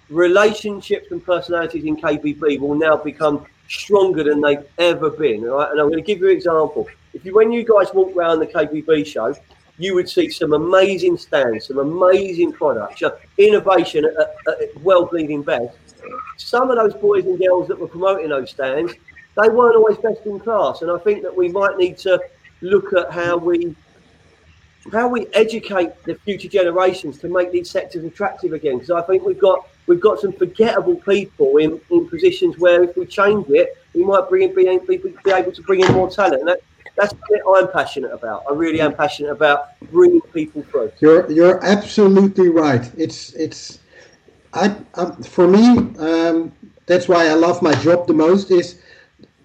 relationships 0.10 1.12
and 1.12 1.24
personalities 1.24 1.84
in 1.84 1.98
KBB 1.98 2.60
will 2.60 2.76
now 2.76 2.96
become 2.96 3.46
stronger 3.68 4.24
than 4.24 4.40
they've 4.40 4.66
ever 4.78 5.10
been. 5.10 5.42
Right? 5.44 5.70
And 5.70 5.82
I'm 5.82 5.90
going 5.90 6.04
to 6.04 6.08
give 6.08 6.20
you 6.20 6.30
an 6.30 6.36
example. 6.36 6.88
If 7.14 7.26
you, 7.26 7.34
when 7.34 7.52
you 7.52 7.64
guys 7.66 7.94
walk 7.94 8.16
around 8.16 8.40
the 8.40 8.48
KBB 8.48 9.06
show, 9.06 9.36
you 9.78 9.94
would 9.96 10.10
see 10.10 10.30
some 10.30 10.54
amazing 10.54 11.18
stands, 11.18 11.68
some 11.68 11.80
amazing 11.80 12.54
products, 12.54 13.04
uh, 13.04 13.18
innovation 13.38 14.06
at, 14.06 14.36
at 14.62 14.82
world 14.82 15.10
best. 15.46 15.78
Some 16.38 16.70
of 16.70 16.78
those 16.78 16.94
boys 16.94 17.26
and 17.26 17.40
girls 17.40 17.68
that 17.68 17.80
were 17.80 17.88
promoting 17.88 18.30
those 18.30 18.52
stands, 18.52 18.94
they 19.42 19.50
weren't 19.50 19.76
always 19.76 19.98
best 19.98 20.26
in 20.26 20.40
class. 20.40 20.82
And 20.82 20.92
I 20.92 20.98
think 21.00 21.24
that 21.24 21.36
we 21.36 21.50
might 21.50 21.78
need 21.78 21.98
to 22.00 22.20
look 22.62 22.94
at 22.94 23.12
how 23.12 23.38
we 23.38 23.76
how 24.92 25.08
we 25.08 25.26
educate 25.34 25.90
the 26.04 26.14
future 26.14 26.48
generations 26.48 27.18
to 27.18 27.28
make 27.28 27.52
these 27.52 27.72
sectors 27.72 28.04
attractive 28.04 28.54
again. 28.54 28.78
Because 28.78 28.92
I 28.92 29.02
think 29.02 29.24
we've 29.24 29.40
got 29.40 29.68
we've 29.88 30.00
got 30.00 30.20
some 30.20 30.32
forgettable 30.32 30.98
people 30.98 31.58
in, 31.58 31.82
in 31.90 32.08
positions 32.08 32.58
where 32.60 32.84
if 32.84 32.96
we 32.96 33.06
change 33.06 33.48
it, 33.50 33.76
we 33.94 34.04
might 34.04 34.30
bring 34.30 34.44
in, 34.44 34.86
be, 34.86 34.98
be, 34.98 35.16
be 35.24 35.32
able 35.32 35.52
to 35.52 35.62
bring 35.64 35.82
in 35.82 35.92
more 35.94 36.10
talent. 36.10 36.42
And 36.42 36.48
that, 36.50 36.62
that's 36.96 37.14
what 37.44 37.64
I'm 37.64 37.72
passionate 37.72 38.12
about. 38.12 38.44
I 38.50 38.54
really 38.54 38.82
am 38.82 38.96
passionate 38.96 39.32
about 39.32 39.80
bringing 39.92 40.22
people 40.22 40.64
through. 40.64 40.92
You're 41.00 41.30
you're 41.32 41.64
absolutely 41.64 42.50
right. 42.50 42.90
It's 42.98 43.34
it's 43.34 43.80
I, 44.54 44.76
I 44.96 45.12
for 45.24 45.48
me 45.48 45.96
um, 46.00 46.52
that's 46.86 47.08
why 47.08 47.28
I 47.28 47.34
love 47.34 47.62
my 47.62 47.76
job 47.76 48.08
the 48.08 48.14
most 48.14 48.52
is 48.52 48.80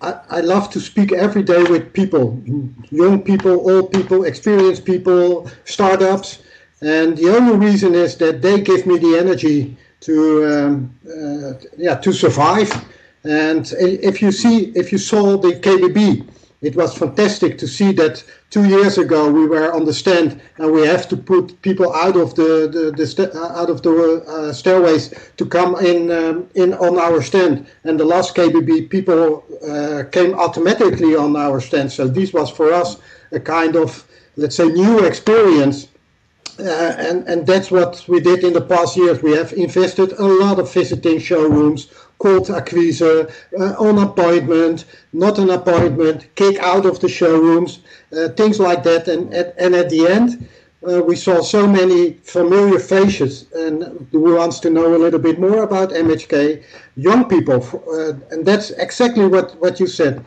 I, 0.00 0.20
I 0.30 0.40
love 0.40 0.70
to 0.70 0.80
speak 0.80 1.12
every 1.12 1.42
day 1.42 1.62
with 1.64 1.92
people, 1.92 2.40
young 2.90 3.22
people, 3.22 3.70
old 3.70 3.92
people, 3.92 4.24
experienced 4.24 4.84
people, 4.84 5.50
startups, 5.64 6.42
and 6.80 7.16
the 7.16 7.36
only 7.36 7.56
reason 7.56 7.94
is 7.94 8.16
that 8.16 8.40
they 8.40 8.60
give 8.60 8.86
me 8.86 8.98
the 8.98 9.18
energy 9.18 9.76
to 10.00 10.14
um, 10.46 10.94
uh, 11.06 11.52
yeah 11.76 11.96
to 11.96 12.12
survive. 12.12 12.70
And 13.24 13.70
if 13.78 14.22
you 14.22 14.32
see 14.32 14.72
if 14.74 14.92
you 14.92 14.98
saw 14.98 15.36
the 15.36 15.52
KBB 15.52 16.26
it 16.62 16.76
was 16.76 16.96
fantastic 16.96 17.56
to 17.58 17.66
see 17.66 17.90
that 17.92 18.22
two 18.50 18.68
years 18.68 18.98
ago 18.98 19.30
we 19.30 19.46
were 19.46 19.72
on 19.72 19.86
the 19.86 19.94
stand 19.94 20.40
and 20.58 20.70
we 20.70 20.86
have 20.86 21.08
to 21.08 21.16
put 21.16 21.60
people 21.62 21.94
out 21.94 22.16
of 22.16 22.34
the, 22.34 22.68
the, 22.70 22.90
the 22.90 23.32
uh, 23.34 23.60
out 23.60 23.70
of 23.70 23.82
the 23.82 24.22
uh, 24.28 24.52
stairways 24.52 25.14
to 25.38 25.46
come 25.46 25.74
in 25.76 26.10
um, 26.10 26.46
in 26.54 26.74
on 26.74 26.98
our 26.98 27.22
stand. 27.22 27.66
And 27.84 27.98
the 27.98 28.04
last 28.04 28.36
KBB 28.36 28.90
people 28.90 29.42
uh, 29.66 30.04
came 30.10 30.34
automatically 30.34 31.16
on 31.16 31.34
our 31.34 31.60
stand. 31.60 31.92
So 31.92 32.06
this 32.06 32.32
was 32.34 32.50
for 32.50 32.72
us 32.72 32.98
a 33.32 33.40
kind 33.40 33.76
of 33.76 34.06
let's 34.36 34.56
say 34.56 34.68
new 34.68 35.04
experience. 35.04 35.88
Uh, 36.58 36.94
and 36.98 37.26
and 37.26 37.46
that's 37.46 37.70
what 37.70 38.04
we 38.06 38.20
did 38.20 38.44
in 38.44 38.52
the 38.52 38.60
past 38.60 38.98
years. 38.98 39.22
We 39.22 39.32
have 39.32 39.54
invested 39.54 40.12
a 40.12 40.26
lot 40.26 40.58
of 40.58 40.70
visiting 40.70 41.18
showrooms, 41.18 41.88
cold 42.20 42.50
acquise, 42.50 43.02
uh, 43.02 43.24
on 43.78 43.98
appointment, 43.98 44.84
not 45.12 45.38
an 45.38 45.50
appointment, 45.50 46.32
kick 46.36 46.58
out 46.58 46.86
of 46.86 47.00
the 47.00 47.08
showrooms, 47.08 47.80
uh, 48.16 48.28
things 48.28 48.60
like 48.60 48.82
that. 48.84 49.08
And 49.08 49.34
at, 49.34 49.54
and 49.58 49.74
at 49.74 49.90
the 49.90 50.06
end, 50.06 50.48
uh, 50.88 51.02
we 51.02 51.16
saw 51.16 51.40
so 51.40 51.66
many 51.66 52.14
familiar 52.22 52.78
faces. 52.78 53.46
And 53.54 54.06
who 54.12 54.36
wants 54.36 54.60
to 54.60 54.70
know 54.70 54.94
a 54.94 55.02
little 55.04 55.18
bit 55.18 55.40
more 55.40 55.62
about 55.62 55.90
MHK? 55.90 56.62
Young 56.96 57.28
people, 57.28 57.58
uh, 57.90 58.12
and 58.30 58.46
that's 58.46 58.70
exactly 58.70 59.26
what 59.26 59.56
what 59.60 59.80
you 59.80 59.86
said. 59.86 60.24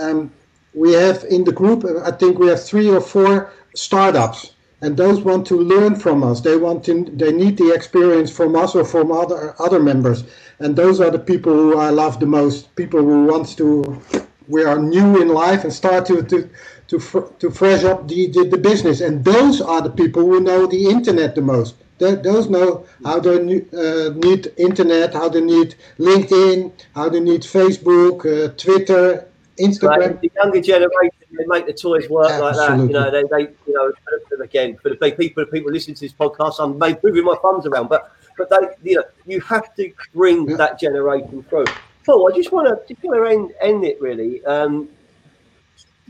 Um, 0.00 0.32
we 0.74 0.92
have 0.92 1.24
in 1.24 1.44
the 1.44 1.52
group, 1.52 1.84
I 2.04 2.10
think 2.10 2.38
we 2.38 2.48
have 2.48 2.62
three 2.62 2.90
or 2.90 3.00
four 3.00 3.52
startups 3.76 4.53
and 4.84 4.96
those 4.96 5.20
want 5.22 5.46
to 5.46 5.56
learn 5.56 5.96
from 5.96 6.22
us. 6.22 6.42
They 6.42 6.56
want 6.56 6.84
to, 6.84 7.04
they 7.04 7.32
need 7.32 7.56
the 7.56 7.72
experience 7.72 8.30
from 8.30 8.54
us 8.54 8.74
or 8.74 8.84
from 8.84 9.10
other 9.10 9.54
other 9.58 9.80
members, 9.80 10.24
and 10.58 10.76
those 10.76 11.00
are 11.00 11.10
the 11.10 11.24
people 11.32 11.52
who 11.52 11.78
I 11.78 11.90
love 12.02 12.20
the 12.20 12.26
most. 12.26 12.74
People 12.76 13.00
who 13.00 13.24
wants 13.32 13.54
to, 13.60 13.66
we 14.46 14.62
are 14.62 14.78
new 14.78 15.22
in 15.22 15.28
life 15.28 15.64
and 15.64 15.72
start 15.72 16.06
to 16.06 16.22
to 16.22 16.38
to, 16.88 16.98
to 17.38 17.50
fresh 17.50 17.82
up 17.84 18.08
the, 18.08 18.20
the, 18.28 18.44
the 18.44 18.58
business, 18.58 19.00
and 19.00 19.24
those 19.24 19.60
are 19.62 19.80
the 19.80 19.94
people 20.02 20.22
who 20.22 20.40
know 20.40 20.66
the 20.66 20.84
internet 20.96 21.34
the 21.34 21.40
most. 21.40 21.74
They, 21.98 22.14
those 22.16 22.50
know 22.50 22.84
how 23.04 23.20
they 23.20 23.36
uh, 23.36 24.10
need 24.26 24.52
internet, 24.58 25.14
how 25.14 25.28
they 25.28 25.40
need 25.40 25.76
LinkedIn, 25.98 26.72
how 26.94 27.08
they 27.08 27.20
need 27.20 27.42
Facebook, 27.42 28.16
uh, 28.26 28.52
Twitter, 28.64 29.28
Instagram. 29.58 29.98
Right. 29.98 30.20
The 30.20 30.32
younger 30.36 30.60
generation 30.60 31.23
they 31.36 31.46
make 31.46 31.66
the 31.66 31.72
toys 31.72 32.08
work 32.08 32.30
Absolutely. 32.30 32.58
like 32.58 32.68
that. 32.68 32.86
You 32.86 32.92
know, 32.92 33.10
they, 33.10 33.22
they 33.46 33.52
you 33.66 33.74
know, 33.74 33.92
again 34.42 34.76
for 34.76 34.88
the 34.90 34.96
people 34.96 35.44
people 35.46 35.72
listening 35.72 35.94
to 35.96 36.00
this 36.00 36.12
podcast, 36.12 36.56
I'm 36.58 36.78
moving 37.02 37.24
my 37.24 37.36
thumbs 37.42 37.66
around, 37.66 37.88
but 37.88 38.12
but 38.36 38.50
they, 38.50 38.90
you 38.90 38.96
know, 38.96 39.04
you 39.26 39.40
have 39.42 39.74
to 39.76 39.92
bring 40.14 40.48
yeah. 40.48 40.56
that 40.56 40.80
generation 40.80 41.42
through. 41.44 41.66
Paul, 42.04 42.30
I 42.32 42.36
just 42.36 42.52
want 42.52 42.68
to 42.68 42.94
just 42.94 43.02
want 43.04 43.24
to 43.24 43.30
end, 43.30 43.52
end 43.60 43.84
it 43.84 44.00
really. 44.00 44.44
Um, 44.44 44.88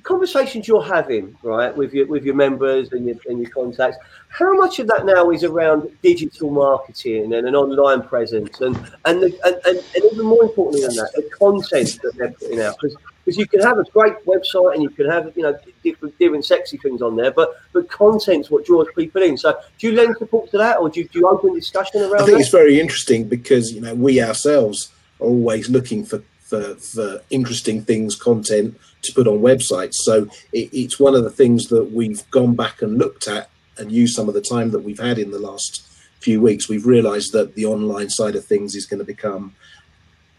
conversations 0.05 0.69
you're 0.69 0.85
having, 0.85 1.37
right, 1.43 1.77
with 1.77 1.93
your 1.93 2.07
with 2.07 2.25
your 2.25 2.35
members 2.35 2.93
and 2.93 3.07
your 3.07 3.17
and 3.27 3.41
your 3.41 3.51
contacts, 3.51 3.97
how 4.29 4.55
much 4.55 4.79
of 4.79 4.87
that 4.87 5.05
now 5.05 5.31
is 5.31 5.43
around 5.43 5.91
digital 6.03 6.51
marketing 6.51 7.35
and 7.35 7.49
an 7.49 7.57
online 7.57 8.07
presence, 8.07 8.61
and 8.61 8.77
and 9.07 9.23
the, 9.23 9.39
and, 9.45 9.57
and, 9.67 9.85
and 9.95 10.13
even 10.13 10.27
more 10.27 10.45
importantly 10.45 10.87
than 10.87 10.95
that, 10.97 11.11
the 11.17 11.29
content 11.37 11.99
that 12.03 12.15
they're 12.17 12.31
putting 12.33 12.61
out 12.61 12.77
because 12.81 12.97
because 13.25 13.39
you 13.39 13.47
can 13.47 13.61
have 13.61 13.79
a 13.79 13.85
great 13.85 14.15
website 14.27 14.75
and 14.75 14.83
you 14.83 14.91
can 14.91 15.11
have 15.11 15.33
you 15.37 15.43
know 15.43 15.59
different 15.83 16.17
different 16.19 16.45
sexy 16.45 16.77
things 16.77 17.03
on 17.03 17.17
there, 17.17 17.33
but 17.33 17.57
but 17.73 17.89
content's 17.91 18.51
what 18.51 18.65
draws 18.65 18.87
people 18.95 19.23
in. 19.23 19.37
So 19.37 19.59
do 19.79 19.89
you 19.89 19.97
lend 19.97 20.17
support 20.19 20.51
to 20.53 20.59
that, 20.59 20.79
or 20.79 20.91
do 20.91 21.01
you, 21.01 21.09
do 21.09 21.19
you 21.19 21.29
open 21.29 21.55
discussion 21.55 22.03
around? 22.03 22.23
I 22.23 22.27
think 22.27 22.37
that? 22.37 22.41
it's 22.41 22.51
very 22.51 22.79
interesting 22.79 23.29
because 23.29 23.73
you 23.73 23.81
know 23.81 23.95
we 23.95 24.23
ourselves 24.23 24.93
are 25.21 25.27
always 25.27 25.71
looking 25.71 26.05
for 26.05 26.23
for, 26.45 26.75
for 26.77 27.23
interesting 27.31 27.83
things, 27.83 28.15
content 28.15 28.79
to 29.03 29.13
put 29.13 29.27
on 29.27 29.39
websites. 29.39 29.95
So 29.95 30.29
it, 30.53 30.71
it's 30.73 31.01
one 31.01 31.15
of 31.15 31.25
the 31.25 31.31
things 31.31 31.69
that 31.69 31.93
we've 31.93 32.29
gone 32.31 32.55
back 32.55 32.83
and 32.83 32.99
looked 32.99 33.27
at 33.27 33.51
and 33.79 33.91
used 33.91 34.15
some 34.15 34.29
of 34.29 34.35
the 34.35 34.41
time 34.41 34.71
that 34.71 34.81
we've 34.81 35.01
had 35.01 35.19
in 35.19 35.31
the 35.31 35.39
last 35.39 35.83
few 36.21 36.41
weeks. 36.41 36.69
We've 36.69 36.87
realised 36.87 37.33
that 37.33 37.55
the 37.55 37.67
online 37.67 38.11
side 38.11 38.37
of 38.37 38.45
things 38.45 38.75
is 38.75 38.87
going 38.87 38.99
to 38.99 39.05
become 39.05 39.55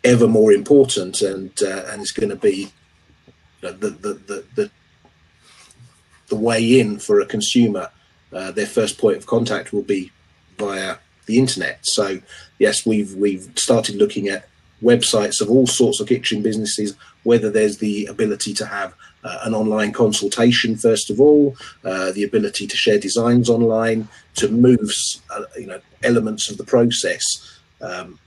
ever 0.03 0.27
more 0.27 0.51
important, 0.51 1.21
and 1.21 1.51
uh, 1.61 1.85
and 1.89 2.01
it's 2.01 2.11
going 2.11 2.29
to 2.29 2.35
be 2.35 2.71
the, 3.61 3.71
the, 3.71 3.89
the 3.89 4.45
the 4.55 4.71
the 6.27 6.35
way 6.35 6.79
in 6.79 6.99
for 6.99 7.19
a 7.19 7.25
consumer. 7.25 7.89
Uh, 8.31 8.51
their 8.51 8.65
first 8.65 8.97
point 8.97 9.17
of 9.17 9.25
contact 9.25 9.71
will 9.71 9.83
be 9.83 10.11
via 10.57 10.97
the 11.25 11.37
internet. 11.37 11.79
So 11.83 12.19
yes, 12.59 12.85
we've 12.85 13.13
we've 13.15 13.49
started 13.55 13.95
looking 13.95 14.27
at 14.27 14.47
websites 14.82 15.41
of 15.41 15.49
all 15.49 15.67
sorts 15.67 15.99
of 15.99 16.07
kitchen 16.07 16.41
businesses, 16.41 16.95
whether 17.23 17.49
there's 17.49 17.78
the 17.78 18.05
ability 18.05 18.53
to 18.53 18.65
have 18.65 18.93
uh, 19.23 19.39
an 19.43 19.55
online 19.55 19.91
consultation 19.91 20.78
first 20.78 21.09
of 21.09 21.19
all, 21.19 21.55
uh, 21.84 22.11
the 22.11 22.23
ability 22.23 22.67
to 22.67 22.78
share 22.78 22.99
designs 22.99 23.49
online, 23.49 24.07
to 24.36 24.49
move 24.49 24.91
uh, 25.32 25.43
you 25.57 25.67
know 25.67 25.80
elements 26.03 26.49
of 26.49 26.57
the 26.57 26.63
process 26.63 27.23
um, 27.82 28.19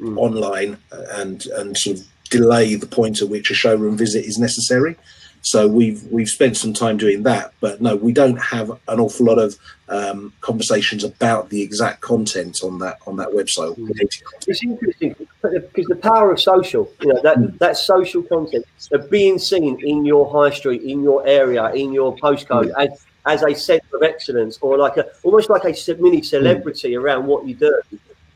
mm. 0.00 0.16
online 0.16 0.78
uh, 0.92 1.02
and 1.14 1.46
and 1.46 1.76
sort 1.76 1.98
of 1.98 2.06
delay 2.30 2.74
the 2.74 2.86
point 2.86 3.20
at 3.22 3.28
which 3.28 3.50
a 3.50 3.54
showroom 3.54 3.96
visit 3.96 4.24
is 4.24 4.38
necessary. 4.38 4.96
So 5.44 5.68
we've 5.68 6.02
we've 6.04 6.28
spent 6.28 6.56
some 6.56 6.72
time 6.72 6.96
doing 6.96 7.22
that, 7.24 7.52
but 7.60 7.82
no, 7.82 7.96
we 7.96 8.12
don't 8.12 8.38
have 8.38 8.70
an 8.88 8.98
awful 8.98 9.26
lot 9.26 9.38
of 9.38 9.56
um, 9.90 10.32
conversations 10.40 11.04
about 11.04 11.50
the 11.50 11.60
exact 11.60 12.00
content 12.00 12.60
on 12.64 12.78
that 12.78 12.96
on 13.06 13.16
that 13.16 13.28
website. 13.28 13.76
Hmm. 13.76 13.90
It's 14.48 14.64
interesting 14.64 15.14
because 15.42 15.86
the 15.86 15.96
power 15.96 16.32
of 16.32 16.40
social, 16.40 16.90
you 17.02 17.12
know, 17.12 17.20
that 17.22 17.36
mm. 17.36 17.58
that 17.58 17.76
social 17.76 18.22
content, 18.22 18.64
of 18.92 19.10
being 19.10 19.38
seen 19.38 19.78
in 19.84 20.06
your 20.06 20.32
high 20.32 20.54
street, 20.54 20.80
in 20.80 21.02
your 21.02 21.26
area, 21.26 21.70
in 21.74 21.92
your 21.92 22.16
postcode 22.16 22.72
mm. 22.72 22.82
as 22.82 23.04
as 23.26 23.42
a 23.42 23.54
centre 23.54 23.96
of 23.96 24.02
excellence, 24.02 24.58
or 24.62 24.78
like 24.78 24.96
a 24.96 25.06
almost 25.24 25.50
like 25.50 25.64
a 25.64 25.74
mini 25.98 26.22
celebrity 26.22 26.92
mm. 26.92 27.00
around 27.02 27.26
what 27.26 27.46
you 27.46 27.54
do 27.54 27.82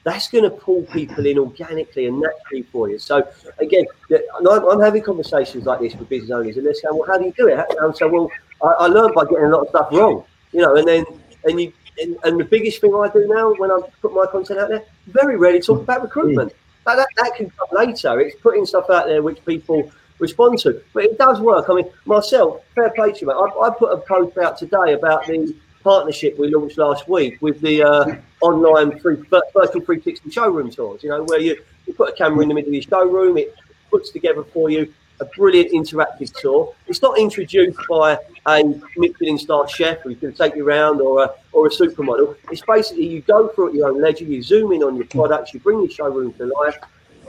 that's 0.05 0.29
going 0.29 0.45
to 0.45 0.51
pull 0.51 0.83
people 0.85 1.27
in 1.27 1.39
organically 1.39 2.07
and 2.07 2.21
naturally 2.21 2.63
for 2.63 2.89
you. 2.89 2.99
So 2.99 3.29
again, 3.59 3.85
I'm 4.11 4.81
having 4.81 5.03
conversations 5.03 5.67
like 5.67 5.81
this 5.81 5.95
with 5.95 6.09
business 6.09 6.31
owners, 6.31 6.57
and 6.57 6.67
they're 6.67 6.75
saying, 6.75 6.97
"Well, 6.97 7.07
how 7.07 7.19
do 7.19 7.25
you 7.25 7.33
do 7.37 7.49
it?" 7.49 7.59
And 7.71 7.79
I'm 7.81 7.95
saying, 7.95 8.13
"Well, 8.13 8.31
I, 8.63 8.85
I 8.85 8.87
learned 8.87 9.15
by 9.15 9.25
getting 9.25 9.45
a 9.45 9.49
lot 9.49 9.63
of 9.63 9.69
stuff 9.69 9.89
wrong, 9.93 10.25
you 10.53 10.61
know." 10.61 10.77
And 10.77 10.87
then 10.87 11.05
and 11.45 11.61
you 11.61 11.73
and, 12.01 12.17
and, 12.23 12.41
the 12.41 12.45
biggest 12.45 12.81
thing 12.81 12.95
I 12.95 13.09
do 13.09 13.27
now 13.27 13.53
when 13.55 13.71
I 13.71 13.81
put 14.01 14.15
my 14.15 14.27
content 14.27 14.61
out 14.61 14.69
there, 14.69 14.85
very 15.09 15.37
rarely 15.37 15.61
talk 15.61 15.81
about 15.81 16.03
recruitment. 16.03 16.53
Mm. 16.53 16.57
That, 16.87 16.97
that, 16.97 17.09
that 17.17 17.35
can 17.37 17.51
come 17.51 17.69
later. 17.73 18.21
It's 18.21 18.41
putting 18.41 18.65
stuff 18.65 18.89
out 18.89 19.07
there 19.07 19.21
which 19.21 19.45
people 19.45 19.91
respond 20.21 20.59
to, 20.61 20.81
but 20.93 21.05
it 21.05 21.19
does 21.19 21.41
work. 21.41 21.69
I 21.69 21.75
mean, 21.75 21.91
myself, 22.07 22.63
fair 22.75 22.91
play 22.91 23.13
to 23.13 23.21
you, 23.21 23.27
mate. 23.27 23.35
I, 23.35 23.67
I 23.67 23.71
put 23.71 23.93
a 23.93 23.99
post 23.99 24.39
out 24.39 24.59
today 24.59 24.93
about 24.93 25.27
the 25.27 25.55
partnership 25.83 26.39
we 26.39 26.49
launched 26.49 26.79
last 26.79 27.09
week 27.09 27.39
with 27.41 27.61
the 27.61 27.83
uh, 27.83 28.17
online 28.41 28.99
free, 28.99 29.17
virtual 29.17 29.67
360 29.67 30.31
showroom 30.31 30.71
tours. 30.71 31.03
You 31.03 31.11
know, 31.11 31.25
where 31.25 31.41
you 31.41 31.57
You 31.87 31.95
put 31.95 32.11
a 32.11 32.13
camera 32.13 32.43
in 32.43 32.49
the 32.49 32.55
middle 32.55 32.69
of 32.69 32.75
your 32.75 32.83
showroom. 32.83 33.39
It 33.39 33.55
puts 33.91 34.11
together 34.11 34.45
for 34.45 34.71
you 34.71 34.93
a 35.21 35.25
brilliant 35.25 35.73
interactive 35.73 36.33
tour. 36.41 36.75
It's 36.87 37.03
not 37.03 37.19
introduced 37.19 37.79
by 37.89 38.19
a 38.47 38.63
Michelin 38.97 39.39
star 39.39 39.69
chef 39.69 40.01
who's 40.01 40.17
going 40.19 40.33
to 40.33 40.39
take 40.39 40.55
you 40.55 40.67
around 40.67 41.01
or 41.01 41.25
a, 41.25 41.31
or 41.53 41.67
a 41.67 41.71
supermodel. 41.71 42.37
It's 42.51 42.63
basically 42.63 43.07
you 43.07 43.21
go 43.23 43.49
through 43.49 43.71
at 43.71 43.75
your 43.75 43.89
own 43.89 44.01
leisure, 44.01 44.25
you 44.25 44.43
zoom 44.43 44.73
in 44.73 44.83
on 44.83 44.97
your 44.97 45.07
products, 45.07 45.53
you 45.53 45.61
bring 45.61 45.81
your 45.81 45.91
showroom 45.91 46.33
to 46.35 46.47
life. 46.47 46.79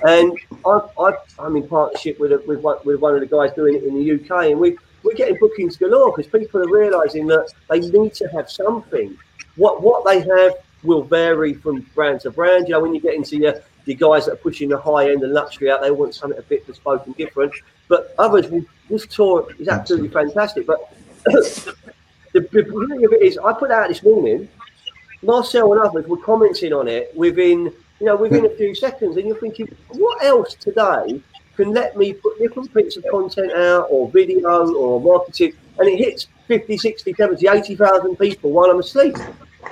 And 0.04 0.38
I, 0.66 1.14
am 1.40 1.56
in 1.58 1.68
partnership 1.68 2.20
with, 2.20 2.32
a, 2.32 2.42
with, 2.48 2.62
one, 2.62 2.78
with 2.86 3.02
one 3.02 3.16
of 3.16 3.22
the 3.22 3.28
guys 3.28 3.52
doing 3.54 3.76
it 3.76 3.84
in 3.84 3.96
the 3.96 4.14
UK, 4.14 4.52
and 4.52 4.60
we, 4.60 4.78
we're 5.04 5.14
getting 5.14 5.38
bookings 5.38 5.78
galore 5.78 6.16
because 6.16 6.32
people 6.32 6.62
are 6.62 6.70
realizing 6.70 7.28
that 7.28 7.52
they 7.70 7.80
need 7.80 8.14
to 8.16 8.28
have 8.30 8.50
something. 8.50 9.18
What, 9.56 9.82
what 9.82 10.06
they 10.06 10.20
have 10.22 10.54
will 10.84 11.04
vary 11.04 11.54
from 11.54 11.82
brand 11.96 12.22
to 12.22 12.32
brand. 12.32 12.68
You 12.68 12.74
know, 12.74 12.82
when 12.82 12.94
you 12.94 13.02
get 13.02 13.14
into 13.14 13.38
your, 13.38 13.62
your 13.86 13.98
guys 13.98 14.26
that 14.26 14.34
are 14.34 14.38
pushing 14.38 14.70
the 14.70 14.80
high 14.80 15.12
end 15.12 15.24
and 15.24 15.34
luxury 15.34 15.70
out, 15.70 15.82
they 15.82 15.92
want 15.92 16.16
something 16.16 16.40
a 16.40 16.44
bit 16.44 16.66
bespoke 16.66 17.06
and 17.06 17.16
different. 17.16 17.54
But 17.88 18.14
others, 18.18 18.46
this 18.90 19.06
tour 19.08 19.48
is 19.58 19.68
absolutely 19.68 20.10
fantastic. 20.10 20.66
But 20.66 20.94
the, 21.26 21.76
the 22.34 22.42
beauty 22.42 23.04
of 23.04 23.14
it 23.14 23.22
is, 23.22 23.38
I 23.38 23.54
put 23.54 23.72
out 23.72 23.90
this 23.90 24.04
morning. 24.04 24.48
Marcel 25.22 25.74
and 25.74 25.82
others 25.82 26.08
were 26.08 26.18
commenting 26.18 26.72
on 26.72 26.88
it 26.88 27.12
within, 27.16 27.74
you 28.00 28.06
know, 28.06 28.16
within 28.16 28.46
a 28.46 28.50
few 28.50 28.74
seconds, 28.74 29.18
and 29.18 29.28
you're 29.28 29.38
thinking, 29.38 29.68
what 29.90 30.24
else 30.24 30.54
today 30.54 31.22
can 31.60 31.74
let 31.74 31.98
me 31.98 32.14
put 32.14 32.40
different 32.40 32.74
bits 32.74 32.96
of 32.98 33.04
content 33.12 33.52
out, 33.52 33.88
or 33.90 34.10
video, 34.10 34.74
or 34.74 35.02
marketing, 35.02 35.54
and 35.78 35.90
it 35.90 35.98
hits 35.98 36.28
50, 36.48 36.78
60, 36.78 37.14
70, 37.14 37.48
80,000 37.48 38.16
people 38.18 38.52
while 38.52 38.70
I'm 38.72 38.80
asleep. 38.80 39.16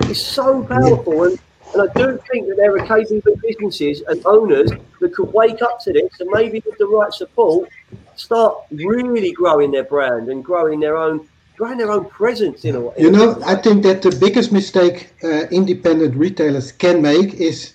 It's 0.02 0.22
so 0.22 0.62
powerful, 0.64 1.24
and 1.24 1.38
and 1.74 1.82
I 1.82 1.92
do 1.94 2.18
think 2.30 2.48
that 2.48 2.56
there 2.56 2.74
are 2.76 2.86
capable 2.86 3.36
businesses 3.42 4.02
and 4.08 4.24
owners 4.24 4.70
that 5.00 5.14
could 5.14 5.32
wake 5.32 5.60
up 5.60 5.80
to 5.80 5.92
this 5.92 6.20
and 6.20 6.30
maybe 6.32 6.62
with 6.64 6.78
the 6.78 6.86
right 6.86 7.12
support 7.12 7.68
start 8.16 8.56
really 8.70 9.32
growing 9.32 9.70
their 9.70 9.84
brand 9.84 10.28
and 10.30 10.42
growing 10.42 10.80
their 10.80 10.96
own 10.96 11.28
growing 11.56 11.76
their 11.76 11.90
own 11.90 12.06
presence 12.06 12.64
in 12.64 12.74
a 12.76 12.80
way. 12.80 12.94
You 12.96 13.10
know, 13.10 13.38
I 13.44 13.56
think 13.56 13.82
that 13.82 14.00
the 14.00 14.12
biggest 14.12 14.50
mistake 14.50 15.12
uh, 15.22 15.46
independent 15.50 16.14
retailers 16.14 16.72
can 16.72 17.02
make 17.02 17.34
is 17.34 17.74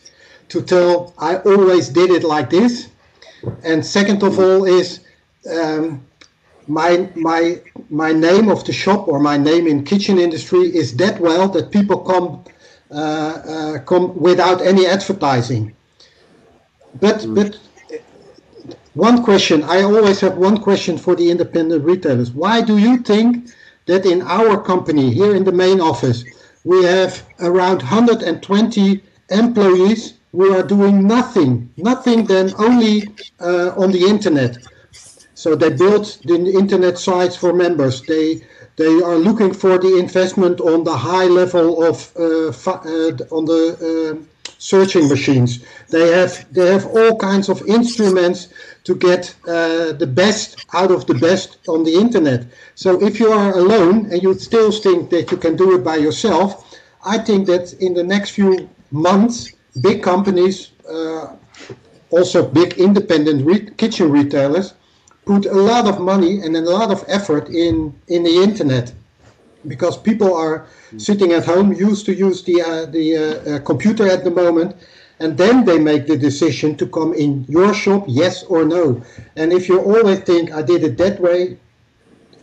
to 0.49 0.61
tell 0.61 1.13
I 1.19 1.37
always 1.37 1.89
did 1.89 2.09
it 2.09 2.23
like 2.23 2.49
this, 2.49 2.89
and 3.63 3.85
second 3.85 4.23
of 4.23 4.39
all 4.39 4.65
is 4.65 4.99
um, 5.51 6.05
my 6.67 7.09
my 7.15 7.61
my 7.89 8.11
name 8.11 8.49
of 8.49 8.63
the 8.65 8.73
shop 8.73 9.07
or 9.07 9.19
my 9.19 9.37
name 9.37 9.67
in 9.67 9.83
kitchen 9.83 10.17
industry 10.17 10.61
is 10.75 10.95
that 10.97 11.19
well 11.19 11.47
that 11.49 11.71
people 11.71 11.97
come 11.99 12.43
uh, 12.91 12.95
uh, 12.95 13.79
come 13.79 14.15
without 14.19 14.61
any 14.61 14.85
advertising. 14.85 15.75
But 16.99 17.17
mm. 17.19 17.35
but 17.35 17.59
one 18.93 19.23
question 19.23 19.63
I 19.63 19.81
always 19.81 20.19
have 20.21 20.37
one 20.37 20.57
question 20.57 20.97
for 20.97 21.15
the 21.15 21.29
independent 21.29 21.83
retailers. 21.83 22.31
Why 22.31 22.61
do 22.61 22.77
you 22.77 22.97
think 22.97 23.49
that 23.85 24.05
in 24.05 24.21
our 24.21 24.61
company 24.61 25.13
here 25.13 25.35
in 25.35 25.43
the 25.43 25.51
main 25.51 25.81
office 25.81 26.23
we 26.63 26.83
have 26.85 27.25
around 27.39 27.81
120 27.81 29.03
employees 29.29 30.13
who 30.33 30.51
are 30.53 30.63
doing 30.63 31.07
nothing, 31.07 31.69
nothing 31.77 32.25
than 32.25 32.53
only 32.57 33.07
uh, 33.39 33.69
on 33.77 33.91
the 33.91 34.03
internet. 34.05 34.57
So 35.35 35.55
they 35.55 35.69
build 35.69 36.05
the 36.25 36.35
internet 36.63 36.97
sites 36.97 37.35
for 37.35 37.53
members. 37.53 38.01
They 38.01 38.41
they 38.75 38.93
are 39.09 39.17
looking 39.17 39.53
for 39.53 39.77
the 39.77 39.97
investment 39.99 40.59
on 40.59 40.83
the 40.83 40.97
high 40.97 41.25
level 41.41 41.83
of 41.83 42.11
uh, 42.17 42.49
uh, 42.49 43.35
on 43.37 43.45
the 43.45 43.63
uh, 43.89 44.23
searching 44.57 45.07
machines. 45.07 45.63
They 45.89 46.07
have 46.17 46.33
they 46.51 46.67
have 46.71 46.85
all 46.87 47.15
kinds 47.17 47.49
of 47.49 47.61
instruments 47.67 48.47
to 48.85 48.95
get 48.95 49.35
uh, 49.47 49.91
the 50.03 50.07
best 50.07 50.65
out 50.73 50.91
of 50.91 51.05
the 51.05 51.15
best 51.15 51.57
on 51.67 51.83
the 51.83 51.93
internet. 51.93 52.45
So 52.75 52.89
if 53.01 53.19
you 53.19 53.29
are 53.31 53.51
alone 53.63 54.11
and 54.11 54.23
you 54.23 54.33
still 54.33 54.71
think 54.71 55.09
that 55.11 55.31
you 55.31 55.37
can 55.37 55.55
do 55.55 55.75
it 55.75 55.83
by 55.83 55.97
yourself, 55.97 56.47
I 57.05 57.17
think 57.19 57.45
that 57.47 57.73
in 57.79 57.93
the 57.93 58.03
next 58.03 58.31
few 58.31 58.69
months, 58.91 59.53
big 59.81 60.03
companies, 60.03 60.71
uh, 60.89 61.35
also 62.09 62.45
big 62.47 62.73
independent 62.73 63.45
re 63.45 63.69
kitchen 63.77 64.11
retailers, 64.11 64.73
put 65.25 65.45
a 65.45 65.53
lot 65.53 65.87
of 65.87 65.99
money 65.99 66.41
and 66.41 66.55
a 66.55 66.61
lot 66.61 66.91
of 66.91 67.03
effort 67.07 67.49
in 67.49 67.93
in 68.07 68.23
the 68.23 68.35
internet 68.43 68.93
because 69.67 69.97
people 69.97 70.35
are 70.35 70.67
sitting 70.97 71.31
at 71.31 71.45
home 71.45 71.73
used 71.73 72.05
to 72.05 72.13
use 72.13 72.43
the 72.43 72.61
uh, 72.61 72.85
the 72.85 73.05
uh, 73.15 73.21
uh, 73.23 73.59
computer 73.59 74.07
at 74.07 74.23
the 74.23 74.31
moment 74.31 74.75
and 75.19 75.37
then 75.37 75.63
they 75.65 75.79
make 75.79 76.05
the 76.07 76.17
decision 76.17 76.75
to 76.75 76.85
come 76.87 77.13
in 77.13 77.45
your 77.47 77.73
shop 77.73 78.03
yes 78.07 78.43
or 78.43 78.65
no. 78.65 79.01
And 79.35 79.53
if 79.53 79.69
you 79.69 79.79
always 79.79 80.19
think 80.19 80.51
i 80.51 80.61
did 80.61 80.83
it 80.83 80.97
that 80.97 81.19
way 81.19 81.57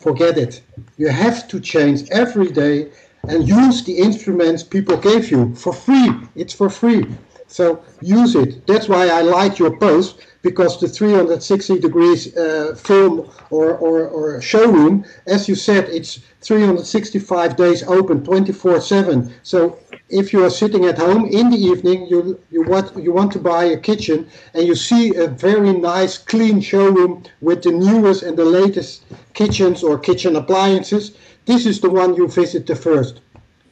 forget 0.01 0.39
it. 0.39 0.63
You 0.97 1.09
have 1.09 1.47
to 1.49 1.61
change 1.61 2.09
every 2.11 2.51
day 2.51 2.91
and 3.29 3.47
use 3.47 3.85
the 3.85 3.97
instruments 3.97 4.63
people 4.63 4.97
gave 4.97 5.31
you 5.31 5.55
for 5.55 5.73
free. 5.73 6.11
It's 6.35 6.55
for 6.55 6.71
free. 6.71 7.07
So 7.51 7.83
use 8.01 8.37
it. 8.37 8.65
That's 8.67 8.89
why 8.89 9.09
i 9.09 9.23
like 9.23 9.59
your 9.59 9.77
post 9.77 10.21
because 10.43 10.81
the 10.81 10.89
360 10.89 11.81
degrees 11.81 12.35
uh, 12.37 12.75
film 12.77 13.29
or, 13.51 13.77
or, 13.77 14.09
or 14.09 14.41
showroom, 14.41 15.05
as 15.27 15.49
you 15.49 15.55
said, 15.55 15.89
it's 15.89 16.21
365 16.41 17.57
days 17.57 17.83
open 17.83 18.25
24 18.25 18.81
7. 18.81 19.35
So 19.43 19.79
if 20.09 20.33
you 20.33 20.45
are 20.45 20.51
sitting 20.51 20.85
at 20.87 20.97
home 20.97 21.27
in 21.27 21.51
the 21.51 21.59
evening, 21.59 22.07
you, 22.07 22.41
you, 22.51 22.63
want, 22.63 22.97
you 22.97 23.13
want 23.13 23.33
to 23.33 23.39
buy 23.39 23.65
a 23.65 23.77
kitchen 23.77 24.29
and 24.55 24.67
you 24.67 24.75
see 24.75 25.15
a 25.17 25.27
very 25.27 25.73
nice, 25.73 26.17
clean 26.19 26.61
showroom 26.61 27.25
with 27.41 27.63
the 27.65 27.73
newest 27.73 28.23
and 28.23 28.37
the 28.39 28.45
latest 28.45 29.05
kitchens 29.35 29.83
or 29.83 29.99
kitchen 29.99 30.37
appliances, 30.37 31.17
this 31.47 31.67
is 31.67 31.81
the 31.81 31.91
one 31.91 32.15
you 32.15 32.29
visit 32.29 32.67
the 32.67 32.77
first 32.77 33.21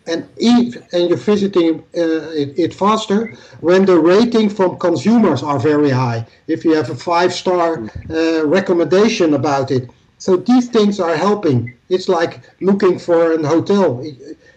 and 0.08 0.26
if 0.36 0.92
and 0.92 1.08
you're 1.08 1.18
visiting 1.18 1.80
uh, 1.96 2.42
it, 2.42 2.58
it, 2.58 2.74
faster 2.74 3.34
when 3.60 3.84
the 3.84 3.98
rating 3.98 4.48
from 4.48 4.78
consumers 4.78 5.42
are 5.42 5.58
very 5.58 5.90
high. 5.90 6.26
If 6.46 6.64
you 6.64 6.74
have 6.74 6.90
a 6.90 6.94
five 6.94 7.32
star 7.32 7.84
uh, 8.10 8.46
recommendation 8.46 9.34
about 9.34 9.70
it, 9.70 9.90
so 10.18 10.36
these 10.36 10.68
things 10.68 10.98
are 10.98 11.14
helping. 11.14 11.74
It's 11.88 12.08
like 12.08 12.40
looking 12.60 12.98
for 12.98 13.32
an 13.32 13.44
hotel. 13.44 14.04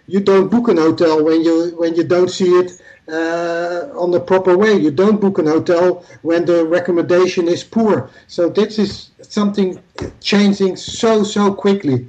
You 0.08 0.20
don't 0.20 0.50
book 0.50 0.68
an 0.70 0.78
hotel 0.78 1.24
when 1.24 1.44
you 1.44 1.74
when 1.78 1.96
you 1.96 2.04
don't 2.04 2.30
see 2.30 2.52
it 2.62 2.82
uh, 3.08 3.90
on 4.00 4.12
the 4.12 4.20
proper 4.20 4.58
way. 4.58 4.74
You 4.74 4.92
don't 4.92 5.20
book 5.20 5.38
an 5.38 5.48
hotel 5.48 6.06
when 6.22 6.46
the 6.46 6.66
recommendation 6.66 7.48
is 7.48 7.64
poor. 7.64 8.10
So 8.28 8.50
this 8.50 8.80
is 8.80 9.12
something 9.22 9.82
changing 10.22 10.78
so 10.78 11.24
so 11.24 11.54
quickly. 11.54 12.08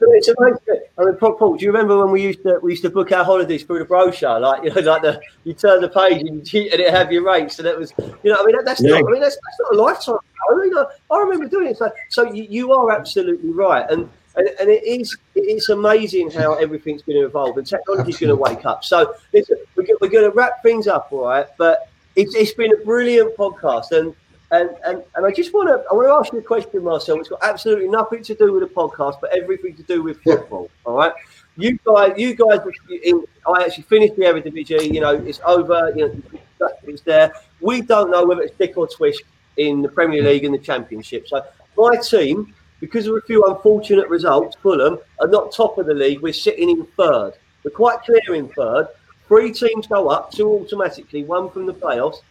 It's 0.00 0.28
amazing. 0.28 0.84
I 0.98 1.04
mean, 1.04 1.14
Paul, 1.16 1.56
do 1.56 1.64
you 1.64 1.72
remember 1.72 1.98
when 1.98 2.10
we 2.10 2.22
used 2.22 2.42
to 2.42 2.58
we 2.62 2.72
used 2.72 2.82
to 2.82 2.90
book 2.90 3.12
our 3.12 3.24
holidays 3.24 3.64
through 3.64 3.80
the 3.80 3.84
brochure? 3.84 4.40
Like 4.40 4.64
you 4.64 4.70
know, 4.70 4.80
like 4.80 5.02
the 5.02 5.20
you 5.44 5.54
turn 5.54 5.80
the 5.80 5.88
page 5.88 6.22
and, 6.22 6.52
you, 6.52 6.68
and 6.72 6.80
it 6.80 6.90
have 6.90 7.12
your 7.12 7.24
rates, 7.24 7.58
and 7.58 7.68
it 7.68 7.78
was 7.78 7.92
you 7.98 8.30
know, 8.30 8.40
I 8.40 8.44
mean, 8.44 8.56
that, 8.56 8.64
that's 8.64 8.82
yeah. 8.82 8.90
not 8.90 9.08
I 9.08 9.12
mean 9.12 9.20
that's, 9.20 9.36
that's 9.36 9.60
not 9.60 9.74
a 9.74 9.82
lifetime. 9.82 10.18
I 10.50 10.54
mean, 10.54 10.76
I, 10.76 10.84
I 11.10 11.18
remember 11.20 11.48
doing 11.48 11.68
it. 11.68 11.76
So, 11.76 11.90
so 12.08 12.32
you, 12.32 12.46
you 12.48 12.72
are 12.72 12.90
absolutely 12.90 13.50
right, 13.50 13.88
and, 13.90 14.08
and 14.36 14.48
and 14.60 14.68
it 14.68 14.84
is 14.84 15.16
it's 15.34 15.68
amazing 15.68 16.30
how 16.30 16.54
everything's 16.54 17.02
going 17.02 17.18
to 17.20 17.26
evolve, 17.26 17.56
and 17.58 17.66
technology's 17.66 18.18
going 18.18 18.30
to 18.30 18.36
wake 18.36 18.64
up. 18.64 18.84
So 18.84 19.14
listen, 19.32 19.58
we're, 19.76 19.86
we're 20.00 20.08
going 20.08 20.24
to 20.24 20.34
wrap 20.34 20.62
things 20.62 20.86
up, 20.86 21.08
all 21.12 21.26
right? 21.26 21.46
But 21.58 21.88
it's, 22.16 22.34
it's 22.34 22.52
been 22.52 22.72
a 22.72 22.84
brilliant 22.84 23.36
podcast, 23.36 23.92
and 23.92 24.14
and, 24.52 24.70
and, 24.84 25.02
and 25.14 25.26
I 25.26 25.30
just 25.30 25.52
want 25.54 25.68
to 25.68 25.84
I 25.90 25.94
want 25.94 26.08
to 26.08 26.12
ask 26.12 26.32
you 26.32 26.40
a 26.40 26.42
question, 26.42 26.82
Marcel, 26.82 27.20
It's 27.20 27.28
got 27.28 27.42
absolutely 27.42 27.88
nothing 27.88 28.22
to 28.24 28.34
do 28.34 28.52
with 28.52 28.62
the 28.62 28.74
podcast, 28.74 29.20
but 29.20 29.30
everything 29.32 29.76
to 29.76 29.82
do 29.84 30.02
with 30.02 30.20
football. 30.22 30.68
All 30.84 30.96
right, 30.96 31.12
you 31.56 31.78
guys, 31.84 32.14
you 32.16 32.34
guys, 32.34 32.60
in, 33.04 33.24
I 33.46 33.62
actually 33.64 33.84
finished 33.84 34.16
the 34.16 34.22
Eredivisie. 34.22 34.92
You 34.92 35.00
know, 35.00 35.14
it's 35.14 35.40
over. 35.44 35.92
You 35.94 36.22
know, 36.60 36.70
it's 36.84 37.02
there. 37.02 37.32
We 37.60 37.80
don't 37.80 38.10
know 38.10 38.26
whether 38.26 38.42
it's 38.42 38.54
stick 38.54 38.76
or 38.76 38.88
twist 38.88 39.22
in 39.56 39.82
the 39.82 39.88
Premier 39.88 40.22
League 40.22 40.44
and 40.44 40.54
the 40.54 40.58
Championship. 40.58 41.28
So 41.28 41.44
my 41.76 41.96
team, 41.96 42.54
because 42.80 43.06
of 43.06 43.14
a 43.16 43.20
few 43.22 43.44
unfortunate 43.46 44.08
results, 44.08 44.56
Fulham 44.56 44.98
are 45.20 45.28
not 45.28 45.52
top 45.52 45.78
of 45.78 45.86
the 45.86 45.94
league. 45.94 46.20
We're 46.20 46.32
sitting 46.32 46.70
in 46.70 46.86
third. 46.96 47.34
We're 47.62 47.70
quite 47.70 48.00
clear 48.02 48.34
in 48.34 48.48
third. 48.48 48.88
Three 49.28 49.52
teams 49.52 49.86
go 49.86 50.08
up, 50.08 50.32
two 50.32 50.50
automatically, 50.50 51.22
one 51.24 51.50
from 51.50 51.66
the 51.66 51.74
playoffs. 51.74 52.22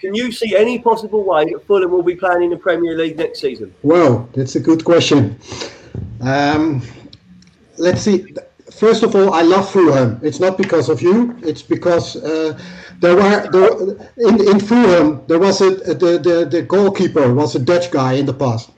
Can 0.00 0.14
you 0.14 0.32
see 0.32 0.56
any 0.56 0.78
possible 0.78 1.24
way 1.24 1.44
that 1.50 1.66
Fulham 1.66 1.90
will 1.90 2.02
be 2.02 2.16
playing 2.16 2.44
in 2.44 2.50
the 2.50 2.56
Premier 2.56 2.96
League 2.96 3.16
next 3.16 3.40
season? 3.40 3.74
Well, 3.82 4.28
that's 4.34 4.56
a 4.56 4.60
good 4.60 4.84
question. 4.84 5.38
Um, 6.20 6.82
let's 7.78 8.02
see. 8.02 8.34
First 8.72 9.02
of 9.02 9.14
all, 9.14 9.32
I 9.32 9.42
love 9.42 9.70
Fulham. 9.70 10.18
It's 10.22 10.40
not 10.40 10.58
because 10.58 10.88
of 10.88 11.00
you. 11.00 11.38
It's 11.42 11.62
because 11.62 12.16
uh, 12.16 12.58
there 13.00 13.14
were 13.14 13.48
there, 13.50 14.10
in 14.28 14.48
in 14.48 14.60
Fulham 14.60 15.22
there 15.26 15.38
was 15.38 15.60
a 15.60 15.70
the, 15.70 16.18
the 16.18 16.48
the 16.50 16.62
goalkeeper 16.62 17.32
was 17.32 17.54
a 17.54 17.58
Dutch 17.58 17.90
guy 17.90 18.14
in 18.14 18.26
the 18.26 18.34
past, 18.34 18.70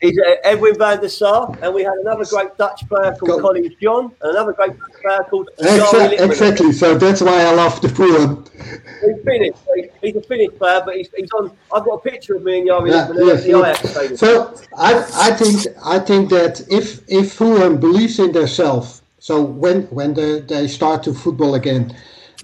He's 0.00 0.16
uh, 0.18 0.36
Edwin 0.44 0.78
van 0.78 1.00
der 1.00 1.08
Sar, 1.08 1.56
and 1.60 1.74
we 1.74 1.82
had 1.82 1.94
another 1.94 2.24
great 2.24 2.56
Dutch 2.56 2.88
player 2.88 3.14
called. 3.16 3.40
Collins 3.40 3.74
John, 3.82 4.12
and 4.22 4.30
another 4.30 4.52
great 4.52 4.72
player 5.02 5.24
called 5.28 5.50
exactly, 5.58 6.16
exactly. 6.18 6.72
So 6.72 6.96
that's 6.96 7.20
why 7.20 7.42
I 7.42 7.52
love 7.52 7.80
the 7.80 7.88
Fulham. 7.88 8.44
He's 8.54 9.24
finished. 9.24 9.58
He's 10.00 10.16
a 10.16 10.22
finished 10.22 10.56
player, 10.58 10.82
but 10.84 10.96
he's, 10.96 11.08
he's 11.16 11.30
on. 11.32 11.50
I've 11.74 11.84
got 11.84 11.94
a 11.94 12.10
picture 12.10 12.36
of 12.36 12.44
me 12.44 12.60
and 12.60 12.68
Jari 12.68 12.90
yeah, 12.90 13.10
yes, 13.14 13.44
the 13.44 13.58
Ajax 13.58 14.20
So 14.20 14.54
I, 14.76 15.04
I 15.14 15.32
think 15.32 15.66
I 15.84 15.98
think 15.98 16.30
that 16.30 16.60
if 16.70 17.02
if 17.08 17.32
Fulham 17.32 17.80
believes 17.80 18.18
in 18.20 18.32
themselves, 18.32 19.02
so 19.18 19.42
when 19.42 19.82
when 19.84 20.14
they, 20.14 20.40
they 20.40 20.68
start 20.68 21.02
to 21.04 21.12
football 21.14 21.56
again, 21.56 21.94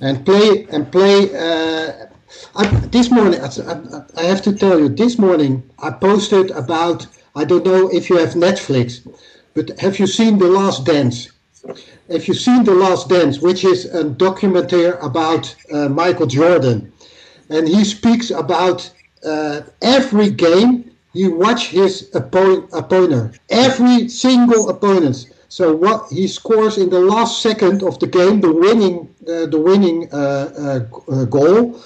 and 0.01 0.25
play 0.25 0.67
and 0.71 0.91
play. 0.91 1.35
Uh, 1.35 2.07
I, 2.57 2.67
this 2.67 3.13
morning, 3.13 3.41
I, 3.41 3.49
I 4.17 4.23
have 4.25 4.43
to 4.43 4.53
tell 4.53 4.81
you, 4.81 4.89
this 4.89 5.19
morning 5.19 5.63
I 5.79 5.91
posted 5.91 6.51
about 6.51 7.07
I 7.37 7.45
don't 7.45 7.65
know 7.65 7.89
if 7.89 8.09
you 8.11 8.17
have 8.19 8.35
Netflix, 8.35 9.07
but 9.55 9.79
have 9.81 9.99
you 9.99 10.07
seen 10.07 10.39
The 10.39 10.47
Last 10.47 10.87
Dance? 10.87 11.31
Have 12.09 12.29
you 12.29 12.35
seen 12.35 12.65
The 12.65 12.75
Last 12.75 13.09
Dance, 13.09 13.41
which 13.41 13.65
is 13.65 13.87
a 13.87 14.05
documentary 14.05 14.93
about 15.03 15.55
uh, 15.73 15.89
Michael 15.89 16.27
Jordan? 16.27 16.93
And 17.51 17.67
he 17.67 17.85
speaks 17.85 18.31
about 18.31 18.91
uh, 19.27 19.63
every 19.83 20.31
game 20.31 20.91
he 21.13 21.29
watch 21.29 21.69
his 21.69 22.11
oppo- 22.13 22.69
opponent, 22.73 23.39
every 23.49 24.09
single 24.09 24.69
opponent. 24.69 25.27
So 25.49 25.75
what 25.75 26.11
he 26.11 26.27
scores 26.27 26.79
in 26.79 26.91
the 26.91 27.01
last 27.01 27.41
second 27.41 27.83
of 27.83 27.99
the 28.01 28.09
game, 28.09 28.41
the 28.41 28.53
winning, 28.53 29.09
uh, 29.23 29.47
the 29.47 29.61
winning 29.61 30.09
uh, 30.13 30.87
uh, 31.09 31.25
goal 31.27 31.81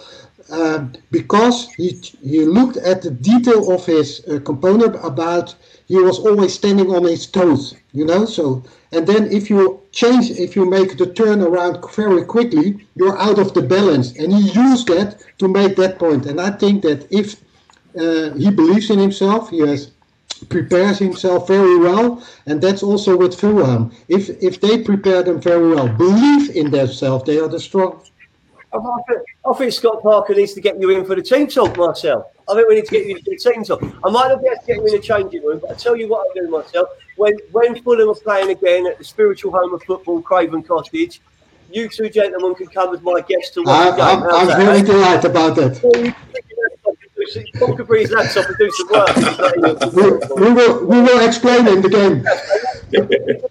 uh, 0.51 0.87
because 1.11 1.69
he, 1.73 2.01
he 2.23 2.45
looked 2.45 2.77
at 2.79 3.03
the 3.03 3.11
detail 3.11 3.73
of 3.73 3.85
his 3.85 4.25
uh, 4.27 4.41
component 4.41 4.97
about 5.05 5.55
he 5.87 5.97
was 5.97 6.19
always 6.19 6.55
standing 6.55 6.95
on 6.95 7.05
his 7.05 7.27
toes, 7.27 7.75
you 7.93 8.05
know. 8.05 8.25
So 8.25 8.63
and 8.93 9.07
then 9.07 9.31
if 9.31 9.51
you 9.51 9.83
change, 9.93 10.31
if 10.31 10.57
you 10.57 10.65
make 10.65 10.97
the 10.97 11.07
turn 11.07 11.43
around 11.43 11.85
very 11.95 12.25
quickly, 12.25 12.87
you're 12.95 13.19
out 13.19 13.39
of 13.39 13.53
the 13.55 13.63
balance. 13.63 14.17
And 14.17 14.33
he 14.33 14.51
used 14.51 14.89
that 14.89 15.23
to 15.39 15.49
make 15.49 15.77
that 15.77 15.99
point. 15.99 16.27
And 16.27 16.41
I 16.41 16.51
think 16.51 16.83
that 16.83 17.07
if 17.13 17.37
uh, 17.99 18.35
he 18.35 18.51
believes 18.51 18.91
in 18.91 18.99
himself, 18.99 19.51
he 19.51 19.61
has 19.61 19.91
prepares 20.49 20.99
himself 20.99 21.49
very 21.49 21.79
well, 21.79 22.23
and 22.47 22.63
that's 22.63 22.83
also 22.83 23.17
with 23.17 23.35
Fulham. 23.35 23.91
If 24.09 24.31
if 24.41 24.61
they 24.61 24.83
prepare 24.83 25.23
them 25.23 25.41
very 25.41 25.75
well, 25.75 25.89
believe 25.89 26.55
in 26.55 26.71
themselves, 26.71 27.25
they 27.25 27.39
are 27.39 27.49
the 27.49 27.59
strong 27.59 28.01
I 28.73 29.55
think, 29.55 29.73
Scott 29.73 30.03
Parker 30.03 30.35
needs 30.35 30.53
to 30.53 30.61
get 30.61 30.81
you 30.81 30.91
in 30.91 31.05
for 31.05 31.15
the 31.15 31.23
team 31.23 31.47
talk, 31.47 31.77
Marcel. 31.77 32.31
I 32.49 32.55
think 32.55 32.69
we 32.69 32.75
need 32.77 32.85
to 32.85 32.91
get 32.91 33.07
you 33.07 33.17
in 33.17 33.23
for 33.23 33.31
the 33.31 33.37
team 33.37 33.65
talk. 33.65 33.83
I 33.83 34.11
might 34.11 34.29
not 34.29 34.43
be 34.43 34.49
able 34.49 34.61
to 34.61 34.67
get 34.67 34.77
you 34.77 34.87
in 34.87 34.93
the 34.93 35.01
changing 35.01 35.45
room, 35.45 35.61
but 35.61 35.71
I 35.71 35.75
tell 35.75 35.97
you 35.97 36.09
what 36.09 36.27
I'm 36.27 36.35
doing 36.35 36.51
myself. 36.51 36.89
When 37.17 37.37
when 37.53 37.83
Fulham 37.83 38.11
are 38.11 38.15
playing 38.15 38.51
again 38.51 38.87
at 38.87 38.99
the 38.99 39.05
spiritual 39.05 39.53
home 39.53 39.73
of 39.73 39.83
football, 39.85 40.21
Craven 40.21 40.63
Cottage, 40.63 41.21
you 41.71 41.89
two 41.89 42.09
gentlemen 42.11 42.55
can 42.55 42.67
come 42.67 42.95
as 42.95 43.01
my 43.03 43.21
guests 43.23 43.55
to 43.55 43.63
watch 43.63 43.97
the 43.97 43.97
game. 43.97 44.23
I'm, 44.23 44.49
I'm 44.49 44.67
very 44.67 44.83
delighted 44.83 45.31
about 45.31 45.57
that. 45.57 46.15
Paul 47.59 47.77
Capri's 47.77 48.11
laptop 48.11 48.49
and 48.49 48.57
do 48.59 48.71
some 48.71 48.89
work. 48.89 49.93
we, 50.39 50.45
we, 50.45 50.53
will, 50.53 50.87
we 50.87 51.01
will 51.03 51.27
explain 51.27 51.69
in 51.69 51.83
the 51.83 51.89
game. 51.89 52.25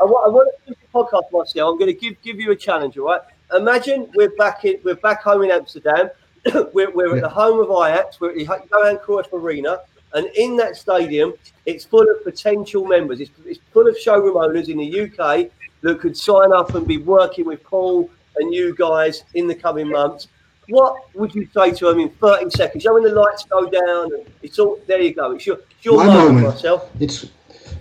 I 0.00 0.04
want, 0.04 0.26
I 0.26 0.30
want 0.30 0.54
to 0.66 0.72
do 0.72 0.76
the 0.80 0.98
podcast, 0.98 1.30
Marcel. 1.32 1.68
I'm 1.68 1.78
going 1.78 1.92
to 1.92 2.00
give 2.00 2.20
give 2.22 2.40
you 2.40 2.52
a 2.52 2.56
challenge, 2.56 2.96
all 2.96 3.06
right? 3.06 3.20
Imagine 3.54 4.10
we're 4.14 4.30
back 4.30 4.64
in, 4.64 4.76
we're 4.84 4.94
back 4.96 5.22
home 5.22 5.42
in 5.42 5.50
Amsterdam. 5.50 6.10
we're, 6.72 6.90
we're 6.90 7.08
yeah. 7.08 7.16
at 7.16 7.22
the 7.22 7.28
home 7.28 7.60
of 7.60 7.70
Ajax. 7.70 8.20
We're 8.20 8.30
at 8.30 8.36
the 8.36 8.44
Johan 8.44 8.98
Cruyff 8.98 9.32
Arena, 9.32 9.80
and 10.14 10.26
in 10.36 10.56
that 10.56 10.76
stadium, 10.76 11.34
it's 11.66 11.84
full 11.84 12.08
of 12.08 12.24
potential 12.24 12.84
members. 12.84 13.20
It's, 13.20 13.30
it's 13.44 13.60
full 13.72 13.86
of 13.86 13.98
showroom 13.98 14.36
owners 14.36 14.68
in 14.68 14.78
the 14.78 15.00
UK 15.00 15.50
that 15.82 16.00
could 16.00 16.16
sign 16.16 16.52
up 16.52 16.74
and 16.74 16.86
be 16.86 16.98
working 16.98 17.46
with 17.46 17.62
Paul 17.62 18.10
and 18.36 18.54
you 18.54 18.74
guys 18.74 19.24
in 19.34 19.46
the 19.46 19.54
coming 19.54 19.88
months. 19.88 20.28
What 20.68 21.14
would 21.14 21.34
you 21.34 21.48
say 21.54 21.72
to 21.72 21.86
them 21.86 22.00
in 22.00 22.10
30 22.10 22.50
seconds? 22.50 22.84
You 22.84 22.90
know, 22.90 22.94
when 22.94 23.04
the 23.04 23.18
lights 23.18 23.44
go 23.44 23.68
down, 23.68 24.10
it's 24.42 24.58
all 24.58 24.78
there. 24.86 25.00
You 25.00 25.14
go. 25.14 25.32
It's 25.32 25.46
your, 25.46 25.56
it's 25.56 25.84
your 25.84 25.96
my 25.96 26.06
moment, 26.06 26.46
myself. 26.46 26.90
It's 27.00 27.26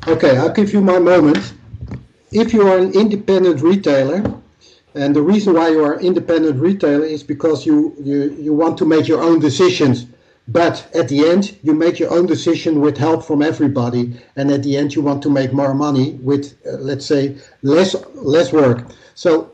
okay. 0.07 0.37
I'll 0.37 0.53
give 0.53 0.71
you 0.71 0.81
my 0.81 0.97
moment. 0.97 1.53
If 2.31 2.53
you 2.53 2.67
are 2.67 2.77
an 2.77 2.93
independent 2.93 3.61
retailer 3.61 4.23
and 4.97 5.15
the 5.15 5.21
reason 5.21 5.53
why 5.53 5.69
you 5.69 5.83
are 5.83 5.99
independent 5.99 6.59
retailer 6.59 7.05
is 7.05 7.23
because 7.23 7.65
you, 7.65 7.95
you, 8.01 8.35
you 8.39 8.53
want 8.53 8.77
to 8.79 8.85
make 8.85 9.07
your 9.07 9.21
own 9.21 9.39
decisions. 9.39 10.07
But 10.47 10.87
at 10.95 11.09
the 11.09 11.27
end, 11.27 11.57
you 11.61 11.73
make 11.73 11.99
your 11.99 12.11
own 12.13 12.25
decision 12.25 12.79
with 12.79 12.97
help 12.97 13.25
from 13.25 13.41
everybody. 13.41 14.19
And 14.35 14.49
at 14.49 14.63
the 14.63 14.77
end, 14.77 14.95
you 14.95 15.01
want 15.01 15.21
to 15.23 15.29
make 15.29 15.51
more 15.51 15.73
money 15.73 16.13
with, 16.21 16.55
uh, 16.65 16.77
let's 16.77 17.05
say, 17.05 17.37
less 17.63 17.95
less 18.15 18.53
work. 18.53 18.85
So 19.13 19.51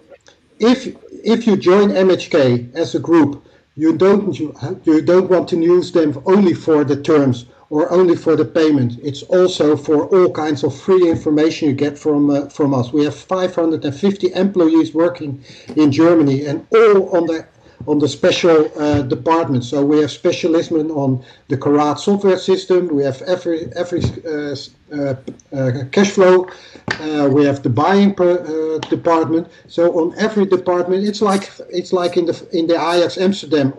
if 0.59 0.95
if 1.23 1.47
you 1.47 1.57
join 1.57 1.89
MHK 1.89 2.75
as 2.75 2.93
a 2.93 2.99
group, 2.99 3.43
you 3.75 3.97
don't 3.97 4.39
you, 4.39 4.55
you 4.83 5.01
don't 5.01 5.29
want 5.31 5.49
to 5.49 5.57
use 5.59 5.91
them 5.91 6.21
only 6.25 6.53
for 6.53 6.83
the 6.83 7.01
terms 7.01 7.45
or 7.73 7.91
only 7.91 8.15
for 8.15 8.35
the 8.35 8.45
payment. 8.45 8.99
It's 9.01 9.23
also 9.23 9.75
for 9.75 10.05
all 10.13 10.29
kinds 10.31 10.63
of 10.63 10.79
free 10.79 11.09
information 11.09 11.69
you 11.69 11.73
get 11.73 11.97
from 11.97 12.29
uh, 12.29 12.47
from 12.57 12.71
us. 12.79 12.93
We 12.93 13.03
have 13.05 13.15
550 13.15 14.31
employees 14.45 14.93
working 14.93 15.43
in 15.75 15.91
Germany, 15.91 16.45
and 16.45 16.67
all 16.71 17.17
on 17.17 17.25
the 17.25 17.47
on 17.87 17.97
the 17.97 18.07
special 18.07 18.59
uh, 18.77 19.01
department. 19.01 19.63
So 19.63 19.83
we 19.83 19.97
have 20.01 20.11
specialism 20.11 20.91
on 20.91 21.25
the 21.47 21.57
Carat 21.57 21.97
software 21.99 22.37
system. 22.37 22.79
We 22.97 23.03
have 23.09 23.19
every 23.23 23.59
every 23.75 24.03
uh, 24.03 24.55
uh, 24.97 25.15
uh 25.57 25.71
cash 25.95 26.11
flow. 26.11 26.47
Uh, 26.99 27.27
we 27.35 27.43
have 27.49 27.63
the 27.63 27.73
buying 27.83 28.13
per, 28.13 28.33
department. 28.95 29.47
So 29.67 29.83
on 29.99 30.13
every 30.25 30.45
department, 30.45 31.07
it's 31.09 31.23
like 31.23 31.49
it's 31.79 31.91
like 31.91 32.17
in 32.17 32.25
the 32.27 32.35
in 32.51 32.67
the 32.67 32.75
Ajax 32.75 33.17
Amsterdam. 33.17 33.73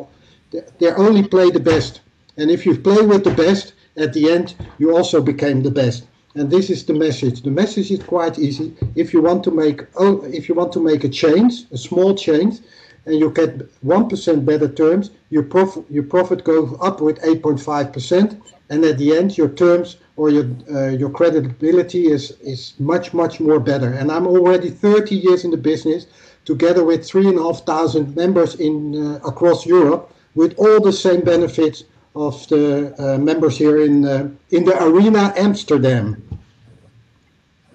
They 0.80 0.90
only 1.06 1.22
play 1.34 1.50
the 1.50 1.64
best, 1.72 2.00
and 2.38 2.50
if 2.50 2.66
you 2.66 2.72
play 2.90 3.02
with 3.12 3.22
the 3.22 3.34
best, 3.44 3.74
at 3.96 4.12
the 4.12 4.30
end 4.30 4.54
you 4.78 4.96
also 4.96 5.20
became 5.20 5.62
the 5.62 5.70
best. 5.70 6.06
And 6.36 6.50
this 6.50 6.68
is 6.68 6.84
the 6.84 6.94
message. 6.94 7.42
The 7.42 7.50
message 7.50 7.92
is 7.92 8.02
quite 8.02 8.40
easy. 8.40 8.74
If 8.96 9.12
you 9.12 9.22
want 9.22 9.44
to 9.44 9.52
make 9.52 9.86
oh, 9.96 10.22
if 10.24 10.48
you 10.48 10.54
want 10.54 10.72
to 10.72 10.80
make 10.80 11.04
a 11.04 11.08
change 11.08 11.64
a 11.70 11.78
small 11.78 12.14
change 12.14 12.58
and 13.06 13.18
you 13.18 13.30
get 13.30 13.58
1% 13.84 14.44
better 14.46 14.68
terms 14.68 15.10
your 15.30 15.42
profit 15.42 15.84
your 15.90 16.04
profit 16.04 16.42
goes 16.44 16.74
up 16.80 17.00
with 17.00 17.20
8.5% 17.20 18.40
and 18.70 18.84
at 18.84 18.98
the 18.98 19.14
end 19.14 19.36
your 19.36 19.48
terms 19.48 19.98
or 20.16 20.30
your 20.30 20.46
uh, 20.70 20.88
your 20.88 21.10
credibility 21.10 22.06
is 22.06 22.32
is 22.40 22.74
much 22.78 23.12
much 23.14 23.40
more 23.40 23.60
better. 23.60 23.92
And 23.92 24.10
i'm 24.10 24.26
already 24.26 24.70
30 24.70 25.14
years 25.14 25.44
in 25.44 25.50
the 25.50 25.56
business 25.56 26.06
together 26.44 26.84
with 26.84 27.06
3,500 27.06 28.16
members 28.16 28.54
in 28.56 28.76
uh, 28.94 29.20
across 29.24 29.64
europe 29.66 30.10
with 30.34 30.54
all 30.58 30.80
the 30.80 30.92
same 30.92 31.20
benefits 31.20 31.84
of 32.14 32.46
the 32.48 32.94
uh, 32.98 33.18
members 33.18 33.58
here 33.58 33.82
in 33.82 34.04
uh, 34.04 34.30
in 34.50 34.64
the 34.64 34.82
arena 34.82 35.32
Amsterdam. 35.36 36.22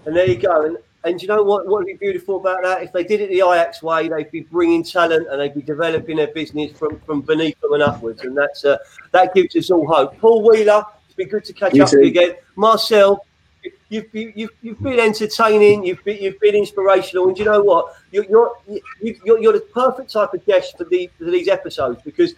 And 0.06 0.16
there 0.16 0.28
you 0.28 0.38
go. 0.38 0.66
And 0.66 0.78
and 1.04 1.22
you 1.22 1.28
know 1.28 1.44
what? 1.44 1.66
What 1.68 1.80
would 1.80 1.86
be 1.86 1.94
beautiful 1.94 2.38
about 2.38 2.64
that? 2.64 2.84
If 2.84 2.92
they 2.92 3.04
did 3.04 3.22
it 3.22 3.30
the 3.30 3.38
Ajax 3.38 3.82
way, 3.82 4.10
they'd 4.10 4.32
be 4.32 4.42
bringing 4.42 4.84
talent 4.84 5.28
and 5.30 5.40
they'd 5.40 5.54
be 5.54 5.62
developing 5.62 6.18
their 6.18 6.28
business 6.28 6.72
from, 6.78 7.00
from 7.02 7.22
beneath 7.22 7.60
them 7.62 7.74
and 7.74 7.84
upwards. 7.84 8.22
And 8.22 8.38
that's 8.38 8.66
uh, 8.66 8.78
that 9.12 9.34
gives 9.34 9.56
us 9.56 9.72
all 9.72 9.88
hope. 9.88 10.18
Paul 10.20 10.48
Wheeler, 10.48 10.84
it's 11.06 11.16
been 11.16 11.30
good 11.30 11.46
to 11.46 11.54
catch 11.54 11.74
you 11.74 11.84
up 11.84 11.92
with 11.92 12.02
you 12.02 12.08
again. 12.08 12.36
Marcel, 12.56 13.26
you've, 13.90 14.14
you've, 14.14 14.52
you've 14.62 14.82
been 14.82 15.00
entertaining, 15.00 15.86
you've 15.86 16.04
been, 16.04 16.22
you've 16.22 16.40
been 16.40 16.56
inspirational, 16.56 17.30
and 17.30 17.38
you 17.38 17.46
know 17.46 17.62
what? 17.62 17.96
You're, 18.12 18.26
you're, 18.26 18.58
you're, 19.02 19.40
you're 19.40 19.54
the 19.54 19.66
perfect 19.74 20.12
type 20.12 20.34
of 20.34 20.46
guest 20.46 20.78
for, 20.78 20.84
the, 20.86 21.10
for 21.18 21.26
these 21.26 21.48
episodes 21.48 22.02
because 22.04 22.34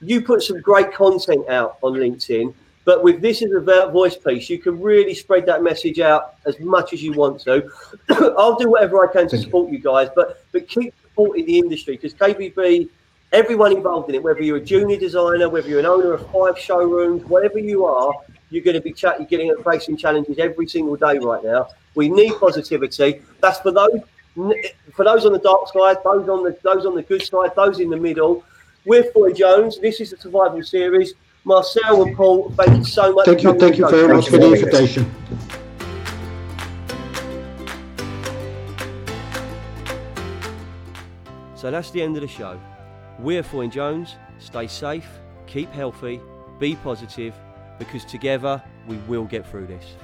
you 0.00 0.20
put 0.22 0.42
some 0.42 0.60
great 0.60 0.92
content 0.92 1.48
out 1.48 1.78
on 1.82 1.94
LinkedIn, 1.94 2.54
but 2.84 3.02
with 3.02 3.20
this 3.20 3.42
as 3.42 3.50
a 3.50 3.90
voice 3.90 4.16
piece, 4.16 4.48
you 4.48 4.58
can 4.58 4.80
really 4.80 5.14
spread 5.14 5.44
that 5.46 5.62
message 5.62 5.98
out 5.98 6.36
as 6.46 6.58
much 6.60 6.92
as 6.92 7.02
you 7.02 7.12
want 7.12 7.40
to. 7.40 7.68
I'll 8.38 8.56
do 8.56 8.70
whatever 8.70 9.06
I 9.06 9.12
can 9.12 9.28
to 9.28 9.38
support 9.38 9.72
you 9.72 9.78
guys, 9.78 10.08
but 10.14 10.44
but 10.52 10.68
keep 10.68 10.94
supporting 11.02 11.46
the 11.46 11.58
industry 11.58 11.96
because 11.96 12.14
KBB, 12.14 12.88
everyone 13.32 13.72
involved 13.72 14.08
in 14.08 14.14
it, 14.14 14.22
whether 14.22 14.42
you're 14.42 14.58
a 14.58 14.64
junior 14.64 14.96
designer, 14.96 15.48
whether 15.48 15.68
you're 15.68 15.80
an 15.80 15.86
owner 15.86 16.12
of 16.12 16.30
five 16.30 16.58
showrooms, 16.58 17.24
whatever 17.24 17.58
you 17.58 17.84
are, 17.84 18.12
you're 18.50 18.62
going 18.62 18.76
to 18.76 18.80
be 18.80 18.92
chat, 18.92 19.18
you're 19.18 19.26
getting 19.26 19.52
facing 19.64 19.96
challenges 19.96 20.38
every 20.38 20.68
single 20.68 20.94
day 20.94 21.18
right 21.18 21.42
now. 21.42 21.68
We 21.96 22.08
need 22.08 22.34
positivity. 22.38 23.22
That's 23.40 23.58
for 23.60 23.72
those 23.72 24.00
for 24.94 25.04
those 25.04 25.24
on 25.26 25.32
the 25.32 25.38
dark 25.38 25.72
side, 25.72 25.96
those 26.04 26.28
on 26.28 26.44
the 26.44 26.56
those 26.62 26.86
on 26.86 26.94
the 26.94 27.02
good 27.02 27.22
side, 27.22 27.50
those 27.56 27.80
in 27.80 27.90
the 27.90 27.96
middle. 27.96 28.44
We're 28.86 29.02
Foy 29.10 29.32
Jones. 29.32 29.80
This 29.80 30.00
is 30.00 30.12
the 30.12 30.16
Survival 30.16 30.62
Series. 30.62 31.14
Marcel 31.42 32.04
and 32.04 32.16
Paul, 32.16 32.52
thank 32.52 32.78
you 32.78 32.84
so 32.84 33.12
much. 33.12 33.26
Thank 33.26 33.42
you, 33.42 33.58
thank 33.58 33.78
you 33.78 33.90
very 33.90 34.14
much 34.14 34.28
for 34.28 34.38
the 34.38 34.52
invitation. 34.52 35.12
So 41.56 41.72
that's 41.72 41.90
the 41.90 42.00
end 42.00 42.14
of 42.14 42.22
the 42.22 42.28
show. 42.28 42.60
We're 43.18 43.42
Foy 43.42 43.66
Jones. 43.66 44.14
Stay 44.38 44.68
safe, 44.68 45.08
keep 45.48 45.72
healthy, 45.72 46.20
be 46.60 46.76
positive, 46.76 47.34
because 47.80 48.04
together 48.04 48.62
we 48.86 48.98
will 49.08 49.24
get 49.24 49.50
through 49.50 49.66
this. 49.66 49.96